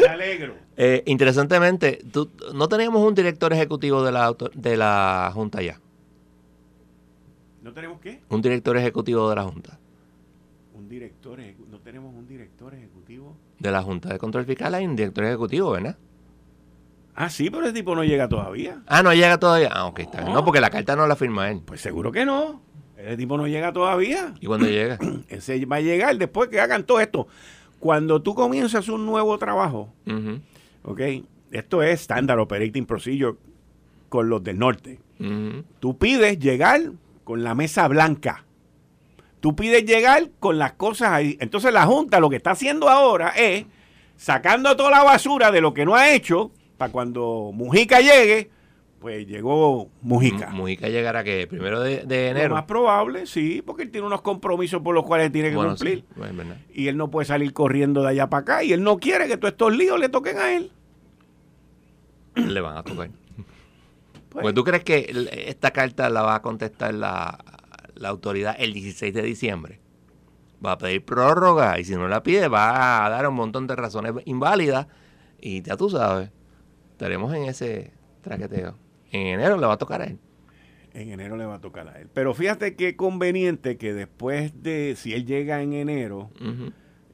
Me 0.00 0.06
alegro. 0.06 0.54
Eh, 0.76 1.02
interesantemente, 1.06 2.00
tú, 2.12 2.30
no 2.54 2.68
teníamos 2.68 3.02
un 3.06 3.14
director 3.14 3.52
ejecutivo 3.52 4.02
de 4.02 4.12
la, 4.12 4.34
de 4.54 4.76
la 4.76 5.30
Junta 5.32 5.62
ya. 5.62 5.80
¿No 7.62 7.72
tenemos 7.72 8.00
qué? 8.00 8.20
Un 8.28 8.42
director 8.42 8.76
ejecutivo 8.76 9.28
de 9.30 9.36
la 9.36 9.44
Junta. 9.44 9.78
Un 10.74 10.88
director, 10.88 11.38
no 11.70 11.78
tenemos 11.80 12.14
un 12.14 12.26
director 12.26 12.74
ejecutivo. 12.74 13.36
De 13.58 13.70
la 13.70 13.82
Junta 13.82 14.08
de 14.10 14.18
Control 14.18 14.44
Fiscal 14.44 14.74
hay 14.74 14.86
un 14.86 14.96
director 14.96 15.24
ejecutivo, 15.24 15.70
¿verdad? 15.70 15.96
Ah, 17.14 17.30
sí, 17.30 17.50
pero 17.50 17.64
ese 17.64 17.72
tipo 17.72 17.94
no 17.96 18.04
llega 18.04 18.28
todavía. 18.28 18.82
Ah, 18.86 19.02
no 19.02 19.12
llega 19.12 19.38
todavía. 19.38 19.70
Ah, 19.72 19.86
ok, 19.86 19.98
está 20.00 20.20
bien. 20.20 20.32
No, 20.32 20.44
porque 20.44 20.60
la 20.60 20.70
carta 20.70 20.94
no 20.94 21.06
la 21.06 21.16
firma 21.16 21.50
él. 21.50 21.62
Pues 21.64 21.80
seguro 21.80 22.12
que 22.12 22.24
no. 22.24 22.62
Ese 22.98 23.16
tipo 23.16 23.36
no 23.36 23.46
llega 23.46 23.72
todavía. 23.72 24.34
¿Y 24.40 24.46
cuándo 24.46 24.66
llega? 24.68 24.98
Ese 25.28 25.64
va 25.66 25.76
a 25.76 25.80
llegar 25.80 26.16
después 26.18 26.48
que 26.48 26.60
hagan 26.60 26.84
todo 26.84 27.00
esto. 27.00 27.28
Cuando 27.78 28.22
tú 28.22 28.34
comienzas 28.34 28.88
un 28.88 29.06
nuevo 29.06 29.38
trabajo, 29.38 29.92
¿ok? 30.82 31.00
Esto 31.52 31.82
es 31.82 32.00
Standard 32.00 32.40
Operating 32.40 32.84
Procedure 32.86 33.36
con 34.08 34.28
los 34.28 34.42
del 34.42 34.58
norte. 34.58 34.98
Tú 35.80 35.96
pides 35.96 36.38
llegar 36.38 36.80
con 37.24 37.44
la 37.44 37.54
mesa 37.54 37.86
blanca. 37.88 38.44
Tú 39.40 39.54
pides 39.54 39.84
llegar 39.84 40.30
con 40.40 40.58
las 40.58 40.72
cosas 40.72 41.10
ahí. 41.10 41.38
Entonces 41.40 41.72
la 41.72 41.86
Junta 41.86 42.18
lo 42.18 42.28
que 42.28 42.36
está 42.36 42.50
haciendo 42.50 42.88
ahora 42.88 43.28
es 43.36 43.64
sacando 44.16 44.76
toda 44.76 44.90
la 44.90 45.04
basura 45.04 45.52
de 45.52 45.60
lo 45.60 45.72
que 45.72 45.84
no 45.84 45.94
ha 45.94 46.10
hecho 46.10 46.50
para 46.76 46.90
cuando 46.90 47.52
Mujica 47.54 48.00
llegue, 48.00 48.50
pues 48.98 49.26
llegó 49.26 49.90
Mujica. 50.02 50.50
Mujica 50.50 50.88
llegará 50.88 51.22
que 51.22 51.46
primero 51.46 51.80
de, 51.80 52.00
enero. 52.00 52.48
Lo 52.48 52.54
más 52.56 52.64
probable, 52.64 53.26
sí, 53.26 53.62
porque 53.64 53.84
él 53.84 53.90
tiene 53.90 54.06
unos 54.06 54.22
compromisos 54.22 54.82
por 54.82 54.94
los 54.94 55.04
cuales 55.04 55.30
tiene 55.30 55.50
que 55.50 55.56
cumplir. 55.56 56.04
y 56.74 56.88
él 56.88 56.96
no 56.96 57.10
puede 57.10 57.26
salir 57.26 57.52
corriendo 57.52 58.02
de 58.02 58.08
allá 58.08 58.28
para 58.28 58.40
acá. 58.40 58.64
Y 58.64 58.72
él 58.72 58.82
no 58.82 58.98
quiere 58.98 59.28
que 59.28 59.36
todos 59.36 59.52
estos 59.52 59.76
líos 59.76 60.00
le 60.00 60.08
toquen 60.08 60.38
a 60.38 60.56
él. 60.56 60.72
Le 62.34 62.60
van 62.60 62.76
a 62.76 62.82
tocar. 62.82 63.08
Pues, 63.08 63.46
pues, 64.42 64.54
¿Tú 64.54 64.64
crees 64.64 64.84
que 64.84 65.28
esta 65.46 65.70
carta 65.70 66.10
la 66.10 66.22
va 66.22 66.36
a 66.36 66.42
contestar 66.42 66.94
la, 66.94 67.38
la 67.94 68.08
autoridad 68.08 68.56
el 68.58 68.72
16 68.72 69.14
de 69.14 69.22
diciembre? 69.22 69.80
Va 70.64 70.72
a 70.72 70.78
pedir 70.78 71.04
prórroga 71.04 71.78
y 71.78 71.84
si 71.84 71.94
no 71.94 72.08
la 72.08 72.24
pide 72.24 72.48
va 72.48 73.06
a 73.06 73.10
dar 73.10 73.28
un 73.28 73.34
montón 73.36 73.68
de 73.68 73.76
razones 73.76 74.12
inválidas 74.24 74.88
y 75.40 75.62
ya 75.62 75.76
tú 75.76 75.88
sabes, 75.88 76.30
estaremos 76.90 77.32
en 77.32 77.44
ese 77.44 77.92
traqueteo. 78.22 78.87
En 79.12 79.26
enero 79.26 79.56
le 79.58 79.66
va 79.66 79.74
a 79.74 79.78
tocar 79.78 80.02
a 80.02 80.04
él. 80.04 80.18
En 80.94 81.10
enero 81.10 81.36
le 81.36 81.44
va 81.44 81.56
a 81.56 81.60
tocar 81.60 81.88
a 81.88 82.00
él. 82.00 82.08
Pero 82.12 82.34
fíjate 82.34 82.74
qué 82.74 82.96
conveniente 82.96 83.76
que 83.76 83.92
después 83.94 84.62
de, 84.62 84.94
si 84.96 85.12
él 85.12 85.26
llega 85.26 85.62
en 85.62 85.72
enero, 85.72 86.30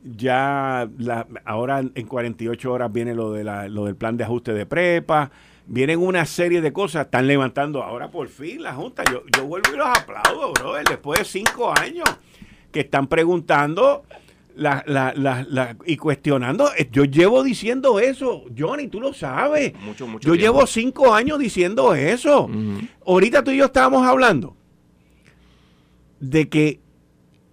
ya 0.02 0.88
la, 0.98 1.26
ahora 1.44 1.82
en 1.94 2.06
48 2.06 2.72
horas 2.72 2.92
viene 2.92 3.14
lo, 3.14 3.32
de 3.32 3.44
la, 3.44 3.68
lo 3.68 3.84
del 3.86 3.96
plan 3.96 4.16
de 4.16 4.24
ajuste 4.24 4.52
de 4.52 4.66
prepa, 4.66 5.30
vienen 5.66 6.00
una 6.00 6.24
serie 6.26 6.60
de 6.60 6.72
cosas, 6.72 7.06
están 7.06 7.26
levantando 7.26 7.82
ahora 7.82 8.10
por 8.10 8.28
fin 8.28 8.62
la 8.62 8.74
Junta. 8.74 9.02
Yo, 9.10 9.22
yo 9.36 9.46
vuelvo 9.46 9.70
y 9.72 9.76
los 9.76 9.86
aplaudo, 9.86 10.52
brother, 10.52 10.84
después 10.84 11.20
de 11.20 11.24
cinco 11.24 11.72
años 11.78 12.08
que 12.70 12.80
están 12.80 13.06
preguntando 13.06 14.04
la, 14.54 14.84
la, 14.86 15.12
la, 15.14 15.76
y 15.86 15.96
cuestionando. 15.96 16.70
Eh, 16.76 16.88
yo 16.90 17.04
llevo 17.04 17.42
diciendo 17.42 17.98
eso, 17.98 18.44
Johnny, 18.56 18.88
tú 18.88 19.00
lo 19.00 19.12
sabes. 19.12 19.72
Mucho, 19.80 20.06
mucho 20.06 20.28
yo 20.28 20.34
llevo 20.34 20.66
cinco 20.66 21.14
años 21.14 21.38
diciendo 21.38 21.94
eso. 21.94 22.48
Ahorita 23.06 23.42
tú 23.42 23.50
y 23.50 23.58
yo 23.58 23.66
estábamos 23.66 24.06
hablando 24.06 24.56
de 26.20 26.48
que 26.48 26.80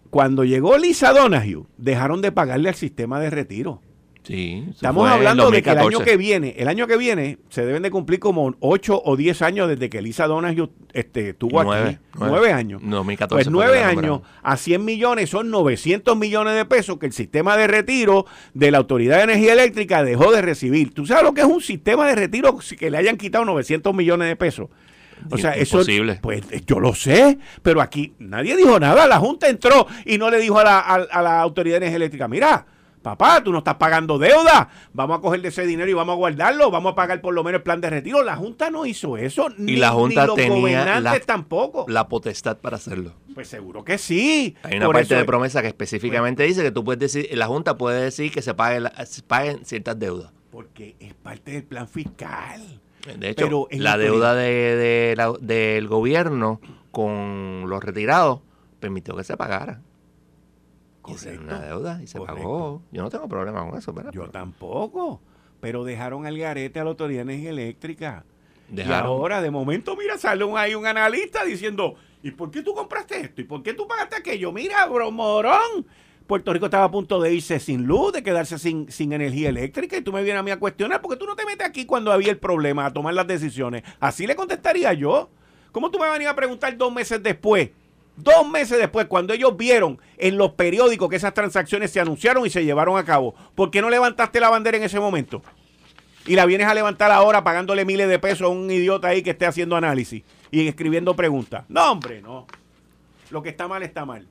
cuando 0.09 0.43
llegó 0.43 0.77
Lisa 0.77 1.13
Donahue, 1.13 1.65
dejaron 1.77 2.21
de 2.21 2.31
pagarle 2.31 2.69
al 2.69 2.75
sistema 2.75 3.19
de 3.19 3.29
retiro. 3.29 3.81
Sí, 4.23 4.59
eso 4.65 4.71
Estamos 4.75 5.09
hablando 5.09 5.49
de 5.49 5.63
que 5.63 5.71
el 5.71 5.77
2014. 5.77 5.95
año 5.97 6.05
que 6.05 6.17
viene, 6.17 6.55
el 6.59 6.67
año 6.67 6.85
que 6.85 6.95
viene, 6.95 7.39
se 7.49 7.65
deben 7.65 7.81
de 7.81 7.89
cumplir 7.89 8.19
como 8.19 8.53
8 8.59 9.01
o 9.03 9.15
10 9.17 9.41
años 9.41 9.67
desde 9.67 9.89
que 9.89 9.97
Elisa 9.97 10.27
Donahue 10.27 10.69
este, 10.93 11.29
estuvo 11.29 11.63
Nueve, 11.63 11.89
aquí. 11.89 11.97
nueve. 12.19 12.31
9 12.39 12.53
años. 12.53 12.81
2014 12.83 13.35
Pues 13.35 13.45
fue 13.45 13.51
9 13.51 13.73
que 13.73 13.79
la 13.79 13.87
años 13.87 14.21
a 14.43 14.57
100 14.57 14.85
millones 14.85 15.29
son 15.29 15.49
900 15.49 16.15
millones 16.15 16.53
de 16.55 16.65
pesos 16.65 16.99
que 16.99 17.07
el 17.07 17.13
sistema 17.13 17.57
de 17.57 17.65
retiro 17.65 18.27
de 18.53 18.69
la 18.69 18.77
Autoridad 18.77 19.17
de 19.17 19.23
Energía 19.23 19.53
Eléctrica 19.53 20.03
dejó 20.03 20.31
de 20.31 20.43
recibir. 20.43 20.93
¿Tú 20.93 21.07
sabes 21.07 21.23
lo 21.23 21.33
que 21.33 21.41
es 21.41 21.47
un 21.47 21.61
sistema 21.61 22.05
de 22.07 22.13
retiro 22.15 22.59
que 22.77 22.91
le 22.91 22.97
hayan 22.97 23.17
quitado 23.17 23.43
900 23.45 23.91
millones 23.95 24.27
de 24.27 24.35
pesos? 24.35 24.69
O 25.31 25.37
sea, 25.37 25.51
eso 25.55 25.77
Imposible. 25.77 26.19
pues 26.21 26.41
eh, 26.51 26.61
yo 26.65 26.79
lo 26.79 26.93
sé, 26.95 27.37
pero 27.63 27.81
aquí 27.81 28.13
nadie 28.19 28.55
dijo 28.55 28.79
nada. 28.79 29.07
La 29.07 29.17
Junta 29.17 29.49
entró 29.49 29.87
y 30.05 30.17
no 30.19 30.29
le 30.29 30.39
dijo 30.39 30.59
a 30.59 30.63
la, 30.63 30.79
a- 30.79 30.95
a 31.11 31.21
la 31.23 31.41
Autoridad 31.41 31.75
de 31.75 31.85
Energía 31.87 31.97
Eléctrica, 31.97 32.27
mira, 32.27 32.65
papá, 33.01 33.43
tú 33.43 33.51
no 33.51 33.59
estás 33.59 33.75
pagando 33.75 34.17
deuda, 34.19 34.69
vamos 34.93 35.17
a 35.17 35.21
coger 35.21 35.41
de 35.41 35.47
ese 35.49 35.65
dinero 35.65 35.89
y 35.89 35.93
vamos 35.93 36.13
a 36.13 36.17
guardarlo, 36.17 36.69
vamos 36.71 36.91
a 36.93 36.95
pagar 36.95 37.21
por 37.21 37.33
lo 37.33 37.43
menos 37.43 37.59
el 37.59 37.63
plan 37.63 37.81
de 37.81 37.89
retiro. 37.89 38.23
La 38.23 38.35
Junta 38.35 38.69
no 38.69 38.85
hizo 38.85 39.17
eso, 39.17 39.49
ni, 39.57 39.75
la 39.77 39.89
Junta 39.91 40.21
ni 40.21 40.27
los 40.27 40.35
tenía 40.35 40.55
gobernantes 40.59 41.03
la- 41.03 41.19
tampoco. 41.25 41.85
La 41.87 42.07
potestad 42.07 42.57
para 42.57 42.77
hacerlo. 42.77 43.13
Pues 43.33 43.47
seguro 43.47 43.83
que 43.83 43.97
sí. 43.97 44.55
Hay 44.63 44.77
una 44.77 44.85
Por 44.87 44.95
parte 44.95 45.05
eso 45.05 45.15
de 45.15 45.21
es- 45.21 45.25
promesa 45.27 45.61
que 45.61 45.67
específicamente 45.69 46.43
dice 46.43 46.61
que 46.63 46.71
tú 46.71 46.83
puedes 46.83 46.99
decir, 46.99 47.29
la 47.37 47.47
Junta 47.47 47.77
puede 47.77 48.01
decir 48.03 48.31
que 48.31 48.41
se 48.41 48.53
pague 48.53 48.79
la- 48.81 49.05
se 49.05 49.21
paguen 49.23 49.65
ciertas 49.65 49.97
deudas. 49.97 50.31
Porque 50.51 50.95
es 50.99 51.13
parte 51.13 51.51
del 51.51 51.63
plan 51.63 51.87
fiscal. 51.87 52.81
De 53.17 53.29
hecho, 53.29 53.45
Pero 53.45 53.67
la 53.71 53.91
la 53.91 53.97
deuda 53.97 54.35
de, 54.35 54.51
de 54.75 55.13
la- 55.15 55.33
del 55.39 55.87
gobierno 55.87 56.59
con 56.91 57.63
los 57.67 57.83
retirados 57.83 58.41
permitió 58.79 59.15
que 59.15 59.23
se 59.23 59.37
pagara. 59.37 59.81
Y 61.07 61.11
esa 61.13 61.25
Correcto. 61.25 61.43
una 61.45 61.59
deuda 61.61 61.99
y 62.03 62.07
se 62.07 62.17
Correcto. 62.17 62.41
pagó. 62.41 62.81
Yo 62.91 63.01
no 63.01 63.09
tengo 63.09 63.27
problema 63.27 63.67
con 63.67 63.77
eso, 63.77 63.91
¿verdad? 63.93 64.11
Yo 64.11 64.29
tampoco. 64.29 65.21
Pero 65.59 65.83
dejaron 65.83 66.25
al 66.25 66.37
garete 66.37 66.79
a 66.79 66.83
la 66.83 66.89
Autoridad 66.91 67.25
de 67.25 67.33
Energía 67.33 67.49
Eléctrica. 67.51 68.25
Y 68.71 68.75
Dejaron. 68.75 69.05
ahora, 69.07 69.41
de 69.41 69.51
momento, 69.51 69.95
mira, 69.95 70.17
sale 70.17 70.43
un, 70.43 70.57
ahí 70.57 70.75
un 70.75 70.85
analista 70.85 71.43
diciendo, 71.43 71.95
¿y 72.23 72.31
por 72.31 72.49
qué 72.51 72.61
tú 72.61 72.73
compraste 72.73 73.19
esto? 73.19 73.41
¿Y 73.41 73.43
por 73.43 73.61
qué 73.63 73.73
tú 73.73 73.87
pagaste 73.87 74.15
aquello? 74.15 74.51
Mira, 74.51 74.85
bro, 74.87 75.11
morón. 75.11 75.85
Puerto 76.25 76.53
Rico 76.53 76.65
estaba 76.65 76.85
a 76.85 76.91
punto 76.91 77.19
de 77.21 77.33
irse 77.33 77.59
sin 77.59 77.85
luz, 77.85 78.13
de 78.13 78.23
quedarse 78.23 78.57
sin, 78.57 78.89
sin 78.89 79.11
energía 79.11 79.49
eléctrica, 79.49 79.97
y 79.97 80.01
tú 80.01 80.13
me 80.13 80.23
vienes 80.23 80.39
a 80.39 80.43
mí 80.43 80.51
a 80.51 80.57
cuestionar, 80.59 81.01
porque 81.01 81.17
tú 81.17 81.25
no 81.25 81.35
te 81.35 81.45
metes 81.45 81.67
aquí 81.67 81.85
cuando 81.85 82.11
había 82.11 82.31
el 82.31 82.37
problema, 82.37 82.85
a 82.85 82.93
tomar 82.93 83.13
las 83.13 83.27
decisiones. 83.27 83.83
Así 83.99 84.25
le 84.25 84.35
contestaría 84.35 84.93
yo. 84.93 85.29
¿Cómo 85.73 85.91
tú 85.91 85.99
me 85.99 86.09
venías 86.09 86.31
a 86.31 86.35
preguntar 86.35 86.77
dos 86.77 86.93
meses 86.93 87.21
después? 87.21 87.71
Dos 88.17 88.47
meses 88.49 88.77
después, 88.77 89.07
cuando 89.07 89.33
ellos 89.33 89.55
vieron 89.57 89.99
en 90.17 90.37
los 90.37 90.51
periódicos 90.51 91.09
que 91.09 91.15
esas 91.15 91.33
transacciones 91.33 91.91
se 91.91 91.99
anunciaron 91.99 92.45
y 92.45 92.49
se 92.49 92.63
llevaron 92.63 92.97
a 92.97 93.05
cabo, 93.05 93.33
¿por 93.55 93.71
qué 93.71 93.81
no 93.81 93.89
levantaste 93.89 94.39
la 94.39 94.49
bandera 94.49 94.77
en 94.77 94.83
ese 94.83 94.99
momento? 94.99 95.41
Y 96.25 96.35
la 96.35 96.45
vienes 96.45 96.67
a 96.67 96.73
levantar 96.73 97.11
ahora 97.11 97.43
pagándole 97.43 97.83
miles 97.83 98.07
de 98.07 98.19
pesos 98.19 98.43
a 98.43 98.47
un 98.49 98.69
idiota 98.69 99.07
ahí 99.07 99.23
que 99.23 99.31
esté 99.31 99.45
haciendo 99.45 99.75
análisis 99.75 100.23
y 100.51 100.67
escribiendo 100.67 101.15
preguntas. 101.15 101.65
No, 101.67 101.93
hombre, 101.93 102.21
no. 102.21 102.45
Lo 103.31 103.41
que 103.41 103.49
está 103.49 103.67
mal 103.67 103.81
está 103.81 104.05
mal. 104.05 104.27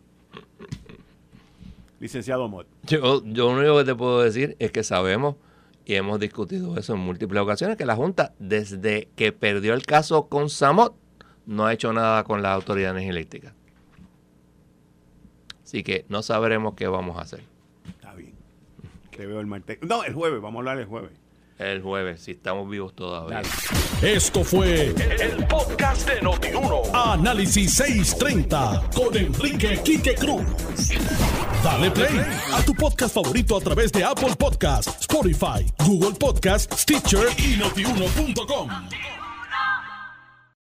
Licenciado 1.98 2.48
Mott. 2.48 2.66
Yo, 2.84 3.22
lo 3.24 3.48
único 3.48 3.78
que 3.78 3.84
te 3.84 3.94
puedo 3.94 4.22
decir 4.22 4.56
es 4.58 4.70
que 4.70 4.84
sabemos 4.84 5.36
y 5.84 5.94
hemos 5.94 6.20
discutido 6.20 6.76
eso 6.76 6.94
en 6.94 7.00
múltiples 7.00 7.42
ocasiones, 7.42 7.76
que 7.76 7.84
la 7.84 7.96
Junta, 7.96 8.34
desde 8.38 9.08
que 9.16 9.32
perdió 9.32 9.74
el 9.74 9.82
caso 9.82 10.28
con 10.28 10.48
Samot, 10.48 10.94
no 11.46 11.66
ha 11.66 11.72
hecho 11.72 11.92
nada 11.92 12.22
con 12.22 12.42
la 12.42 12.52
Autoridad 12.52 12.88
de 12.88 13.00
Energía 13.00 13.10
Eléctrica. 13.10 13.54
Así 15.70 15.84
que 15.84 16.04
no 16.08 16.20
sabremos 16.20 16.74
qué 16.74 16.88
vamos 16.88 17.16
a 17.16 17.20
hacer 17.20 17.44
Está 17.88 18.12
bien. 18.14 18.34
Te 19.16 19.24
veo 19.24 19.38
el 19.38 19.46
martes. 19.46 19.78
No, 19.82 20.02
el 20.02 20.14
jueves. 20.14 20.42
Vamos 20.42 20.56
a 20.56 20.58
hablar 20.58 20.78
el 20.78 20.86
jueves. 20.86 21.12
el 21.58 21.80
jueves, 21.80 22.22
si 22.22 22.32
estamos 22.32 22.68
vivos 22.68 22.92
todavía. 22.92 23.36
Dale. 23.36 24.16
Esto 24.16 24.42
fue 24.42 24.86
el 24.86 25.46
podcast 25.46 26.08
de 26.10 26.22
Notiuno. 26.22 26.82
Análisis 26.92 27.72
630 27.74 28.90
con 28.92 29.16
Enrique 29.16 29.80
Quique 29.84 30.16
Cruz. 30.16 30.42
Dale 31.62 31.92
play 31.92 32.20
a 32.52 32.64
tu 32.64 32.74
podcast 32.74 33.14
favorito 33.14 33.56
a 33.56 33.60
través 33.60 33.92
de 33.92 34.02
Apple 34.02 34.34
Podcasts, 34.36 35.02
Spotify, 35.02 35.64
Google 35.86 36.18
Podcasts, 36.18 36.82
Stitcher 36.82 37.28
y 37.38 37.56
notiuno.com. 37.58 38.68